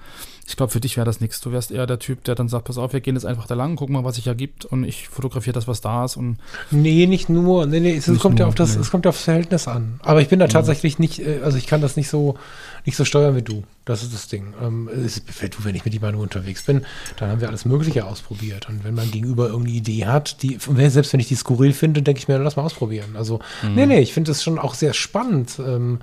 Ich 0.50 0.56
glaube, 0.58 0.72
für 0.72 0.80
dich 0.80 0.98
wäre 0.98 1.06
das 1.06 1.22
nichts. 1.22 1.42
Du 1.42 1.52
wärst 1.52 1.70
eher 1.70 1.86
der 1.86 2.00
Typ, 2.00 2.24
der 2.24 2.34
dann 2.34 2.50
sagt, 2.50 2.66
pass 2.66 2.80
auf, 2.80 2.92
wir 2.92 3.02
gehen 3.02 3.16
jetzt 3.16 3.26
einfach 3.26 3.46
da 3.46 3.54
lang, 3.54 3.76
gucken 3.76 3.94
mal, 3.94 4.04
was 4.04 4.16
sich 4.16 4.26
ergibt 4.26 4.66
und 4.66 4.84
ich 4.84 5.08
fotografiere 5.08 5.54
das, 5.54 5.68
was 5.68 5.80
da 5.80 6.06
ist. 6.06 6.18
Und 6.18 6.40
nee, 6.72 7.06
nicht 7.06 7.30
nur. 7.30 7.68
Nee, 7.68 7.80
nee, 7.80 7.96
es, 7.96 8.08
nicht 8.08 8.20
kommt 8.20 8.40
nur, 8.40 8.46
ja 8.46 8.48
auf 8.48 8.56
das, 8.56 8.74
nee. 8.74 8.82
es 8.82 8.90
kommt 8.90 9.06
ja 9.06 9.10
aufs 9.10 9.22
Verhältnis 9.22 9.68
an. 9.68 10.00
Aber 10.02 10.22
ich 10.22 10.28
bin 10.28 10.40
da 10.40 10.48
mhm. 10.48 10.50
tatsächlich 10.50 10.98
nicht, 10.98 11.20
äh, 11.20 11.42
also 11.44 11.60
ich 11.60 11.68
kann 11.68 11.82
das 11.82 11.98
nicht 11.98 12.10
so, 12.10 12.36
nicht 12.84 12.98
so 12.98 13.06
steuern 13.06 13.36
wie 13.36 13.44
du. 13.44 13.64
Das 13.86 14.02
ist 14.02 14.12
das 14.12 14.28
Ding. 14.28 14.56
Ähm, 14.60 14.90
ist, 14.90 15.24
wenn 15.64 15.76
ich 15.76 15.86
mit 15.86 15.94
jemandem 15.94 16.20
unterwegs 16.20 16.64
bin, 16.64 16.84
dann 17.18 17.30
haben 17.30 17.42
wir 17.42 17.48
alles 17.48 17.66
Mögliche 17.66 18.06
ausprobiert. 18.06 18.70
Und 18.70 18.84
wenn 18.84 18.96
mein 18.96 19.12
Gegenüber 19.12 19.50
irgendeine 19.50 19.78
Idee 19.78 20.08
hat, 20.08 20.42
die, 20.42 20.58
selbst 20.88 21.14
wenn 21.14 21.20
ich 21.20 21.28
die 21.28 21.36
skurril 21.36 21.74
finde, 21.74 22.02
denke 22.02 22.20
ich 22.20 22.28
mir, 22.28 22.40
lass 22.40 22.56
mal 22.56 22.64
ausprobieren. 22.64 23.16
Also, 23.16 23.40
mhm. 23.62 23.76
nee, 23.76 23.86
nee, 23.86 24.00
ich 24.00 24.14
finde 24.14 24.32
es 24.32 24.42
schon 24.42 24.58
auch 24.58 24.74
sehr 24.74 24.96
spannend. 24.96 25.60
Ähm, 25.60 26.00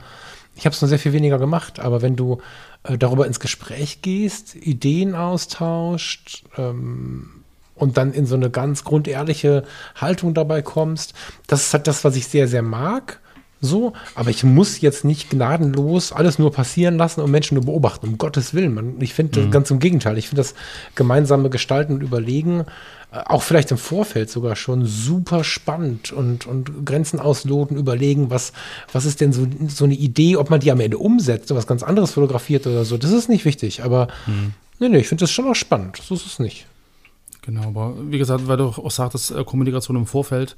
ich 0.56 0.66
habe 0.66 0.74
es 0.74 0.80
nur 0.80 0.88
sehr 0.88 0.98
viel 0.98 1.12
weniger 1.12 1.38
gemacht, 1.38 1.78
aber 1.78 2.02
wenn 2.02 2.16
du 2.16 2.40
äh, 2.82 2.98
darüber 2.98 3.26
ins 3.26 3.40
Gespräch 3.40 4.02
gehst, 4.02 4.56
Ideen 4.56 5.14
austauscht, 5.14 6.44
ähm, 6.56 7.36
und 7.76 7.96
dann 7.96 8.12
in 8.12 8.26
so 8.26 8.34
eine 8.34 8.50
ganz 8.50 8.84
grundehrliche 8.84 9.62
Haltung 9.94 10.34
dabei 10.34 10.62
kommst. 10.62 11.14
Das 11.46 11.62
ist 11.62 11.74
halt 11.74 11.86
das, 11.86 12.04
was 12.04 12.16
ich 12.16 12.26
sehr, 12.26 12.48
sehr 12.48 12.62
mag. 12.62 13.20
So, 13.60 13.94
aber 14.14 14.30
ich 14.30 14.44
muss 14.44 14.80
jetzt 14.82 15.04
nicht 15.04 15.30
gnadenlos 15.30 16.12
alles 16.12 16.38
nur 16.38 16.52
passieren 16.52 16.98
lassen 16.98 17.22
und 17.22 17.30
Menschen 17.30 17.54
nur 17.54 17.64
beobachten. 17.64 18.06
Um 18.06 18.18
Gottes 18.18 18.52
Willen. 18.52 18.74
Man, 18.74 19.00
ich 19.00 19.14
finde 19.14 19.40
mhm. 19.40 19.50
ganz 19.50 19.70
im 19.70 19.78
Gegenteil. 19.78 20.18
Ich 20.18 20.28
finde 20.28 20.40
das 20.40 20.54
gemeinsame 20.94 21.48
Gestalten 21.48 21.94
und 21.94 22.02
Überlegen, 22.02 22.66
äh, 23.12 23.18
auch 23.24 23.42
vielleicht 23.42 23.70
im 23.70 23.78
Vorfeld 23.78 24.30
sogar 24.30 24.56
schon 24.56 24.84
super 24.84 25.42
spannend 25.42 26.12
und, 26.12 26.46
und 26.46 26.84
Grenzen 26.84 27.18
ausloten, 27.18 27.78
überlegen, 27.78 28.30
was, 28.30 28.52
was 28.92 29.06
ist 29.06 29.22
denn 29.22 29.32
so, 29.32 29.46
so 29.68 29.84
eine 29.84 29.94
Idee, 29.94 30.36
ob 30.36 30.50
man 30.50 30.60
die 30.60 30.70
am 30.70 30.80
Ende 30.80 30.98
umsetzt, 30.98 31.50
oder 31.50 31.58
was 31.58 31.66
ganz 31.66 31.82
anderes 31.82 32.12
fotografiert 32.12 32.66
oder 32.66 32.84
so. 32.84 32.98
Das 32.98 33.10
ist 33.10 33.30
nicht 33.30 33.46
wichtig. 33.46 33.82
Aber 33.82 34.08
mhm. 34.26 34.52
nee, 34.80 34.90
nee, 34.90 34.98
ich 34.98 35.08
finde 35.08 35.22
das 35.22 35.30
schon 35.30 35.48
auch 35.48 35.54
spannend. 35.54 35.96
So 35.96 36.14
ist 36.14 36.26
es 36.26 36.38
nicht. 36.38 36.66
Genau, 37.40 37.68
aber 37.68 37.94
wie 38.10 38.18
gesagt, 38.18 38.48
weil 38.48 38.56
du 38.56 38.66
auch 38.66 38.90
sagtest, 38.90 39.30
äh, 39.30 39.44
Kommunikation 39.44 39.96
im 39.96 40.06
Vorfeld, 40.06 40.56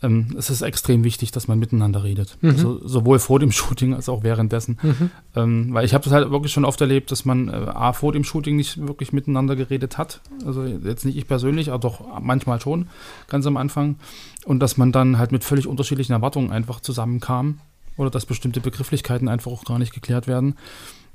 ähm, 0.00 0.34
es 0.38 0.48
ist 0.48 0.62
extrem 0.62 1.02
wichtig, 1.02 1.32
dass 1.32 1.48
man 1.48 1.58
miteinander 1.58 2.04
redet. 2.04 2.36
Mhm. 2.40 2.50
Also, 2.50 2.86
sowohl 2.86 3.18
vor 3.18 3.40
dem 3.40 3.50
Shooting 3.52 3.94
als 3.94 4.08
auch 4.08 4.22
währenddessen. 4.22 4.78
Mhm. 4.82 5.10
Ähm, 5.34 5.74
weil 5.74 5.84
ich 5.84 5.94
habe 5.94 6.04
das 6.04 6.12
halt 6.12 6.30
wirklich 6.30 6.52
schon 6.52 6.64
oft 6.64 6.80
erlebt, 6.80 7.10
dass 7.10 7.24
man 7.24 7.48
äh, 7.48 7.52
A, 7.52 7.92
vor 7.92 8.12
dem 8.12 8.22
Shooting 8.22 8.56
nicht 8.56 8.86
wirklich 8.86 9.12
miteinander 9.12 9.56
geredet 9.56 9.98
hat. 9.98 10.20
Also 10.46 10.64
jetzt 10.64 11.04
nicht 11.04 11.16
ich 11.16 11.26
persönlich, 11.26 11.70
aber 11.70 11.80
doch 11.80 12.20
manchmal 12.20 12.60
schon, 12.60 12.86
ganz 13.26 13.46
am 13.46 13.56
Anfang. 13.56 13.96
Und 14.44 14.60
dass 14.60 14.76
man 14.76 14.92
dann 14.92 15.18
halt 15.18 15.32
mit 15.32 15.42
völlig 15.42 15.66
unterschiedlichen 15.66 16.12
Erwartungen 16.12 16.52
einfach 16.52 16.80
zusammenkam. 16.80 17.58
Oder 17.96 18.10
dass 18.10 18.26
bestimmte 18.26 18.60
Begrifflichkeiten 18.60 19.28
einfach 19.28 19.50
auch 19.50 19.64
gar 19.64 19.80
nicht 19.80 19.92
geklärt 19.92 20.28
werden. 20.28 20.54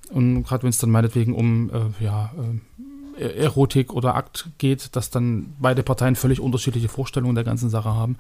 Und 0.09 0.43
gerade 0.43 0.63
wenn 0.63 0.69
es 0.69 0.79
dann 0.79 0.91
meinetwegen 0.91 1.33
um 1.33 1.69
äh, 1.69 2.03
ja, 2.03 2.33
äh, 3.17 3.23
Erotik 3.23 3.93
oder 3.93 4.15
Akt 4.15 4.49
geht, 4.57 4.93
dass 4.97 5.09
dann 5.09 5.53
beide 5.59 5.83
Parteien 5.83 6.17
völlig 6.17 6.41
unterschiedliche 6.41 6.89
Vorstellungen 6.89 7.35
der 7.35 7.45
ganzen 7.45 7.69
Sache 7.69 7.89
haben 7.89 8.17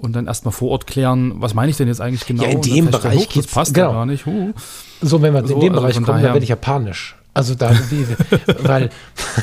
und 0.00 0.14
dann 0.14 0.26
erstmal 0.26 0.52
vor 0.52 0.70
Ort 0.70 0.86
klären, 0.86 1.34
was 1.36 1.54
meine 1.54 1.70
ich 1.70 1.76
denn 1.76 1.88
jetzt 1.88 2.00
eigentlich 2.00 2.26
genau? 2.26 2.44
Ja, 2.44 2.50
in 2.50 2.62
dem 2.62 2.90
Bereich 2.90 3.28
geht 3.28 3.44
das 3.44 3.52
passt 3.52 3.74
genau. 3.74 3.88
ja 3.88 3.92
gar 3.94 4.06
nicht. 4.06 4.26
Huh. 4.26 4.52
So, 5.00 5.22
wenn 5.22 5.34
wir 5.34 5.46
so, 5.46 5.54
in 5.54 5.60
dem 5.60 5.72
also 5.72 5.82
Bereich 5.82 5.94
kommen, 5.96 6.22
dann 6.22 6.22
werde 6.22 6.42
ich 6.42 6.48
ja 6.48 6.56
panisch. 6.56 7.16
Also 7.32 7.54
da, 7.54 7.72
weil 8.62 8.90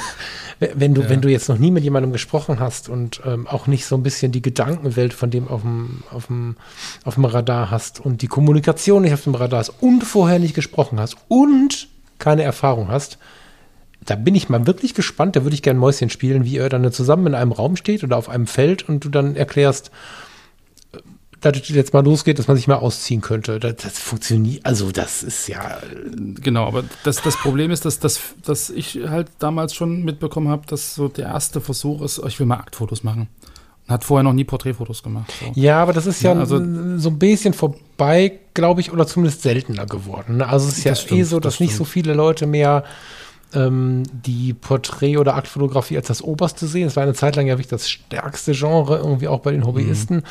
wenn 0.60 0.94
du, 0.94 1.04
ja. 1.04 1.10
wenn 1.10 1.22
du 1.22 1.30
jetzt 1.30 1.48
noch 1.48 1.58
nie 1.58 1.72
mit 1.72 1.84
jemandem 1.84 2.12
gesprochen 2.12 2.60
hast 2.60 2.90
und 2.90 3.22
ähm, 3.26 3.48
auch 3.48 3.68
nicht 3.68 3.86
so 3.86 3.96
ein 3.96 4.04
bisschen 4.04 4.32
die 4.32 4.42
Gedankenwelt 4.42 5.14
von 5.14 5.30
dem 5.30 5.48
auf 5.48 5.62
dem, 5.62 6.04
auf, 6.12 6.28
dem, 6.28 6.58
auf 7.06 7.16
dem 7.16 7.26
Radar 7.26 7.72
hast 7.72 8.00
und 8.00 8.22
die 8.22 8.28
Kommunikation 8.28 9.04
nicht 9.04 9.14
auf 9.14 9.24
dem 9.24 9.36
Radar 9.36 9.60
hast 9.60 9.74
und 9.82 10.04
vorher 10.04 10.40
nicht 10.40 10.54
gesprochen 10.54 11.00
hast 11.00 11.18
und 11.28 11.88
keine 12.20 12.44
Erfahrung 12.44 12.90
hast, 12.90 13.20
da 14.06 14.16
bin 14.16 14.36
ich 14.36 14.50
mal 14.50 14.66
wirklich 14.66 14.94
gespannt. 14.94 15.36
Da 15.36 15.44
würde 15.44 15.54
ich 15.54 15.62
gerne 15.62 15.80
Mäuschen 15.80 16.10
spielen, 16.10 16.46
wie 16.46 16.56
ihr 16.56 16.70
dann 16.70 16.92
zusammen 16.92 17.28
in 17.28 17.36
einem 17.36 17.52
Raum 17.52 17.76
steht 17.76 18.04
oder 18.04 18.18
auf 18.18 18.30
einem 18.30 18.48
Feld 18.48 18.88
und 18.88 19.04
du 19.04 19.10
dann 19.10 19.36
erklärst, 19.36 19.92
dass 21.42 21.58
es 21.58 21.70
jetzt 21.70 21.94
mal 21.94 22.04
losgeht, 22.04 22.40
dass 22.40 22.48
man 22.48 22.58
sich 22.58 22.68
mal 22.68 22.76
ausziehen 22.76 23.22
könnte. 23.22 23.60
Das, 23.60 23.76
das, 23.78 24.00
funktioniert, 24.00 24.66
also 24.66 24.92
das 24.92 25.24
ist 25.24 25.48
ja. 25.48 25.78
Genau, 26.42 26.66
aber 26.66 26.84
das, 27.04 27.22
das 27.22 27.38
Problem 27.38 27.72
ist, 27.72 27.86
dass, 27.86 28.00
dass, 28.00 28.20
dass 28.44 28.70
ich 28.70 29.00
halt 29.08 29.28
damals 29.40 29.74
schon 29.76 30.04
mitbekommen 30.04 30.50
habe, 30.50 30.66
dass 30.68 30.96
so 30.96 31.08
der 31.08 31.26
erste 31.28 31.62
Versuch 31.62 32.02
ist, 32.02 32.22
ich 32.26 32.40
will 32.40 32.48
mal 32.48 32.58
Aktfotos 32.58 33.04
machen. 33.04 33.28
Hat 33.88 34.04
vorher 34.04 34.24
noch 34.24 34.34
nie 34.34 34.44
Porträtfotos 34.44 35.02
gemacht. 35.02 35.32
So. 35.40 35.52
Ja, 35.60 35.82
aber 35.82 35.94
das 35.94 36.06
ist 36.08 36.22
ja, 36.22 36.34
Ja, 36.34 36.40
also- 36.42 36.58
so 36.98 37.10
ein 37.10 37.20
bisschen 37.20 37.54
vorbei, 37.54 38.40
glaube 38.54 38.82
ich, 38.82 38.92
oder 38.92 39.08
zumindest 39.08 39.44
seltener 39.44 39.86
geworden. 39.86 40.38
ne? 40.38 40.48
Also 40.50 40.68
es 40.68 40.80
ist 40.80 40.84
ja 40.84 40.92
Das 40.92 41.02
stimmt, 41.04 41.22
eh 41.22 41.24
so, 41.24 41.40
dass 41.40 41.54
das 41.54 41.60
nicht 41.62 41.76
so 41.76 41.86
viele 41.86 42.14
Leute 42.14 42.48
mehr 42.48 42.84
ähm, 43.54 44.04
die 44.12 44.54
Porträt- 44.54 45.18
oder 45.18 45.36
Aktfotografie 45.36 45.98
als 45.98 46.08
das 46.08 46.22
Oberste 46.22 46.68
sehen. 46.68 46.88
Es 46.88 46.96
war 46.96 47.04
eine 47.04 47.14
Zeit 47.14 47.36
lang 47.36 47.48
ja 47.48 47.54
wirklich 47.54 47.68
das 47.68 47.90
stärkste 47.90 48.52
Genre, 48.52 48.98
irgendwie 48.98 49.28
auch 49.28 49.40
bei 49.40 49.52
den 49.52 49.66
Hobbyisten. 49.66 50.24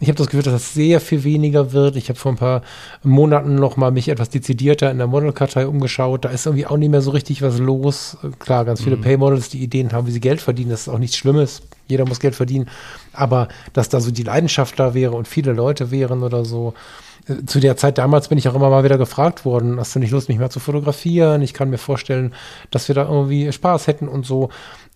Ich 0.00 0.08
habe 0.08 0.16
das 0.16 0.28
Gefühl, 0.28 0.42
dass 0.42 0.54
das 0.54 0.74
sehr 0.74 1.00
viel 1.00 1.22
weniger 1.22 1.72
wird. 1.72 1.96
Ich 1.96 2.08
habe 2.08 2.18
vor 2.18 2.32
ein 2.32 2.36
paar 2.36 2.62
Monaten 3.02 3.54
noch 3.54 3.76
mal 3.76 3.90
mich 3.90 4.08
etwas 4.08 4.30
dezidierter 4.30 4.90
in 4.90 4.98
der 4.98 5.06
Modelkartei 5.06 5.66
umgeschaut. 5.66 6.24
Da 6.24 6.30
ist 6.30 6.46
irgendwie 6.46 6.66
auch 6.66 6.78
nicht 6.78 6.90
mehr 6.90 7.02
so 7.02 7.10
richtig 7.10 7.42
was 7.42 7.58
los. 7.58 8.16
Klar, 8.38 8.64
ganz 8.64 8.82
viele 8.82 8.96
Paymodels, 8.96 9.50
die 9.50 9.62
Ideen 9.62 9.92
haben, 9.92 10.06
wie 10.06 10.12
sie 10.12 10.20
Geld 10.20 10.40
verdienen. 10.40 10.70
Das 10.70 10.82
ist 10.82 10.88
auch 10.88 10.98
nichts 10.98 11.16
Schlimmes. 11.16 11.62
Jeder 11.88 12.06
muss 12.06 12.20
Geld 12.20 12.34
verdienen. 12.34 12.68
Aber 13.12 13.48
dass 13.74 13.90
da 13.90 14.00
so 14.00 14.10
die 14.10 14.22
Leidenschaft 14.22 14.78
da 14.80 14.94
wäre 14.94 15.12
und 15.12 15.28
viele 15.28 15.52
Leute 15.52 15.90
wären 15.90 16.22
oder 16.22 16.44
so. 16.44 16.74
Äh, 17.28 17.44
Zu 17.46 17.60
der 17.60 17.76
Zeit 17.76 17.98
damals 17.98 18.28
bin 18.28 18.38
ich 18.38 18.48
auch 18.48 18.54
immer 18.54 18.70
mal 18.70 18.84
wieder 18.84 18.98
gefragt 18.98 19.44
worden, 19.44 19.78
hast 19.78 19.94
du 19.94 19.98
nicht 19.98 20.10
Lust, 20.10 20.28
mich 20.28 20.38
mal 20.38 20.50
zu 20.50 20.60
fotografieren? 20.60 21.42
Ich 21.42 21.54
kann 21.54 21.70
mir 21.70 21.78
vorstellen, 21.78 22.34
dass 22.70 22.88
wir 22.88 22.94
da 22.94 23.08
irgendwie 23.08 23.52
Spaß 23.52 23.86
hätten 23.86 24.08
und 24.08 24.26
so. 24.26 24.50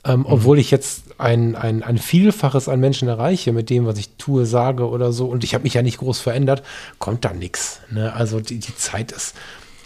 Ähm, 0.04 0.24
Obwohl 0.28 0.58
ich 0.58 0.70
jetzt 0.70 1.18
ein, 1.18 1.56
ein, 1.56 1.82
ein 1.82 1.98
Vielfaches 1.98 2.68
an 2.68 2.78
Menschen 2.78 3.08
erreiche 3.08 3.52
mit 3.52 3.70
dem, 3.70 3.86
was 3.86 3.98
ich 3.98 4.10
tue, 4.18 4.46
sage 4.46 4.88
oder 4.88 5.12
so. 5.12 5.26
Und 5.26 5.42
ich 5.42 5.54
habe 5.54 5.64
mich 5.64 5.74
ja 5.74 5.82
nicht 5.82 5.98
groß 5.98 6.20
verändert, 6.20 6.62
kommt 6.98 7.24
da 7.24 7.32
nichts. 7.32 7.80
Ne? 7.90 8.12
Also 8.12 8.40
die, 8.40 8.58
die 8.58 8.76
Zeit 8.76 9.10
ist, 9.10 9.34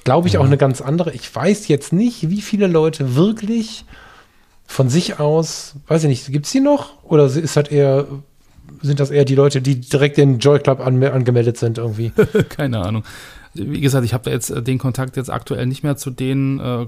glaube 0.04 0.28
ich, 0.28 0.36
auch 0.36 0.44
eine 0.44 0.58
ganz 0.58 0.80
andere. 0.82 1.12
Ich 1.12 1.34
weiß 1.34 1.68
jetzt 1.68 1.92
nicht, 1.92 2.28
wie 2.28 2.42
viele 2.42 2.66
Leute 2.66 3.14
wirklich 3.16 3.84
von 4.66 4.88
sich 4.88 5.18
aus, 5.18 5.74
weiß 5.88 6.04
ich 6.04 6.08
nicht, 6.08 6.32
gibt 6.32 6.46
es 6.46 6.52
die 6.52 6.60
noch? 6.60 7.02
Oder 7.02 7.24
ist 7.24 7.56
das 7.56 7.68
eher, 7.68 8.06
sind 8.82 9.00
das 9.00 9.10
eher 9.10 9.24
die 9.24 9.34
Leute, 9.34 9.60
die 9.62 9.80
direkt 9.80 10.16
den 10.16 10.38
Joy 10.38 10.58
Club 10.58 10.80
an, 10.80 11.02
angemeldet 11.02 11.56
sind 11.56 11.78
irgendwie? 11.78 12.12
Keine 12.48 12.78
Ahnung. 12.78 13.04
Wie 13.52 13.80
gesagt, 13.80 14.04
ich 14.04 14.14
habe 14.14 14.30
jetzt 14.30 14.50
äh, 14.50 14.62
den 14.62 14.78
Kontakt 14.78 15.16
jetzt 15.16 15.28
aktuell 15.28 15.66
nicht 15.66 15.82
mehr 15.82 15.96
zu 15.96 16.10
denen, 16.10 16.60
äh, 16.60 16.86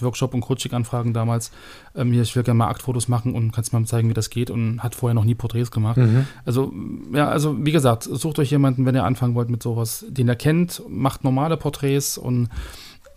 Workshop 0.00 0.34
und 0.34 0.42
Coaching-Anfragen 0.42 1.14
damals. 1.14 1.50
Ähm, 1.94 2.12
hier, 2.12 2.22
ich 2.22 2.36
will 2.36 2.42
gerne 2.42 2.58
mal 2.58 2.68
Aktfotos 2.68 3.08
machen 3.08 3.34
und 3.34 3.52
kannst 3.52 3.72
mal 3.72 3.84
zeigen, 3.86 4.10
wie 4.10 4.14
das 4.14 4.28
geht 4.28 4.50
und 4.50 4.82
hat 4.82 4.94
vorher 4.94 5.14
noch 5.14 5.24
nie 5.24 5.34
Porträts 5.34 5.70
gemacht. 5.70 5.98
Also, 6.44 6.72
ja, 7.14 7.28
also 7.28 7.64
wie 7.64 7.72
gesagt, 7.72 8.04
sucht 8.04 8.38
euch 8.38 8.50
jemanden, 8.50 8.84
wenn 8.84 8.94
ihr 8.94 9.04
anfangen 9.04 9.34
wollt 9.34 9.48
mit 9.48 9.62
sowas, 9.62 10.04
den 10.08 10.28
ihr 10.28 10.36
kennt, 10.36 10.82
macht 10.88 11.24
normale 11.24 11.56
Porträts 11.56 12.18
und 12.18 12.50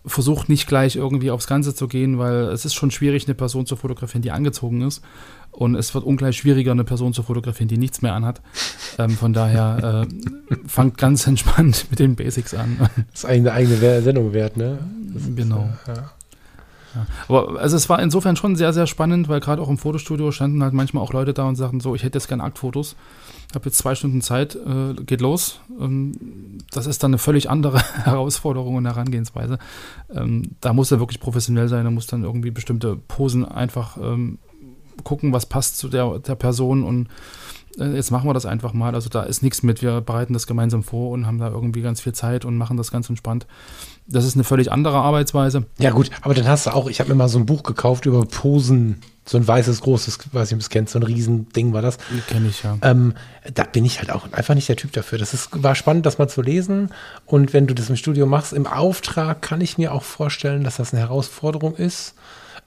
versucht 0.06 0.48
nicht 0.48 0.66
gleich 0.66 0.96
irgendwie 0.96 1.30
aufs 1.30 1.46
Ganze 1.46 1.74
zu 1.74 1.88
gehen, 1.88 2.18
weil 2.18 2.46
es 2.46 2.64
ist 2.64 2.74
schon 2.74 2.90
schwierig, 2.90 3.26
eine 3.26 3.34
Person 3.34 3.66
zu 3.66 3.76
fotografieren, 3.76 4.22
die 4.22 4.30
angezogen 4.30 4.82
ist. 4.82 5.02
Und 5.58 5.74
es 5.74 5.92
wird 5.92 6.04
ungleich 6.04 6.36
schwieriger, 6.36 6.70
eine 6.70 6.84
Person 6.84 7.12
zu 7.12 7.24
fotografieren, 7.24 7.66
die 7.66 7.78
nichts 7.78 8.00
mehr 8.00 8.14
anhat. 8.14 8.40
Ähm, 8.96 9.10
von 9.10 9.32
daher 9.32 10.06
äh, 10.06 10.54
fangt 10.68 10.98
ganz 10.98 11.26
entspannt 11.26 11.86
mit 11.90 11.98
den 11.98 12.14
Basics 12.14 12.54
an. 12.54 12.76
Das 12.78 13.24
ist 13.24 13.24
eigentlich 13.24 13.40
eine 13.40 13.52
eigene 13.52 14.02
Sendung 14.02 14.32
wert, 14.32 14.56
ne? 14.56 14.78
Ist, 15.16 15.34
Genau. 15.36 15.68
äh, 15.88 15.94
ja. 16.94 17.06
Aber 17.26 17.58
also 17.58 17.76
es 17.76 17.88
war 17.88 18.00
insofern 18.00 18.36
schon 18.36 18.54
sehr, 18.54 18.72
sehr 18.72 18.86
spannend, 18.86 19.28
weil 19.28 19.40
gerade 19.40 19.60
auch 19.60 19.68
im 19.68 19.78
Fotostudio 19.78 20.30
standen 20.30 20.62
halt 20.62 20.74
manchmal 20.74 21.02
auch 21.02 21.12
Leute 21.12 21.34
da 21.34 21.42
und 21.48 21.56
sagten 21.56 21.80
so, 21.80 21.96
ich 21.96 22.04
hätte 22.04 22.18
jetzt 22.18 22.28
gerne 22.28 22.44
Aktfotos, 22.44 22.94
habe 23.52 23.66
jetzt 23.66 23.78
zwei 23.78 23.96
Stunden 23.96 24.22
Zeit, 24.22 24.54
äh, 24.54 24.94
geht 25.06 25.20
los. 25.20 25.58
Ähm, 25.80 26.58
das 26.70 26.86
ist 26.86 27.02
dann 27.02 27.10
eine 27.10 27.18
völlig 27.18 27.50
andere 27.50 27.80
Herausforderung 28.04 28.76
und 28.76 28.86
Herangehensweise. 28.86 29.58
Ähm, 30.14 30.52
da 30.60 30.72
muss 30.72 30.92
er 30.92 31.00
wirklich 31.00 31.18
professionell 31.18 31.66
sein, 31.66 31.84
da 31.84 31.90
muss 31.90 32.06
dann 32.06 32.22
irgendwie 32.22 32.52
bestimmte 32.52 32.94
Posen 32.94 33.44
einfach 33.44 33.96
ähm, 33.96 34.38
gucken, 35.04 35.32
was 35.32 35.46
passt 35.46 35.78
zu 35.78 35.88
der, 35.88 36.18
der 36.18 36.34
Person 36.34 36.84
und 36.84 37.08
äh, 37.78 37.94
jetzt 37.94 38.10
machen 38.10 38.28
wir 38.28 38.34
das 38.34 38.46
einfach 38.46 38.72
mal. 38.72 38.94
Also 38.94 39.08
da 39.08 39.22
ist 39.22 39.42
nichts 39.42 39.62
mit, 39.62 39.82
wir 39.82 40.00
bereiten 40.00 40.32
das 40.32 40.46
gemeinsam 40.46 40.82
vor 40.82 41.10
und 41.10 41.26
haben 41.26 41.38
da 41.38 41.48
irgendwie 41.48 41.82
ganz 41.82 42.00
viel 42.00 42.12
Zeit 42.12 42.44
und 42.44 42.56
machen 42.56 42.76
das 42.76 42.90
ganz 42.90 43.08
entspannt. 43.08 43.46
Das 44.06 44.24
ist 44.24 44.34
eine 44.34 44.44
völlig 44.44 44.72
andere 44.72 44.98
Arbeitsweise. 44.98 45.66
ja, 45.78 45.90
gut, 45.90 46.10
aber 46.22 46.34
dann 46.34 46.48
hast 46.48 46.66
du 46.66 46.70
auch, 46.70 46.88
ich 46.88 47.00
habe 47.00 47.10
mir 47.10 47.16
mal 47.16 47.28
so 47.28 47.38
ein 47.38 47.46
Buch 47.46 47.62
gekauft 47.62 48.06
über 48.06 48.24
Posen, 48.24 49.00
so 49.26 49.36
ein 49.36 49.46
weißes, 49.46 49.82
großes, 49.82 50.18
weiß 50.32 50.50
nicht, 50.50 50.54
ob 50.54 50.60
du 50.60 50.64
es 50.64 50.70
kennst, 50.70 50.92
so 50.94 50.98
ein 50.98 51.02
Riesending 51.02 51.74
war 51.74 51.82
das. 51.82 51.98
Kenne 52.28 52.48
ich 52.48 52.62
ja. 52.62 52.78
Ähm, 52.80 53.14
da 53.52 53.64
bin 53.64 53.84
ich 53.84 53.98
halt 53.98 54.10
auch 54.10 54.32
einfach 54.32 54.54
nicht 54.54 54.68
der 54.68 54.76
Typ 54.76 54.92
dafür. 54.92 55.18
Das 55.18 55.34
ist, 55.34 55.62
war 55.62 55.74
spannend, 55.74 56.06
das 56.06 56.16
mal 56.16 56.28
zu 56.28 56.40
lesen. 56.40 56.90
Und 57.26 57.52
wenn 57.52 57.66
du 57.66 57.74
das 57.74 57.90
im 57.90 57.96
Studio 57.96 58.26
machst, 58.26 58.54
im 58.54 58.66
Auftrag, 58.66 59.42
kann 59.42 59.60
ich 59.60 59.76
mir 59.76 59.92
auch 59.92 60.02
vorstellen, 60.02 60.64
dass 60.64 60.76
das 60.76 60.94
eine 60.94 61.02
Herausforderung 61.02 61.76
ist. 61.76 62.14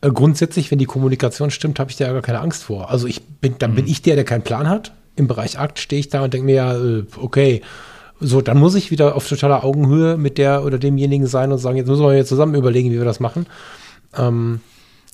Äh, 0.01 0.09
grundsätzlich, 0.11 0.71
wenn 0.71 0.79
die 0.79 0.85
Kommunikation 0.85 1.51
stimmt, 1.51 1.79
habe 1.79 1.91
ich 1.91 1.97
da 1.97 2.05
ja 2.05 2.13
gar 2.13 2.21
keine 2.21 2.39
Angst 2.39 2.63
vor. 2.63 2.89
Also 2.89 3.07
ich 3.07 3.21
bin, 3.23 3.55
dann 3.59 3.75
bin 3.75 3.87
ich 3.87 4.01
der, 4.01 4.15
der 4.15 4.25
keinen 4.25 4.43
Plan 4.43 4.67
hat. 4.69 4.91
Im 5.15 5.27
Bereich 5.27 5.59
Akt 5.59 5.79
stehe 5.79 5.99
ich 5.99 6.09
da 6.09 6.23
und 6.23 6.33
denke 6.33 6.45
mir, 6.45 6.55
ja, 6.55 6.73
äh, 6.77 7.03
okay, 7.17 7.61
so, 8.19 8.39
dann 8.41 8.59
muss 8.59 8.75
ich 8.75 8.91
wieder 8.91 9.15
auf 9.15 9.27
totaler 9.27 9.63
Augenhöhe 9.63 10.15
mit 10.15 10.37
der 10.37 10.63
oder 10.63 10.77
demjenigen 10.77 11.27
sein 11.27 11.51
und 11.51 11.57
sagen, 11.57 11.77
jetzt 11.77 11.87
müssen 11.87 12.03
wir 12.03 12.15
jetzt 12.15 12.29
zusammen 12.29 12.53
überlegen, 12.55 12.91
wie 12.91 12.97
wir 12.97 13.05
das 13.05 13.19
machen. 13.19 13.47
Ähm, 14.15 14.61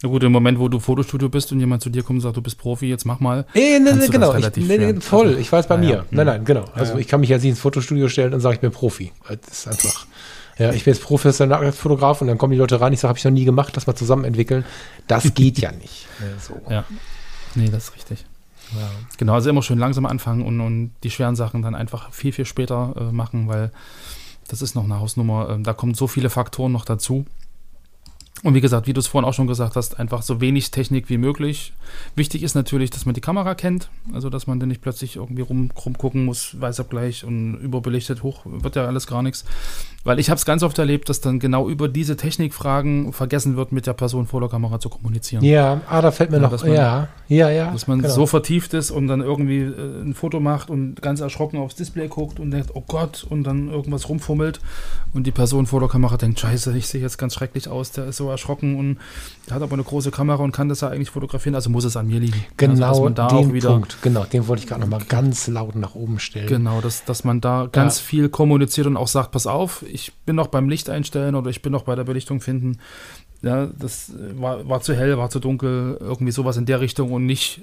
Na 0.03 0.09
gut, 0.09 0.23
im 0.23 0.31
Moment, 0.33 0.59
wo 0.59 0.67
du 0.67 0.79
Fotostudio 0.79 1.29
bist 1.29 1.51
und 1.51 1.59
jemand 1.59 1.81
zu 1.81 1.89
dir 1.89 2.03
kommt 2.03 2.17
und 2.17 2.21
sagt, 2.21 2.35
du 2.35 2.41
bist 2.41 2.57
Profi, 2.57 2.87
jetzt 2.87 3.05
mach 3.05 3.19
mal. 3.21 3.45
Nee, 3.53 3.79
nee, 3.79 3.93
nee, 3.93 4.05
du 4.05 4.11
genau. 4.11 4.35
Ich, 4.35 4.55
nee, 4.57 4.77
nee, 4.77 4.93
voll, 4.99 5.27
Also, 5.27 5.39
ich 5.39 5.51
weiß 5.51 5.67
bei 5.67 5.75
ja, 5.75 5.81
mir. 5.81 5.89
ja. 5.89 6.05
Nein, 6.11 6.25
nein, 6.27 6.45
genau. 6.45 6.65
Also 6.73 6.93
ja. 6.93 6.99
ich 6.99 7.07
kann 7.07 7.21
mich 7.21 7.29
ja 7.29 7.37
nicht 7.37 7.45
ins 7.45 7.59
Fotostudio 7.59 8.09
stellen 8.09 8.33
und 8.33 8.41
sage, 8.41 8.55
ich 8.55 8.61
bin 8.61 8.71
Profi. 8.71 9.13
Das 9.27 9.59
ist 9.59 9.67
einfach. 9.67 10.05
Ja, 10.57 10.73
ich 10.73 10.85
bin 10.85 10.93
jetzt 10.93 11.03
professioneller 11.03 11.71
Fotograf 11.71 12.21
und 12.21 12.27
dann 12.27 12.37
kommen 12.37 12.51
die 12.51 12.57
Leute 12.57 12.81
rein, 12.81 12.93
ich 12.93 12.99
sage, 12.99 13.09
habe 13.09 13.19
ich 13.19 13.25
noch 13.25 13.31
nie 13.31 13.45
gemacht, 13.45 13.73
lass 13.75 13.87
mal 13.87 13.95
zusammen 13.95 14.25
entwickeln. 14.25 14.65
Das 15.07 15.33
geht 15.35 15.59
ja 15.59 15.71
nicht. 15.71 16.07
So. 16.39 16.59
Ja. 16.69 16.83
Nee, 17.55 17.69
das 17.69 17.85
ist 17.85 17.95
richtig. 17.95 18.25
Genau, 19.17 19.33
also 19.33 19.49
immer 19.49 19.61
schön 19.61 19.79
langsam 19.79 20.05
anfangen 20.05 20.43
und, 20.43 20.59
und 20.59 20.91
die 21.03 21.09
schweren 21.09 21.35
Sachen 21.35 21.61
dann 21.61 21.75
einfach 21.75 22.11
viel, 22.11 22.31
viel 22.33 22.45
später 22.45 22.93
äh, 22.97 23.11
machen, 23.13 23.47
weil 23.47 23.71
das 24.47 24.61
ist 24.61 24.75
noch 24.75 24.83
eine 24.83 24.99
Hausnummer. 24.99 25.49
Ähm, 25.49 25.63
da 25.63 25.73
kommen 25.73 25.93
so 25.93 26.07
viele 26.07 26.29
Faktoren 26.29 26.71
noch 26.71 26.85
dazu. 26.85 27.25
Und 28.43 28.53
wie 28.53 28.61
gesagt, 28.61 28.85
wie 28.85 28.93
du 28.93 28.99
es 28.99 29.07
vorhin 29.07 29.27
auch 29.27 29.33
schon 29.33 29.47
gesagt 29.47 29.75
hast, 29.75 29.99
einfach 29.99 30.21
so 30.21 30.39
wenig 30.41 30.69
Technik 30.69 31.09
wie 31.09 31.17
möglich. 31.17 31.73
Wichtig 32.15 32.43
ist 32.43 32.53
natürlich, 32.53 32.91
dass 32.91 33.05
man 33.05 33.15
die 33.15 33.21
Kamera 33.21 33.55
kennt, 33.55 33.89
also 34.13 34.29
dass 34.29 34.45
man 34.45 34.59
dann 34.59 34.69
nicht 34.69 34.81
plötzlich 34.81 35.15
irgendwie 35.15 35.41
rum, 35.41 35.71
rumgucken 35.71 36.23
muss, 36.23 36.59
Weißabgleich 36.61 37.25
und 37.25 37.55
überbelichtet 37.55 38.21
hoch, 38.21 38.41
wird 38.45 38.75
ja 38.75 38.85
alles 38.85 39.07
gar 39.07 39.23
nichts. 39.23 39.43
Weil 40.07 40.19
ich 40.19 40.29
habe 40.29 40.37
es 40.37 40.45
ganz 40.45 40.63
oft 40.63 40.79
erlebt, 40.79 41.09
dass 41.09 41.19
dann 41.19 41.37
genau 41.37 41.67
über 41.67 41.89
diese 41.89 42.15
Technikfragen 42.15 43.11
vergessen 43.11 43.57
wird, 43.57 43.73
mit 43.73 43.87
der 43.87 43.91
Person 43.91 44.25
vor 44.25 44.39
der 44.39 44.47
Kamera 44.47 44.79
zu 44.79 44.87
kommunizieren. 44.87 45.43
Ja, 45.43 45.81
ah, 45.89 46.01
da 46.01 46.11
fällt 46.11 46.31
mir 46.31 46.37
Ja, 46.37 46.43
noch, 46.43 46.63
man- 46.63 46.73
ja, 46.73 47.07
ja, 47.27 47.49
ja. 47.49 47.71
Dass 47.71 47.87
man 47.87 48.01
genau. 48.01 48.13
so 48.13 48.25
vertieft 48.25 48.73
ist 48.73 48.89
und 48.89 49.07
dann 49.07 49.19
irgendwie 49.19 49.59
äh, 49.63 50.01
ein 50.01 50.13
Foto 50.13 50.39
macht 50.39 50.69
und 50.69 51.01
ganz 51.01 51.19
erschrocken 51.19 51.57
aufs 51.59 51.75
Display 51.75 52.07
guckt 52.07 52.39
und 52.39 52.51
denkt, 52.51 52.69
oh 52.73 52.83
Gott, 52.87 53.25
und 53.29 53.43
dann 53.43 53.69
irgendwas 53.69 54.07
rumfummelt 54.07 54.61
und 55.13 55.27
die 55.27 55.31
Person 55.31 55.65
vor 55.65 55.81
der 55.81 55.89
Kamera 55.89 56.15
denkt, 56.15 56.39
scheiße, 56.39 56.77
ich 56.77 56.87
sehe 56.87 57.01
jetzt 57.01 57.17
ganz 57.17 57.33
schrecklich 57.33 57.67
aus, 57.67 57.91
der 57.91 58.05
ist 58.07 58.15
so 58.15 58.29
erschrocken 58.29 58.77
und 58.79 58.99
hat 59.51 59.61
aber 59.61 59.73
eine 59.73 59.83
große 59.83 60.11
Kamera 60.11 60.41
und 60.41 60.53
kann 60.53 60.69
das 60.69 60.79
ja 60.81 60.87
eigentlich 60.87 61.09
fotografieren, 61.09 61.55
also 61.55 61.69
muss 61.69 61.83
es 61.83 61.97
an 61.97 62.07
mir 62.07 62.21
liegen. 62.21 62.45
Genau 62.55 62.87
also, 62.87 63.03
man 63.03 63.13
da 63.15 63.27
den 63.27 63.53
wieder, 63.53 63.71
Punkt, 63.71 63.97
genau, 64.01 64.23
den 64.23 64.47
wollte 64.47 64.63
ich 64.63 64.69
gerade 64.69 64.79
noch 64.81 64.89
mal 64.89 65.01
ganz 65.09 65.47
laut 65.47 65.75
nach 65.75 65.95
oben 65.95 66.19
stellen. 66.19 66.47
Genau, 66.47 66.79
dass, 66.79 67.03
dass 67.03 67.25
man 67.25 67.41
da 67.41 67.67
ganz 67.69 67.97
Ja. 67.99 68.03
viel 68.05 68.29
kommuniziert 68.29 68.87
und 68.87 68.95
auch 68.95 69.07
sagt, 69.09 69.31
pass 69.31 69.47
auf, 69.47 69.83
ich 69.97 70.13
bin 70.25 70.35
noch 70.35 70.47
beim 70.47 70.69
Licht 70.69 70.89
einstellen 70.89 71.35
oder 71.35 71.49
ich 71.49 71.61
bin 71.61 71.71
noch 71.71 71.83
bei 71.83 71.95
der 71.95 72.03
Belichtung 72.03 72.39
finden. 72.39 72.79
Ja, 73.41 73.67
das 73.67 74.09
äh, 74.09 74.39
war, 74.39 74.67
war 74.69 74.81
zu 74.81 74.95
hell, 74.95 75.17
war 75.17 75.29
zu 75.29 75.39
dunkel, 75.39 75.97
irgendwie 75.99 76.31
sowas 76.31 76.57
in 76.57 76.65
der 76.65 76.79
Richtung 76.79 77.11
und 77.11 77.25
nicht 77.25 77.61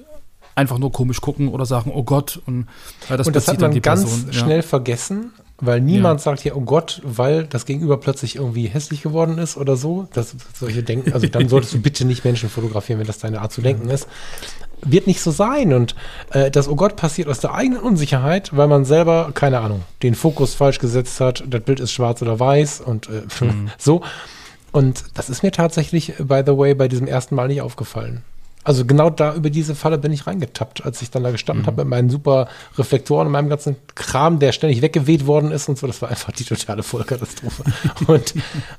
einfach 0.57 0.78
nur 0.78 0.93
komisch 0.93 1.20
gucken 1.20 1.49
oder 1.49 1.66
sagen, 1.66 1.93
oh 1.95 2.03
Gott. 2.03 2.41
Und, 2.47 2.66
weil 3.09 3.16
das 3.16 3.26
und 3.26 3.37
das 3.37 3.49
hat 3.49 3.61
man 3.61 3.80
ganz 3.80 4.03
Person. 4.03 4.26
Ja. 4.26 4.32
schnell 4.32 4.62
vergessen, 4.62 5.32
weil 5.67 5.81
niemand 5.81 6.21
sagt 6.21 6.41
hier, 6.41 6.57
oh 6.57 6.61
Gott, 6.61 7.01
weil 7.05 7.45
das 7.45 7.67
Gegenüber 7.67 7.97
plötzlich 7.99 8.37
irgendwie 8.37 8.67
hässlich 8.67 9.03
geworden 9.03 9.39
ist 9.39 9.57
oder 9.57 9.77
so. 9.77 10.09
Das, 10.12 10.35
solche 10.59 10.83
Denken, 10.83 11.12
also 11.12 11.27
dann 11.27 11.49
solltest 11.49 11.75
du 11.75 11.81
bitte 11.81 12.05
nicht 12.05 12.25
Menschen 12.25 12.49
fotografieren, 12.49 13.01
wenn 13.01 13.07
das 13.07 13.19
deine 13.19 13.41
Art 13.41 13.53
zu 13.53 13.62
denken 13.62 13.89
ist. 13.89 14.07
Wird 14.83 15.07
nicht 15.07 15.21
so 15.21 15.31
sein. 15.31 15.73
Und 15.73 15.95
äh, 16.31 16.51
das, 16.51 16.69
oh 16.69 16.77
Gott, 16.77 16.97
passiert 16.97 17.29
aus 17.29 17.41
der 17.41 17.55
eigenen 17.55 17.81
Unsicherheit, 17.81 18.57
weil 18.57 18.69
man 18.69 18.85
selber, 18.85 19.31
keine 19.35 19.61
Ahnung, 19.61 19.83
den 20.03 20.15
Fokus 20.15 20.55
falsch 20.55 20.79
gesetzt 20.79 21.21
hat, 21.21 21.45
das 21.49 21.62
Bild 21.62 21.81
ist 21.81 21.93
schwarz 21.93 22.21
oder 22.23 22.39
weiß 22.39 22.81
und 22.81 23.09
äh, 23.09 23.23
so. 23.79 24.03
Und 24.73 25.05
das 25.15 25.31
ist 25.31 25.43
mir 25.43 25.53
tatsächlich, 25.53 26.15
by 26.19 26.43
the 26.45 26.57
way, 26.57 26.75
bei 26.75 26.89
diesem 26.89 27.07
ersten 27.07 27.35
Mal 27.37 27.49
nicht 27.49 27.62
aufgefallen. 27.62 28.23
Also 28.65 28.87
genau 28.87 29.11
da 29.11 29.35
über 29.35 29.51
diese 29.51 29.75
Falle 29.75 29.99
bin 29.99 30.11
ich 30.11 30.27
reingetappt, 30.27 30.85
als 30.85 31.03
ich 31.03 31.11
dann 31.11 31.23
da 31.23 31.31
gestanden 31.31 31.67
habe 31.67 31.85
mit 31.85 31.91
meinen 31.91 32.11
super 32.11 32.49
Reflektoren 32.79 33.27
und 33.27 33.33
meinem 33.33 33.51
ganzen 33.51 33.77
Kram, 33.95 34.39
der 34.39 34.53
ständig 34.53 34.81
weggeweht 34.81 35.27
worden 35.27 35.53
ist 35.53 35.69
und 35.69 35.79
so. 35.79 35.87
Das 35.87 36.01
war 36.01 36.09
einfach 36.09 36.33
die 36.33 36.45
totale 36.45 36.83
Vollkatastrophe. 36.83 37.65
und 38.07 38.35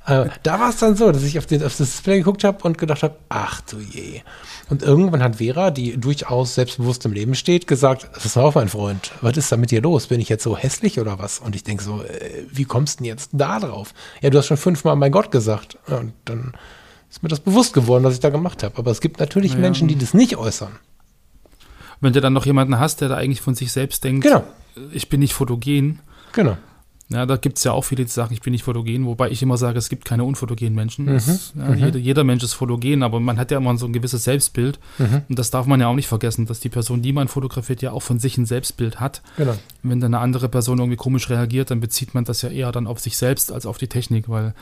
äh, 0.07 0.25
da 0.43 0.59
war 0.59 0.69
es 0.69 0.77
dann 0.77 0.95
so, 0.95 1.11
dass 1.11 1.23
ich 1.23 1.37
auf, 1.37 1.45
den, 1.45 1.63
auf 1.63 1.77
das 1.77 1.91
Display 1.91 2.17
geguckt 2.17 2.43
habe 2.43 2.63
und 2.63 2.77
gedacht 2.77 3.03
habe, 3.03 3.15
ach 3.29 3.61
du 3.61 3.77
je. 3.79 4.21
Und 4.69 4.81
irgendwann 4.81 5.21
hat 5.21 5.35
Vera, 5.35 5.69
die 5.69 5.97
durchaus 5.97 6.55
selbstbewusst 6.55 7.05
im 7.05 7.13
Leben 7.13 7.35
steht, 7.35 7.67
gesagt, 7.67 8.09
das 8.15 8.35
war 8.35 8.45
auch 8.45 8.55
mein 8.55 8.69
Freund, 8.69 9.11
was 9.21 9.37
ist 9.37 9.51
da 9.51 9.57
mit 9.57 9.69
dir 9.69 9.81
los? 9.81 10.07
Bin 10.07 10.19
ich 10.19 10.29
jetzt 10.29 10.43
so 10.43 10.57
hässlich 10.57 10.99
oder 10.99 11.19
was? 11.19 11.39
Und 11.39 11.55
ich 11.55 11.63
denke 11.63 11.83
so, 11.83 12.01
äh, 12.01 12.45
wie 12.51 12.65
kommst 12.65 12.99
du 12.99 13.03
denn 13.03 13.09
jetzt 13.09 13.29
da 13.33 13.59
drauf? 13.59 13.93
Ja, 14.21 14.31
du 14.31 14.37
hast 14.39 14.47
schon 14.47 14.57
fünfmal 14.57 14.95
mein 14.95 15.11
Gott 15.11 15.29
gesagt. 15.29 15.77
Ja, 15.87 15.97
und 15.97 16.13
dann 16.25 16.53
ist 17.15 17.23
mir 17.23 17.29
das 17.29 17.39
bewusst 17.39 17.73
geworden, 17.73 18.03
was 18.03 18.13
ich 18.15 18.19
da 18.19 18.29
gemacht 18.29 18.61
habe. 18.61 18.77
Aber 18.77 18.91
es 18.91 18.99
gibt 18.99 19.19
natürlich 19.21 19.53
Ja. 19.53 19.59
Menschen, 19.59 19.87
die 19.87 19.95
das 19.95 20.13
nicht 20.13 20.35
äußern. 20.35 20.73
Wenn 22.01 22.11
du 22.11 22.19
dann 22.19 22.33
noch 22.33 22.45
jemanden 22.45 22.77
hast, 22.77 22.99
der 22.99 23.07
da 23.07 23.15
eigentlich 23.15 23.39
von 23.41 23.55
sich 23.55 23.71
selbst 23.71 24.03
denkt, 24.03 24.23
Genau. 24.25 24.43
ich 24.91 25.07
bin 25.07 25.21
nicht 25.21 25.33
fotogen, 25.33 25.99
Genau. 26.33 26.57
Ja, 27.09 27.27
da 27.27 27.37
gibt 27.37 27.59
es 27.59 27.63
ja 27.63 27.71
auch 27.71 27.83
viele, 27.83 28.03
die 28.03 28.09
sagen, 28.09 28.33
ich 28.33 28.41
bin 28.41 28.51
nicht 28.51 28.63
fotogen, 28.63 29.05
wobei 29.05 29.29
ich 29.29 29.43
immer 29.43 29.57
sage, 29.57 29.77
es 29.77 29.89
gibt 29.89 30.05
keine 30.05 30.23
unfotogenen 30.23 30.73
Menschen. 30.73 31.05
Mhm, 31.05 31.39
ja, 31.55 31.73
jeder, 31.75 31.99
jeder 31.99 32.23
Mensch 32.23 32.43
ist 32.43 32.53
fotogen, 32.53 33.03
aber 33.03 33.19
man 33.19 33.37
hat 33.37 33.51
ja 33.51 33.57
immer 33.57 33.77
so 33.77 33.85
ein 33.85 33.93
gewisses 33.93 34.23
Selbstbild. 34.23 34.79
Mhm. 34.97 35.21
Und 35.29 35.37
das 35.37 35.51
darf 35.51 35.67
man 35.67 35.79
ja 35.79 35.87
auch 35.87 35.93
nicht 35.93 36.07
vergessen, 36.07 36.47
dass 36.47 36.59
die 36.59 36.69
Person, 36.69 37.03
die 37.03 37.13
man 37.13 37.27
fotografiert, 37.27 37.83
ja 37.83 37.91
auch 37.91 38.01
von 38.01 38.17
sich 38.17 38.39
ein 38.39 38.47
Selbstbild 38.47 38.99
hat. 38.99 39.21
Genau. 39.37 39.55
Wenn 39.83 39.99
dann 39.99 40.15
eine 40.15 40.23
andere 40.23 40.49
Person 40.49 40.79
irgendwie 40.79 40.97
komisch 40.97 41.29
reagiert, 41.29 41.69
dann 41.69 41.79
bezieht 41.79 42.15
man 42.15 42.23
das 42.23 42.41
ja 42.41 42.49
eher 42.49 42.71
dann 42.71 42.87
auf 42.87 42.99
sich 42.99 43.17
selbst 43.17 43.51
als 43.51 43.67
auf 43.67 43.77
die 43.77 43.87
Technik, 43.87 44.27
weil 44.27 44.55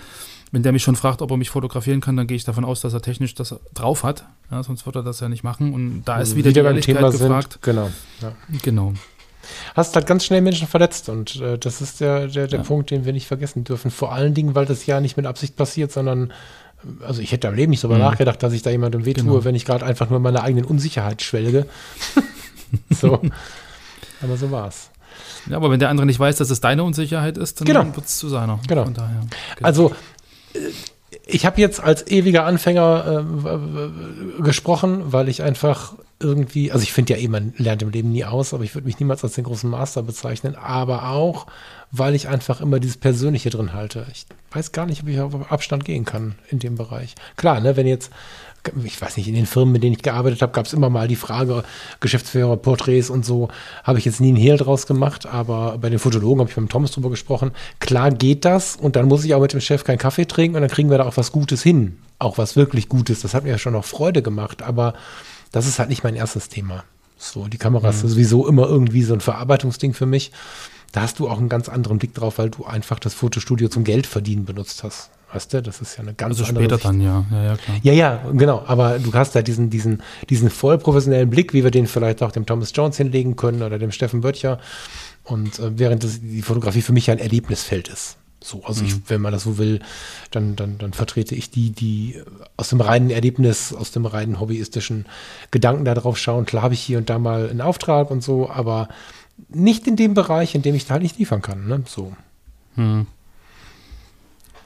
wenn 0.52 0.64
der 0.64 0.74
mich 0.74 0.84
schon 0.84 0.98
fragt, 0.98 1.22
ob 1.22 1.32
er 1.32 1.38
mich 1.38 1.50
fotografieren 1.50 2.02
kann, 2.02 2.18
dann 2.18 2.28
gehe 2.28 2.38
ich 2.38 2.44
davon 2.44 2.66
aus, 2.66 2.82
dass 2.82 2.94
er 2.94 3.02
technisch 3.02 3.34
das 3.36 3.56
drauf 3.74 4.04
hat. 4.04 4.26
Ja, 4.52 4.62
sonst 4.62 4.86
würde 4.86 5.00
er 5.00 5.04
das 5.04 5.20
ja 5.20 5.28
nicht 5.28 5.44
machen. 5.44 5.74
Und 5.74 6.04
da 6.04 6.20
ist 6.20 6.36
wieder, 6.36 6.52
die 6.52 6.60
Ehrlichkeit 6.60 7.12
gefragt. 7.12 7.60
Genau. 7.62 7.90
Ja. 8.22 8.34
Genau. 8.62 8.94
Hast 9.76 9.96
halt 9.96 10.06
ganz 10.08 10.26
schnell 10.26 10.42
Menschen 10.42 10.68
verletzt 10.68 11.10
und 11.10 11.40
äh, 11.42 11.58
das 11.58 11.82
ist 11.82 12.00
der, 12.02 12.28
der, 12.28 12.48
der 12.48 12.60
Ja. 12.60 12.66
Punkt, 12.66 12.92
den 12.92 13.06
wir 13.06 13.14
nicht 13.14 13.28
vergessen 13.28 13.64
dürfen. 13.64 13.92
Vor 13.92 14.12
allen 14.14 14.34
Dingen, 14.34 14.56
weil 14.56 14.66
das 14.66 14.86
ja 14.86 15.00
nicht 15.00 15.18
mit 15.18 15.26
Absicht 15.26 15.56
passiert, 15.56 15.92
sondern 15.92 16.32
äh, 17.02 17.06
also 17.06 17.22
ich 17.22 17.32
hätte 17.32 17.48
am 17.48 17.56
Leben 17.56 17.70
nicht 17.72 17.84
darüber 17.84 17.98
Mhm. 17.98 18.04
nachgedacht, 18.06 18.42
dass 18.44 18.54
ich 18.54 18.62
da 18.62 18.70
jemandem 18.70 19.06
wehtue, 19.06 19.24
Genau. 19.24 19.44
wenn 19.44 19.56
ich 19.56 19.66
gerade 19.66 19.86
einfach 19.86 20.10
nur 20.10 20.20
meiner 20.20 20.44
eigenen 20.44 20.66
Unsicherheit 20.66 21.22
schwelge. 21.22 21.66
so. 22.90 23.22
Aber 24.22 24.38
so 24.38 24.52
war's. 24.52 24.90
Ja, 25.50 25.58
aber 25.58 25.70
wenn 25.70 25.80
der 25.80 25.90
andere 25.90 26.06
nicht 26.06 26.20
weiß, 26.20 26.38
dass 26.38 26.50
es 26.50 26.62
deine 26.62 26.84
Unsicherheit 26.84 27.38
ist, 27.38 27.60
dann 27.60 27.66
Genau. 27.68 27.86
wird 27.96 28.06
es 28.06 28.18
zu 28.18 28.30
seiner. 28.30 28.60
Genau. 28.68 28.86
Von 28.86 28.94
daher. 28.94 29.20
Genau. 29.20 29.68
Also, 29.68 29.92
äh, 30.54 30.60
ich 31.26 31.46
habe 31.46 31.62
jetzt 31.62 31.82
als 31.82 32.06
ewiger 32.08 32.46
Anfänger 32.46 33.26
äh, 33.46 34.42
gesprochen, 34.42 35.14
weil 35.14 35.30
ich 35.30 35.42
einfach 35.42 35.94
irgendwie, 36.20 36.72
also 36.72 36.84
ich 36.84 36.94
finde 36.94 37.14
ja 37.14 37.20
eh, 37.20 37.28
man 37.28 37.54
lernt 37.58 37.82
im 37.82 37.90
Leben 37.90 38.12
nie 38.12 38.26
aus, 38.26 38.54
aber 38.54 38.64
ich 38.64 38.76
würde 38.76 38.88
mich 38.88 39.00
niemals 39.00 39.24
als 39.24 39.34
den 39.34 39.44
großen 39.44 39.70
Master 39.70 40.04
bezeichnen, 40.04 40.56
aber 40.56 41.10
auch, 41.10 41.48
weil 41.92 42.16
ich 42.16 42.28
einfach 42.28 42.62
immer 42.62 42.80
dieses 42.80 42.98
Persönliche 42.98 43.50
drin 43.50 43.74
halte. 43.74 44.06
Ich 44.12 44.26
weiß 44.52 44.72
gar 44.72 44.86
nicht, 44.86 45.04
ob 45.04 45.10
ich 45.10 45.20
auf 45.20 45.52
Abstand 45.52 45.86
gehen 45.86 46.06
kann 46.06 46.36
in 46.50 46.60
dem 46.60 46.76
Bereich. 46.76 47.16
Klar, 47.38 47.60
ne, 47.60 47.76
wenn 47.78 47.88
jetzt, 47.88 48.12
ich 48.84 49.02
weiß 49.02 49.18
nicht, 49.18 49.28
in 49.28 49.36
den 49.36 49.46
Firmen, 49.46 49.74
mit 49.74 49.84
denen 49.84 49.94
ich 49.94 50.02
gearbeitet 50.02 50.42
habe, 50.42 50.54
gab 50.54 50.66
es 50.66 50.74
immer 50.74 50.90
mal 50.90 51.08
die 51.08 51.16
Frage, 51.16 51.64
Geschäftsführer, 52.00 52.58
Porträts 52.58 53.10
und 53.10 53.26
so, 53.26 53.50
habe 53.84 54.00
ich 54.00 54.06
jetzt 54.06 54.22
nie 54.22 54.30
einen 54.30 54.38
Hehl 54.38 54.58
draus 54.58 54.88
gemacht, 54.88 55.26
aber 55.26 55.78
bei 55.78 55.90
den 55.90 56.00
Fotologen 56.00 56.40
habe 56.40 56.50
ich 56.50 56.58
mit 56.58 56.68
dem 56.68 56.70
Thomas 56.70 56.92
drüber 56.92 57.10
gesprochen. 57.10 57.52
Klar 57.80 58.12
geht 58.12 58.46
das 58.46 58.76
und 58.76 58.96
dann 58.96 59.08
muss 59.08 59.26
ich 59.26 59.34
auch 59.36 59.42
mit 59.42 59.54
dem 59.54 59.62
Chef 59.62 59.84
keinen 59.84 59.98
Kaffee 59.98 60.26
trinken 60.26 60.56
und 60.56 60.62
dann 60.62 60.72
kriegen 60.72 60.90
wir 60.90 60.98
da 60.98 61.06
auch 61.06 61.18
was 61.18 61.32
Gutes 61.32 61.62
hin. 61.62 61.98
Auch 62.20 62.38
was 62.38 62.56
wirklich 62.56 62.88
Gutes. 62.88 63.22
Das 63.22 63.34
hat 63.34 63.44
mir 63.44 63.50
ja 63.50 63.58
schon 63.58 63.74
noch 63.74 63.86
Freude 63.86 64.22
gemacht, 64.22 64.62
aber 64.62 64.94
das 65.52 65.68
ist 65.68 65.80
halt 65.80 65.90
nicht 65.90 66.04
mein 66.04 66.16
erstes 66.16 66.48
Thema. 66.48 66.84
So, 67.18 67.48
die 67.48 67.58
Kamera 67.58 67.90
ist 67.90 68.02
sowieso 68.02 68.48
immer 68.48 68.68
irgendwie 68.68 69.04
so 69.04 69.14
ein 69.14 69.22
Verarbeitungsding 69.22 69.94
für 69.94 70.06
mich. 70.06 70.32
Da 70.92 71.02
hast 71.02 71.20
du 71.20 71.30
auch 71.30 71.38
einen 71.38 71.50
ganz 71.50 71.70
anderen 71.70 71.98
Blick 71.98 72.14
drauf, 72.14 72.38
weil 72.38 72.50
du 72.50 72.66
einfach 72.66 73.00
das 73.00 73.14
Fotostudio 73.14 73.68
zum 73.68 73.84
Geld 73.84 74.08
verdienen 74.08 74.46
benutzt 74.46 74.84
hast. 74.84 75.10
Weißt 75.34 75.54
du, 75.54 75.62
das 75.62 75.82
ist 75.82 75.98
ja 75.98 76.04
eine 76.04 76.14
ganz 76.14 76.40
also 76.40 76.50
andere 76.50 76.64
später 76.64 76.76
Sicht. 76.76 76.86
dann, 76.86 77.02
ja. 77.02 77.26
Ja, 77.32 77.44
ja, 77.44 77.58
klar. 77.58 77.78
Ja, 77.82 77.94
ja, 77.94 78.22
genau. 78.34 78.64
Aber 78.68 79.00
du 79.00 79.14
hast 79.14 79.36
da 79.36 79.42
diesen, 79.42 79.70
diesen, 79.70 80.04
diesen 80.30 80.50
voll 80.50 80.78
professionellen 80.78 81.30
Blick, 81.30 81.54
wie 81.54 81.64
wir 81.64 81.72
den 81.72 81.88
vielleicht 81.88 82.22
auch 82.22 82.32
dem 82.32 82.46
Thomas 82.46 82.72
Jones 82.76 82.98
hinlegen 82.98 83.36
können 83.36 83.64
oder 83.64 83.80
dem 83.80 83.92
Steffen 83.92 84.22
Böttcher. 84.22 84.60
Und 85.24 85.60
äh, 85.60 85.78
während 85.78 86.04
das, 86.04 86.22
die 86.22 86.42
Fotografie 86.42 86.82
für 86.82 86.94
mich 86.94 87.08
ja 87.08 87.14
ein 87.14 87.20
Erlebnisfeld 87.20 87.88
ist. 87.88 88.18
So, 88.44 88.62
also 88.66 88.84
ich, 88.84 88.96
wenn 89.08 89.22
man 89.22 89.32
das 89.32 89.44
so 89.44 89.58
will, 89.58 89.80
dann, 90.32 90.58
dann, 90.58 90.78
dann 90.78 90.92
vertrete 90.92 91.34
ich 91.34 91.50
die, 91.50 91.72
die 91.72 92.22
aus 92.58 92.70
dem 92.70 92.82
reinen 92.82 93.10
Erlebnis, 93.10 93.74
aus 93.74 93.92
dem 93.92 94.06
reinen 94.06 94.40
hobbyistischen 94.40 95.06
Gedanken 95.50 95.86
da 95.86 95.94
drauf 95.94 96.18
schauen. 96.18 96.46
Klar 96.46 96.64
habe 96.64 96.74
ich 96.74 96.82
hier 96.82 96.98
und 96.98 97.10
da 97.10 97.20
mal 97.20 97.50
einen 97.50 97.62
Auftrag 97.62 98.12
und 98.12 98.22
so, 98.22 98.50
aber 98.50 98.90
nicht 99.48 99.88
in 99.88 99.96
dem 99.96 100.14
Bereich, 100.14 100.56
in 100.56 100.62
dem 100.62 100.76
ich 100.76 100.86
da 100.86 100.96
halt 100.96 101.04
nicht 101.04 101.18
liefern 101.18 101.42
kann. 101.42 101.68
Ne? 101.68 101.84
So. 101.88 102.14
Hm. 102.76 103.08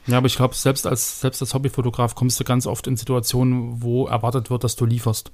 Ja, 0.08 0.18
aber 0.18 0.26
ich 0.26 0.36
glaube, 0.36 0.54
selbst 0.54 0.86
als, 0.86 1.20
selbst 1.20 1.40
als 1.42 1.54
Hobbyfotograf 1.54 2.14
kommst 2.14 2.40
du 2.40 2.44
ganz 2.44 2.66
oft 2.66 2.86
in 2.86 2.96
Situationen, 2.96 3.82
wo 3.82 4.06
erwartet 4.06 4.50
wird, 4.50 4.64
dass 4.64 4.74
du 4.76 4.84
lieferst. 4.86 5.30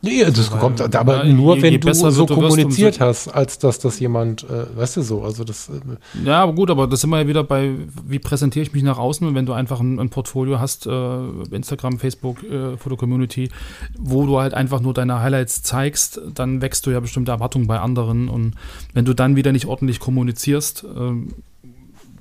Nee, 0.00 0.24
das 0.24 0.52
Weil, 0.52 0.60
kommt 0.60 0.94
aber 0.94 1.24
ja, 1.26 1.32
nur, 1.32 1.56
je- 1.56 1.62
wenn 1.62 1.72
je 1.72 1.78
du 1.78 1.88
besser 1.88 2.12
so 2.12 2.24
du 2.24 2.36
kommuniziert 2.36 3.00
hast, 3.00 3.26
als 3.26 3.58
dass 3.58 3.80
das 3.80 3.98
jemand, 3.98 4.44
äh, 4.44 4.66
weißt 4.76 4.98
du 4.98 5.02
so, 5.02 5.22
also 5.24 5.42
das, 5.42 5.68
äh, 5.70 6.24
Ja, 6.24 6.44
aber 6.44 6.52
gut, 6.52 6.70
aber 6.70 6.86
das 6.86 7.00
sind 7.00 7.10
wir 7.10 7.18
ja 7.20 7.26
wieder 7.26 7.42
bei, 7.42 7.72
wie 8.06 8.20
präsentiere 8.20 8.62
ich 8.64 8.72
mich 8.72 8.84
nach 8.84 8.96
außen 8.98 9.26
und 9.26 9.34
wenn 9.34 9.44
du 9.44 9.54
einfach 9.54 9.80
ein, 9.80 9.98
ein 9.98 10.08
Portfolio 10.08 10.60
hast, 10.60 10.86
äh, 10.86 11.18
Instagram, 11.50 11.98
Facebook, 11.98 12.44
äh, 12.44 12.76
Foto-Community, 12.76 13.50
wo 13.98 14.24
du 14.24 14.38
halt 14.38 14.54
einfach 14.54 14.78
nur 14.80 14.94
deine 14.94 15.18
Highlights 15.18 15.64
zeigst, 15.64 16.20
dann 16.32 16.62
wächst 16.62 16.86
du 16.86 16.92
ja 16.92 17.00
bestimmte 17.00 17.32
Erwartungen 17.32 17.66
bei 17.66 17.80
anderen 17.80 18.28
und 18.28 18.54
wenn 18.94 19.04
du 19.04 19.14
dann 19.14 19.34
wieder 19.34 19.50
nicht 19.50 19.66
ordentlich 19.66 19.98
kommunizierst, 19.98 20.84
ähm, 20.96 21.34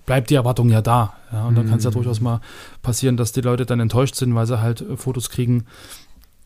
bleibt 0.08 0.32
die 0.32 0.36
Erwartung 0.36 0.70
ja 0.70 0.82
da. 0.82 1.14
Ja, 1.32 1.46
und 1.46 1.56
dann 1.56 1.68
kann 1.68 1.78
es 1.78 1.84
ja 1.84 1.92
durchaus 1.92 2.22
mal 2.22 2.42
passieren, 2.82 3.18
dass 3.18 3.34
die 3.34 3.42
Leute 3.42 3.68
dann 3.68 3.80
enttäuscht 3.80 4.16
sind, 4.16 4.34
weil 4.34 4.48
sie 4.48 4.60
halt 4.60 4.82
äh, 4.82 4.98
Fotos 4.98 5.30
kriegen, 5.30 5.66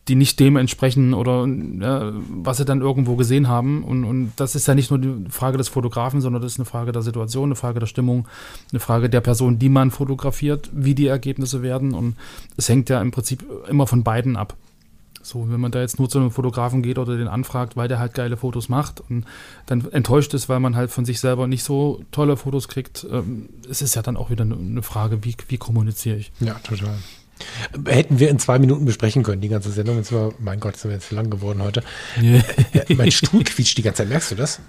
die 0.08 0.16
nicht 0.16 0.40
dem 0.40 0.56
entsprechen 0.56 1.14
oder 1.14 1.46
ja, 1.46 2.12
was 2.28 2.56
sie 2.56 2.64
dann 2.64 2.80
irgendwo 2.80 3.14
gesehen 3.14 3.46
haben. 3.46 3.84
Und, 3.84 4.04
und 4.04 4.32
das 4.36 4.56
ist 4.56 4.66
ja 4.66 4.74
nicht 4.74 4.90
nur 4.90 4.98
die 4.98 5.30
Frage 5.30 5.58
des 5.58 5.68
Fotografen, 5.68 6.20
sondern 6.20 6.42
das 6.42 6.52
ist 6.52 6.58
eine 6.58 6.66
Frage 6.66 6.90
der 6.90 7.02
Situation, 7.02 7.44
eine 7.44 7.54
Frage 7.54 7.78
der 7.78 7.86
Stimmung, 7.86 8.26
eine 8.72 8.80
Frage 8.80 9.08
der 9.08 9.20
Person, 9.20 9.60
die 9.60 9.68
man 9.68 9.92
fotografiert, 9.92 10.68
wie 10.74 10.96
die 10.96 11.06
Ergebnisse 11.06 11.62
werden. 11.62 11.94
Und 11.94 12.16
es 12.56 12.68
hängt 12.68 12.90
ja 12.90 13.00
im 13.00 13.12
Prinzip 13.12 13.44
immer 13.68 13.86
von 13.86 14.02
beiden 14.02 14.36
ab. 14.36 14.56
So, 15.22 15.50
wenn 15.50 15.60
man 15.60 15.72
da 15.72 15.80
jetzt 15.80 15.98
nur 15.98 16.08
zu 16.08 16.18
einem 16.18 16.30
Fotografen 16.30 16.82
geht 16.82 16.98
oder 16.98 17.16
den 17.16 17.28
anfragt, 17.28 17.76
weil 17.76 17.88
der 17.88 17.98
halt 17.98 18.14
geile 18.14 18.36
Fotos 18.36 18.68
macht 18.68 19.00
und 19.08 19.24
dann 19.66 19.90
enttäuscht 19.92 20.34
ist, 20.34 20.48
weil 20.48 20.60
man 20.60 20.76
halt 20.76 20.90
von 20.90 21.04
sich 21.04 21.20
selber 21.20 21.46
nicht 21.46 21.64
so 21.64 22.04
tolle 22.10 22.36
Fotos 22.36 22.68
kriegt, 22.68 23.06
ähm, 23.10 23.48
es 23.70 23.82
ist 23.82 23.94
ja 23.94 24.02
dann 24.02 24.16
auch 24.16 24.30
wieder 24.30 24.44
eine, 24.44 24.82
Frage, 24.82 25.24
wie, 25.24 25.36
wie 25.48 25.58
kommuniziere 25.58 26.16
ich. 26.16 26.32
ja, 26.40 26.54
total. 26.54 26.94
Hätten 27.86 28.18
wir 28.20 28.30
in 28.30 28.38
zwei 28.38 28.58
Minuten 28.58 28.84
besprechen 28.84 29.22
können, 29.22 29.40
die 29.40 29.48
ganze 29.48 29.70
Sendung. 29.70 29.96
Jetzt 29.96 30.12
war, 30.12 30.32
mein 30.38 30.60
Gott, 30.60 30.76
sind 30.76 30.90
wir 30.90 30.96
jetzt 30.96 31.10
lang 31.10 31.30
geworden 31.30 31.62
heute. 31.62 31.82
Äh, 32.20 32.94
mein 32.94 33.10
Stuhl 33.10 33.42
quietscht 33.42 33.76
die 33.78 33.82
ganze 33.82 33.98
Zeit, 33.98 34.08
merkst 34.08 34.30
du 34.30 34.34
das? 34.36 34.60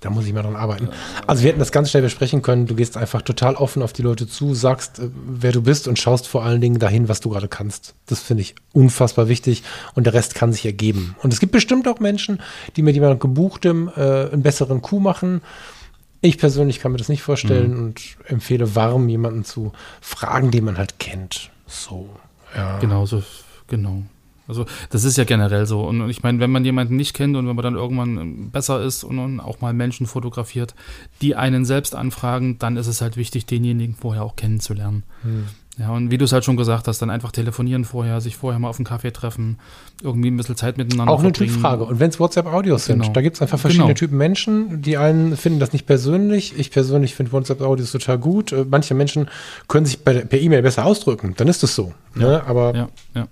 Da 0.00 0.08
muss 0.08 0.24
ich 0.26 0.32
mal 0.32 0.42
dran 0.42 0.56
arbeiten. 0.56 0.88
Also 1.26 1.42
wir 1.42 1.50
hätten 1.50 1.58
das 1.58 1.72
ganz 1.72 1.90
schnell 1.90 2.02
besprechen 2.02 2.40
können. 2.40 2.66
Du 2.66 2.74
gehst 2.74 2.96
einfach 2.96 3.20
total 3.20 3.54
offen 3.54 3.82
auf 3.82 3.92
die 3.92 4.00
Leute 4.00 4.26
zu, 4.26 4.54
sagst, 4.54 4.98
äh, 4.98 5.10
wer 5.14 5.52
du 5.52 5.62
bist 5.62 5.88
und 5.88 5.98
schaust 5.98 6.26
vor 6.26 6.42
allen 6.42 6.60
Dingen 6.60 6.78
dahin, 6.78 7.08
was 7.08 7.20
du 7.20 7.28
gerade 7.28 7.48
kannst. 7.48 7.94
Das 8.06 8.20
finde 8.20 8.42
ich 8.42 8.54
unfassbar 8.72 9.28
wichtig 9.28 9.62
und 9.94 10.04
der 10.04 10.14
Rest 10.14 10.34
kann 10.34 10.52
sich 10.52 10.64
ergeben. 10.64 11.16
Und 11.22 11.34
es 11.34 11.40
gibt 11.40 11.52
bestimmt 11.52 11.86
auch 11.86 12.00
Menschen, 12.00 12.40
die 12.76 12.82
mit 12.82 12.94
jemandem 12.94 13.18
gebuchtem 13.18 13.90
äh, 13.94 14.30
einen 14.30 14.42
besseren 14.42 14.80
Coup 14.80 15.02
machen. 15.02 15.42
Ich 16.22 16.38
persönlich 16.38 16.80
kann 16.80 16.92
mir 16.92 16.98
das 16.98 17.08
nicht 17.08 17.22
vorstellen 17.22 17.76
und 17.78 18.00
empfehle 18.26 18.74
warm, 18.74 19.08
jemanden 19.08 19.44
zu 19.44 19.72
fragen, 20.02 20.50
den 20.50 20.64
man 20.64 20.76
halt 20.76 20.98
kennt. 20.98 21.50
So, 21.66 22.10
ja. 22.54 22.78
Genau, 22.78 23.06
so, 23.06 23.22
genau. 23.68 24.02
Also 24.50 24.66
das 24.90 25.04
ist 25.04 25.16
ja 25.16 25.24
generell 25.24 25.64
so. 25.64 25.82
Und 25.82 26.10
ich 26.10 26.22
meine, 26.22 26.40
wenn 26.40 26.50
man 26.50 26.64
jemanden 26.64 26.96
nicht 26.96 27.14
kennt 27.14 27.36
und 27.36 27.48
wenn 27.48 27.56
man 27.56 27.62
dann 27.62 27.76
irgendwann 27.76 28.18
ähm, 28.18 28.50
besser 28.50 28.82
ist 28.82 29.04
und, 29.04 29.40
auch 29.40 29.60
mal 29.60 29.72
Menschen 29.72 30.06
fotografiert, 30.06 30.74
die 31.22 31.36
einen 31.36 31.64
selbst 31.64 31.94
anfragen, 31.94 32.58
dann 32.58 32.76
ist 32.76 32.86
es 32.88 33.00
halt 33.00 33.16
wichtig, 33.16 33.46
denjenigen 33.46 33.94
vorher 33.94 34.24
auch 34.24 34.34
kennenzulernen. 34.36 35.04
Hm. 35.22 35.44
Ja, 35.78 35.90
und 35.92 36.10
wie 36.10 36.18
du 36.18 36.26
es 36.26 36.32
halt 36.32 36.44
schon 36.44 36.58
gesagt 36.58 36.88
hast, 36.88 37.00
dann 37.00 37.08
einfach 37.08 37.32
telefonieren 37.32 37.86
vorher, 37.86 38.20
sich 38.20 38.36
vorher 38.36 38.58
mal 38.58 38.68
auf 38.68 38.78
einen 38.78 38.84
Kaffee 38.84 39.12
treffen, 39.12 39.58
irgendwie 40.02 40.30
ein 40.30 40.36
bisschen 40.36 40.56
Zeit 40.56 40.76
miteinander 40.76 41.10
Auch 41.10 41.20
eine 41.20 41.28
verbringen. 41.30 41.54
Typfrage. 41.54 41.84
Und 41.84 42.00
wenn 42.00 42.10
es 42.10 42.20
WhatsApp-Audios 42.20 42.84
sind, 42.84 43.00
Genau. 43.00 43.12
da 43.14 43.22
gibt 43.22 43.36
es 43.36 43.42
einfach 43.42 43.58
verschiedene 43.58 43.86
Genau. 43.86 43.98
Typen 43.98 44.18
Menschen. 44.18 44.82
Die 44.82 44.98
einen 44.98 45.36
finden 45.38 45.58
das 45.58 45.72
nicht 45.72 45.86
persönlich. 45.86 46.58
Ich 46.58 46.70
persönlich 46.70 47.14
finde 47.14 47.32
WhatsApp-Audios 47.32 47.92
total 47.92 48.18
gut. 48.18 48.52
Äh, 48.52 48.66
Manche 48.68 48.94
Menschen 48.94 49.28
können 49.68 49.86
sich 49.86 50.04
bei, 50.04 50.12
per 50.18 50.38
E-Mail 50.38 50.60
besser 50.62 50.84
ausdrücken. 50.84 51.32
Dann 51.38 51.48
ist 51.48 51.62
es 51.62 51.74
so. 51.74 51.94
Ne? 52.14 52.42
Aber 52.46 52.74
Ja, 52.74 52.88
ja. 53.14 53.28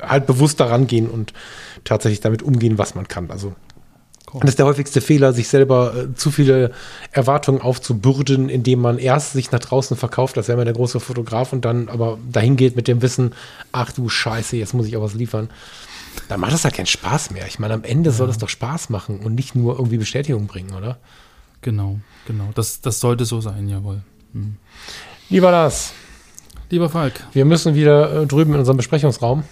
Halt 0.00 0.26
bewusst 0.26 0.60
daran 0.60 0.86
gehen 0.86 1.08
und 1.08 1.32
tatsächlich 1.84 2.20
damit 2.20 2.42
umgehen, 2.42 2.78
was 2.78 2.94
man 2.94 3.08
kann. 3.08 3.30
Also 3.30 3.54
das 4.40 4.50
ist 4.50 4.58
der 4.58 4.66
häufigste 4.66 5.00
Fehler, 5.00 5.32
sich 5.32 5.48
selber 5.48 5.94
äh, 5.94 6.14
zu 6.14 6.30
viele 6.30 6.72
Erwartungen 7.10 7.60
aufzubürden, 7.60 8.48
indem 8.48 8.80
man 8.80 8.98
erst 8.98 9.32
sich 9.32 9.50
nach 9.52 9.58
draußen 9.58 9.96
verkauft, 9.96 10.38
als 10.38 10.48
wäre 10.48 10.56
man 10.56 10.64
der 10.64 10.74
große 10.74 11.00
Fotograf 11.00 11.52
und 11.52 11.64
dann 11.64 11.88
aber 11.88 12.18
dahin 12.30 12.56
geht 12.56 12.74
mit 12.74 12.88
dem 12.88 13.02
Wissen, 13.02 13.34
ach 13.72 13.92
du 13.92 14.08
Scheiße, 14.08 14.56
jetzt 14.56 14.72
muss 14.72 14.86
ich 14.86 14.96
auch 14.96 15.02
was 15.02 15.14
liefern. 15.14 15.50
Dann 16.28 16.40
macht 16.40 16.52
das 16.52 16.64
halt 16.64 16.74
keinen 16.74 16.86
Spaß 16.86 17.30
mehr. 17.30 17.46
Ich 17.46 17.58
meine, 17.58 17.74
am 17.74 17.84
Ende 17.84 18.10
soll 18.10 18.28
es 18.28 18.38
doch 18.38 18.48
Spaß 18.48 18.90
machen 18.90 19.20
und 19.20 19.34
nicht 19.34 19.54
nur 19.54 19.76
irgendwie 19.76 19.98
Bestätigung 19.98 20.46
bringen, 20.46 20.74
oder? 20.74 20.98
Genau, 21.60 22.00
genau. 22.26 22.50
Das, 22.54 22.80
das 22.80 23.00
sollte 23.00 23.24
so 23.24 23.40
sein, 23.40 23.68
jawohl. 23.68 24.02
Hm. 24.32 24.56
Lieber 25.30 25.50
Lars, 25.50 25.92
Lieber 26.72 26.88
Falk, 26.88 27.12
wir 27.34 27.44
müssen 27.44 27.74
wieder 27.74 28.22
äh, 28.22 28.26
drüben 28.26 28.54
in 28.54 28.60
unserem 28.60 28.78
Besprechungsraum. 28.78 29.44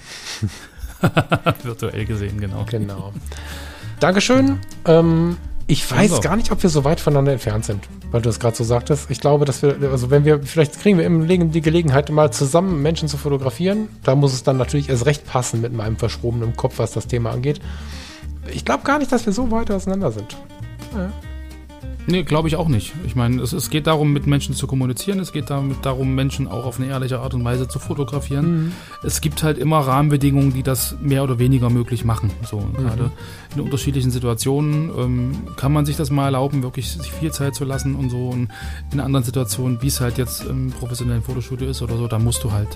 virtuell 1.63 2.07
gesehen, 2.07 2.41
genau. 2.41 2.65
Genau. 2.71 3.13
Dankeschön. 4.01 4.59
Ähm, 4.87 5.37
ich 5.67 5.91
weiß 5.91 6.13
Also. 6.13 6.23
gar 6.23 6.37
nicht, 6.37 6.51
ob 6.51 6.63
wir 6.63 6.71
so 6.71 6.83
weit 6.85 6.99
voneinander 6.99 7.33
entfernt 7.33 7.67
sind, 7.67 7.87
weil 8.11 8.23
du 8.23 8.31
das 8.31 8.41
gerade 8.41 8.57
so 8.57 8.65
sagtest. 8.65 9.11
Ich 9.11 9.21
glaube, 9.21 9.45
dass 9.45 9.61
wir, 9.61 9.77
also 9.93 10.09
wenn 10.09 10.25
wir, 10.25 10.43
vielleicht 10.43 10.81
kriegen 10.81 10.97
wir 10.97 11.05
im 11.05 11.21
Leben 11.21 11.53
die 11.53 11.61
Gelegenheit, 11.61 12.09
mal 12.09 12.33
zusammen 12.33 12.81
Menschen 12.81 13.07
zu 13.07 13.19
fotografieren. 13.19 13.89
Da 14.03 14.15
muss 14.15 14.33
es 14.33 14.43
dann 14.43 14.57
natürlich 14.57 14.89
erst 14.89 15.05
recht 15.05 15.27
passen 15.27 15.61
mit 15.61 15.75
meinem 15.75 15.99
verschrobenen 15.99 16.57
Kopf, 16.57 16.79
was 16.79 16.93
das 16.93 17.07
Thema 17.07 17.33
angeht. 17.33 17.61
ich 18.51 18.65
glaube 18.65 18.85
gar 18.85 18.99
nicht, 18.99 19.13
dass 19.13 19.27
wir 19.27 19.35
so 19.35 19.51
weit 19.51 19.71
auseinander 19.71 20.11
sind. 20.11 20.39
Ja. 20.97 21.13
Nee, 22.07 22.23
glaube 22.25 22.49
ich 22.49 22.57
auch 22.57 22.69
nicht. 22.69 22.93
Ich 23.07 23.15
meine, 23.15 23.41
es, 23.43 23.53
es 23.53 23.71
geht 23.71 23.87
darum, 23.87 24.13
mit 24.13 24.27
Menschen 24.27 24.55
zu 24.55 24.67
kommunizieren. 24.67 25.21
Es 25.21 25.33
geht 25.33 25.51
damit 25.51 25.85
darum, 25.85 26.15
Menschen 26.15 26.49
auch 26.49 26.65
auf 26.65 26.79
eine 26.79 26.89
ehrliche 26.89 27.21
Art 27.21 27.35
und 27.35 27.45
Weise 27.45 27.69
zu 27.69 27.79
fotografieren. 27.79 28.65
Mhm. 28.65 28.73
Es 29.03 29.21
gibt 29.21 29.43
halt 29.43 29.59
immer 29.59 29.79
Rahmenbedingungen, 29.81 30.53
die 30.53 30.63
das 30.63 30.97
mehr 31.01 31.23
oder 31.23 31.39
weniger 31.39 31.71
möglich 31.71 32.05
machen. 32.05 32.31
So 32.45 32.61
Mhm. 32.61 32.73
gerade 32.77 33.11
in 33.55 33.61
unterschiedlichen 33.63 34.11
Situationen 34.11 34.91
ähm, 34.99 35.33
kann 35.57 35.73
man 35.73 35.87
sich 35.87 35.97
das 35.97 36.11
mal 36.11 36.27
erlauben, 36.27 36.63
wirklich 36.63 36.91
sich 36.91 37.13
viel 37.13 37.31
Zeit 37.33 37.55
zu 37.55 37.65
lassen 37.65 37.95
und 37.95 38.11
so. 38.11 38.29
Und 38.29 38.49
in 38.93 39.01
anderen 39.01 39.25
Situationen, 39.25 39.81
wie 39.83 39.89
es 39.89 40.01
halt 40.01 40.19
jetzt 40.19 40.45
im 40.45 40.71
professionellen 40.71 41.23
Fotostudio 41.23 41.69
ist 41.69 41.83
oder 41.83 41.97
so, 41.97 42.09
da 42.09 42.19
musst 42.19 42.43
du 42.43 42.51
halt 42.53 42.69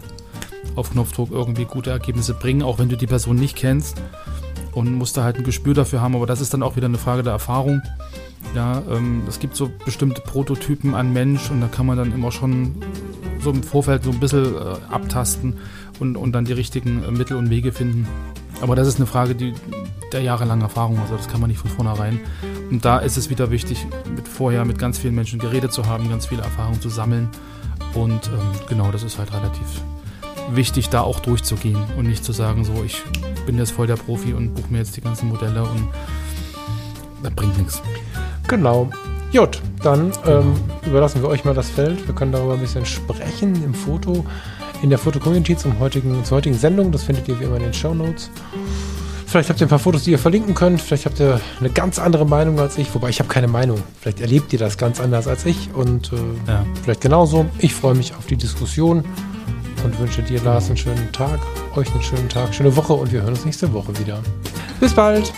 auf 0.76 0.90
Knopfdruck 0.92 1.30
irgendwie 1.30 1.64
gute 1.64 1.90
Ergebnisse 1.90 2.34
bringen, 2.34 2.62
auch 2.62 2.78
wenn 2.78 2.88
du 2.88 2.96
die 2.96 3.06
Person 3.06 3.36
nicht 3.36 3.56
kennst. 3.56 4.00
Und 4.74 4.92
musst 4.94 5.16
da 5.16 5.22
halt 5.22 5.36
ein 5.36 5.44
Gespür 5.44 5.74
dafür 5.74 6.00
haben, 6.00 6.16
aber 6.16 6.26
das 6.26 6.40
ist 6.40 6.52
dann 6.52 6.62
auch 6.62 6.76
wieder 6.76 6.86
eine 6.86 6.98
Frage 6.98 7.22
der 7.22 7.32
Erfahrung. 7.32 7.80
Ja, 8.54 8.82
ähm, 8.90 9.22
es 9.28 9.38
gibt 9.38 9.56
so 9.56 9.70
bestimmte 9.84 10.20
Prototypen 10.20 10.94
an 10.94 11.12
Mensch 11.12 11.50
und 11.50 11.60
da 11.60 11.68
kann 11.68 11.86
man 11.86 11.96
dann 11.96 12.12
immer 12.12 12.30
schon 12.30 12.74
so 13.40 13.50
im 13.50 13.62
Vorfeld 13.62 14.04
so 14.04 14.10
ein 14.10 14.20
bisschen 14.20 14.54
äh, 14.54 14.58
abtasten 14.90 15.56
und, 16.00 16.16
und 16.16 16.32
dann 16.32 16.44
die 16.44 16.52
richtigen 16.52 17.02
äh, 17.04 17.10
Mittel 17.10 17.36
und 17.36 17.50
Wege 17.50 17.72
finden. 17.72 18.06
Aber 18.60 18.76
das 18.76 18.86
ist 18.86 18.96
eine 18.96 19.06
Frage 19.06 19.34
die, 19.34 19.54
der 20.12 20.22
jahrelangen 20.22 20.62
Erfahrung, 20.62 20.98
also 21.00 21.16
das 21.16 21.28
kann 21.28 21.40
man 21.40 21.50
nicht 21.50 21.58
von 21.58 21.70
vornherein. 21.70 22.20
Und 22.70 22.84
da 22.84 22.98
ist 22.98 23.16
es 23.16 23.30
wieder 23.30 23.50
wichtig, 23.50 23.86
mit 24.14 24.28
vorher 24.28 24.64
mit 24.64 24.78
ganz 24.78 24.98
vielen 24.98 25.14
Menschen 25.14 25.38
geredet 25.38 25.72
zu 25.72 25.86
haben, 25.86 26.08
ganz 26.08 26.26
viele 26.26 26.42
Erfahrungen 26.42 26.80
zu 26.80 26.88
sammeln. 26.88 27.28
Und 27.94 28.28
ähm, 28.28 28.60
genau, 28.68 28.90
das 28.90 29.02
ist 29.02 29.18
halt 29.18 29.32
relativ 29.32 29.82
wichtig, 30.50 30.88
da 30.90 31.00
auch 31.02 31.20
durchzugehen 31.20 31.78
und 31.96 32.06
nicht 32.06 32.24
zu 32.24 32.32
sagen, 32.32 32.64
so, 32.64 32.82
ich 32.84 33.02
bin 33.46 33.58
jetzt 33.58 33.72
voll 33.72 33.86
der 33.86 33.96
Profi 33.96 34.32
und 34.34 34.54
buche 34.54 34.68
mir 34.70 34.78
jetzt 34.78 34.96
die 34.96 35.00
ganzen 35.00 35.28
Modelle 35.28 35.62
und 35.62 35.88
das 37.22 37.32
bringt 37.34 37.56
nichts. 37.58 37.82
Genau. 38.48 38.90
Gut, 39.32 39.60
dann 39.82 40.12
ähm, 40.26 40.54
überlassen 40.86 41.20
wir 41.22 41.28
euch 41.28 41.44
mal 41.44 41.54
das 41.54 41.68
Feld. 41.68 42.06
Wir 42.06 42.14
können 42.14 42.30
darüber 42.30 42.54
ein 42.54 42.60
bisschen 42.60 42.86
sprechen 42.86 43.64
im 43.64 43.74
Foto, 43.74 44.24
in 44.82 44.90
der 44.90 44.98
Foto-Community 44.98 45.56
zum 45.56 45.78
heutigen, 45.80 46.24
zur 46.24 46.36
heutigen 46.36 46.56
Sendung. 46.56 46.92
Das 46.92 47.02
findet 47.02 47.26
ihr 47.26 47.40
wie 47.40 47.44
immer 47.44 47.56
in 47.56 47.64
den 47.64 47.74
Show 47.74 47.94
Notes. 47.94 48.30
Vielleicht 49.26 49.48
habt 49.50 49.60
ihr 49.60 49.66
ein 49.66 49.70
paar 49.70 49.80
Fotos, 49.80 50.04
die 50.04 50.12
ihr 50.12 50.18
verlinken 50.20 50.54
könnt. 50.54 50.80
Vielleicht 50.80 51.06
habt 51.06 51.18
ihr 51.18 51.40
eine 51.58 51.68
ganz 51.70 51.98
andere 51.98 52.24
Meinung 52.24 52.60
als 52.60 52.78
ich. 52.78 52.94
Wobei 52.94 53.08
ich 53.08 53.18
habe 53.18 53.28
keine 53.28 53.48
Meinung. 53.48 53.82
Vielleicht 54.00 54.20
erlebt 54.20 54.52
ihr 54.52 54.60
das 54.60 54.78
ganz 54.78 55.00
anders 55.00 55.26
als 55.26 55.44
ich. 55.46 55.70
Und 55.74 56.12
äh, 56.12 56.16
Ja. 56.50 56.64
vielleicht 56.84 57.00
genauso. 57.00 57.46
Ich 57.58 57.74
freue 57.74 57.94
mich 57.96 58.14
auf 58.14 58.26
die 58.26 58.36
Diskussion 58.36 59.02
und 59.84 59.98
wünsche 59.98 60.22
dir, 60.22 60.42
Lars, 60.42 60.66
einen 60.66 60.76
schönen 60.76 61.12
Tag. 61.12 61.38
Euch 61.76 61.90
einen 61.92 62.02
schönen 62.02 62.28
Tag, 62.28 62.54
schöne 62.54 62.74
Woche 62.74 62.94
und 62.94 63.12
wir 63.12 63.22
hören 63.22 63.34
uns 63.34 63.44
nächste 63.44 63.72
Woche 63.72 63.96
wieder. 63.98 64.20
Bis 64.80 64.92
bald. 64.92 65.32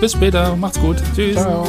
Bis 0.00 0.12
später, 0.12 0.54
macht's 0.56 0.80
gut. 0.80 0.96
Tschüss. 1.14 1.36
Ciao. 1.36 1.66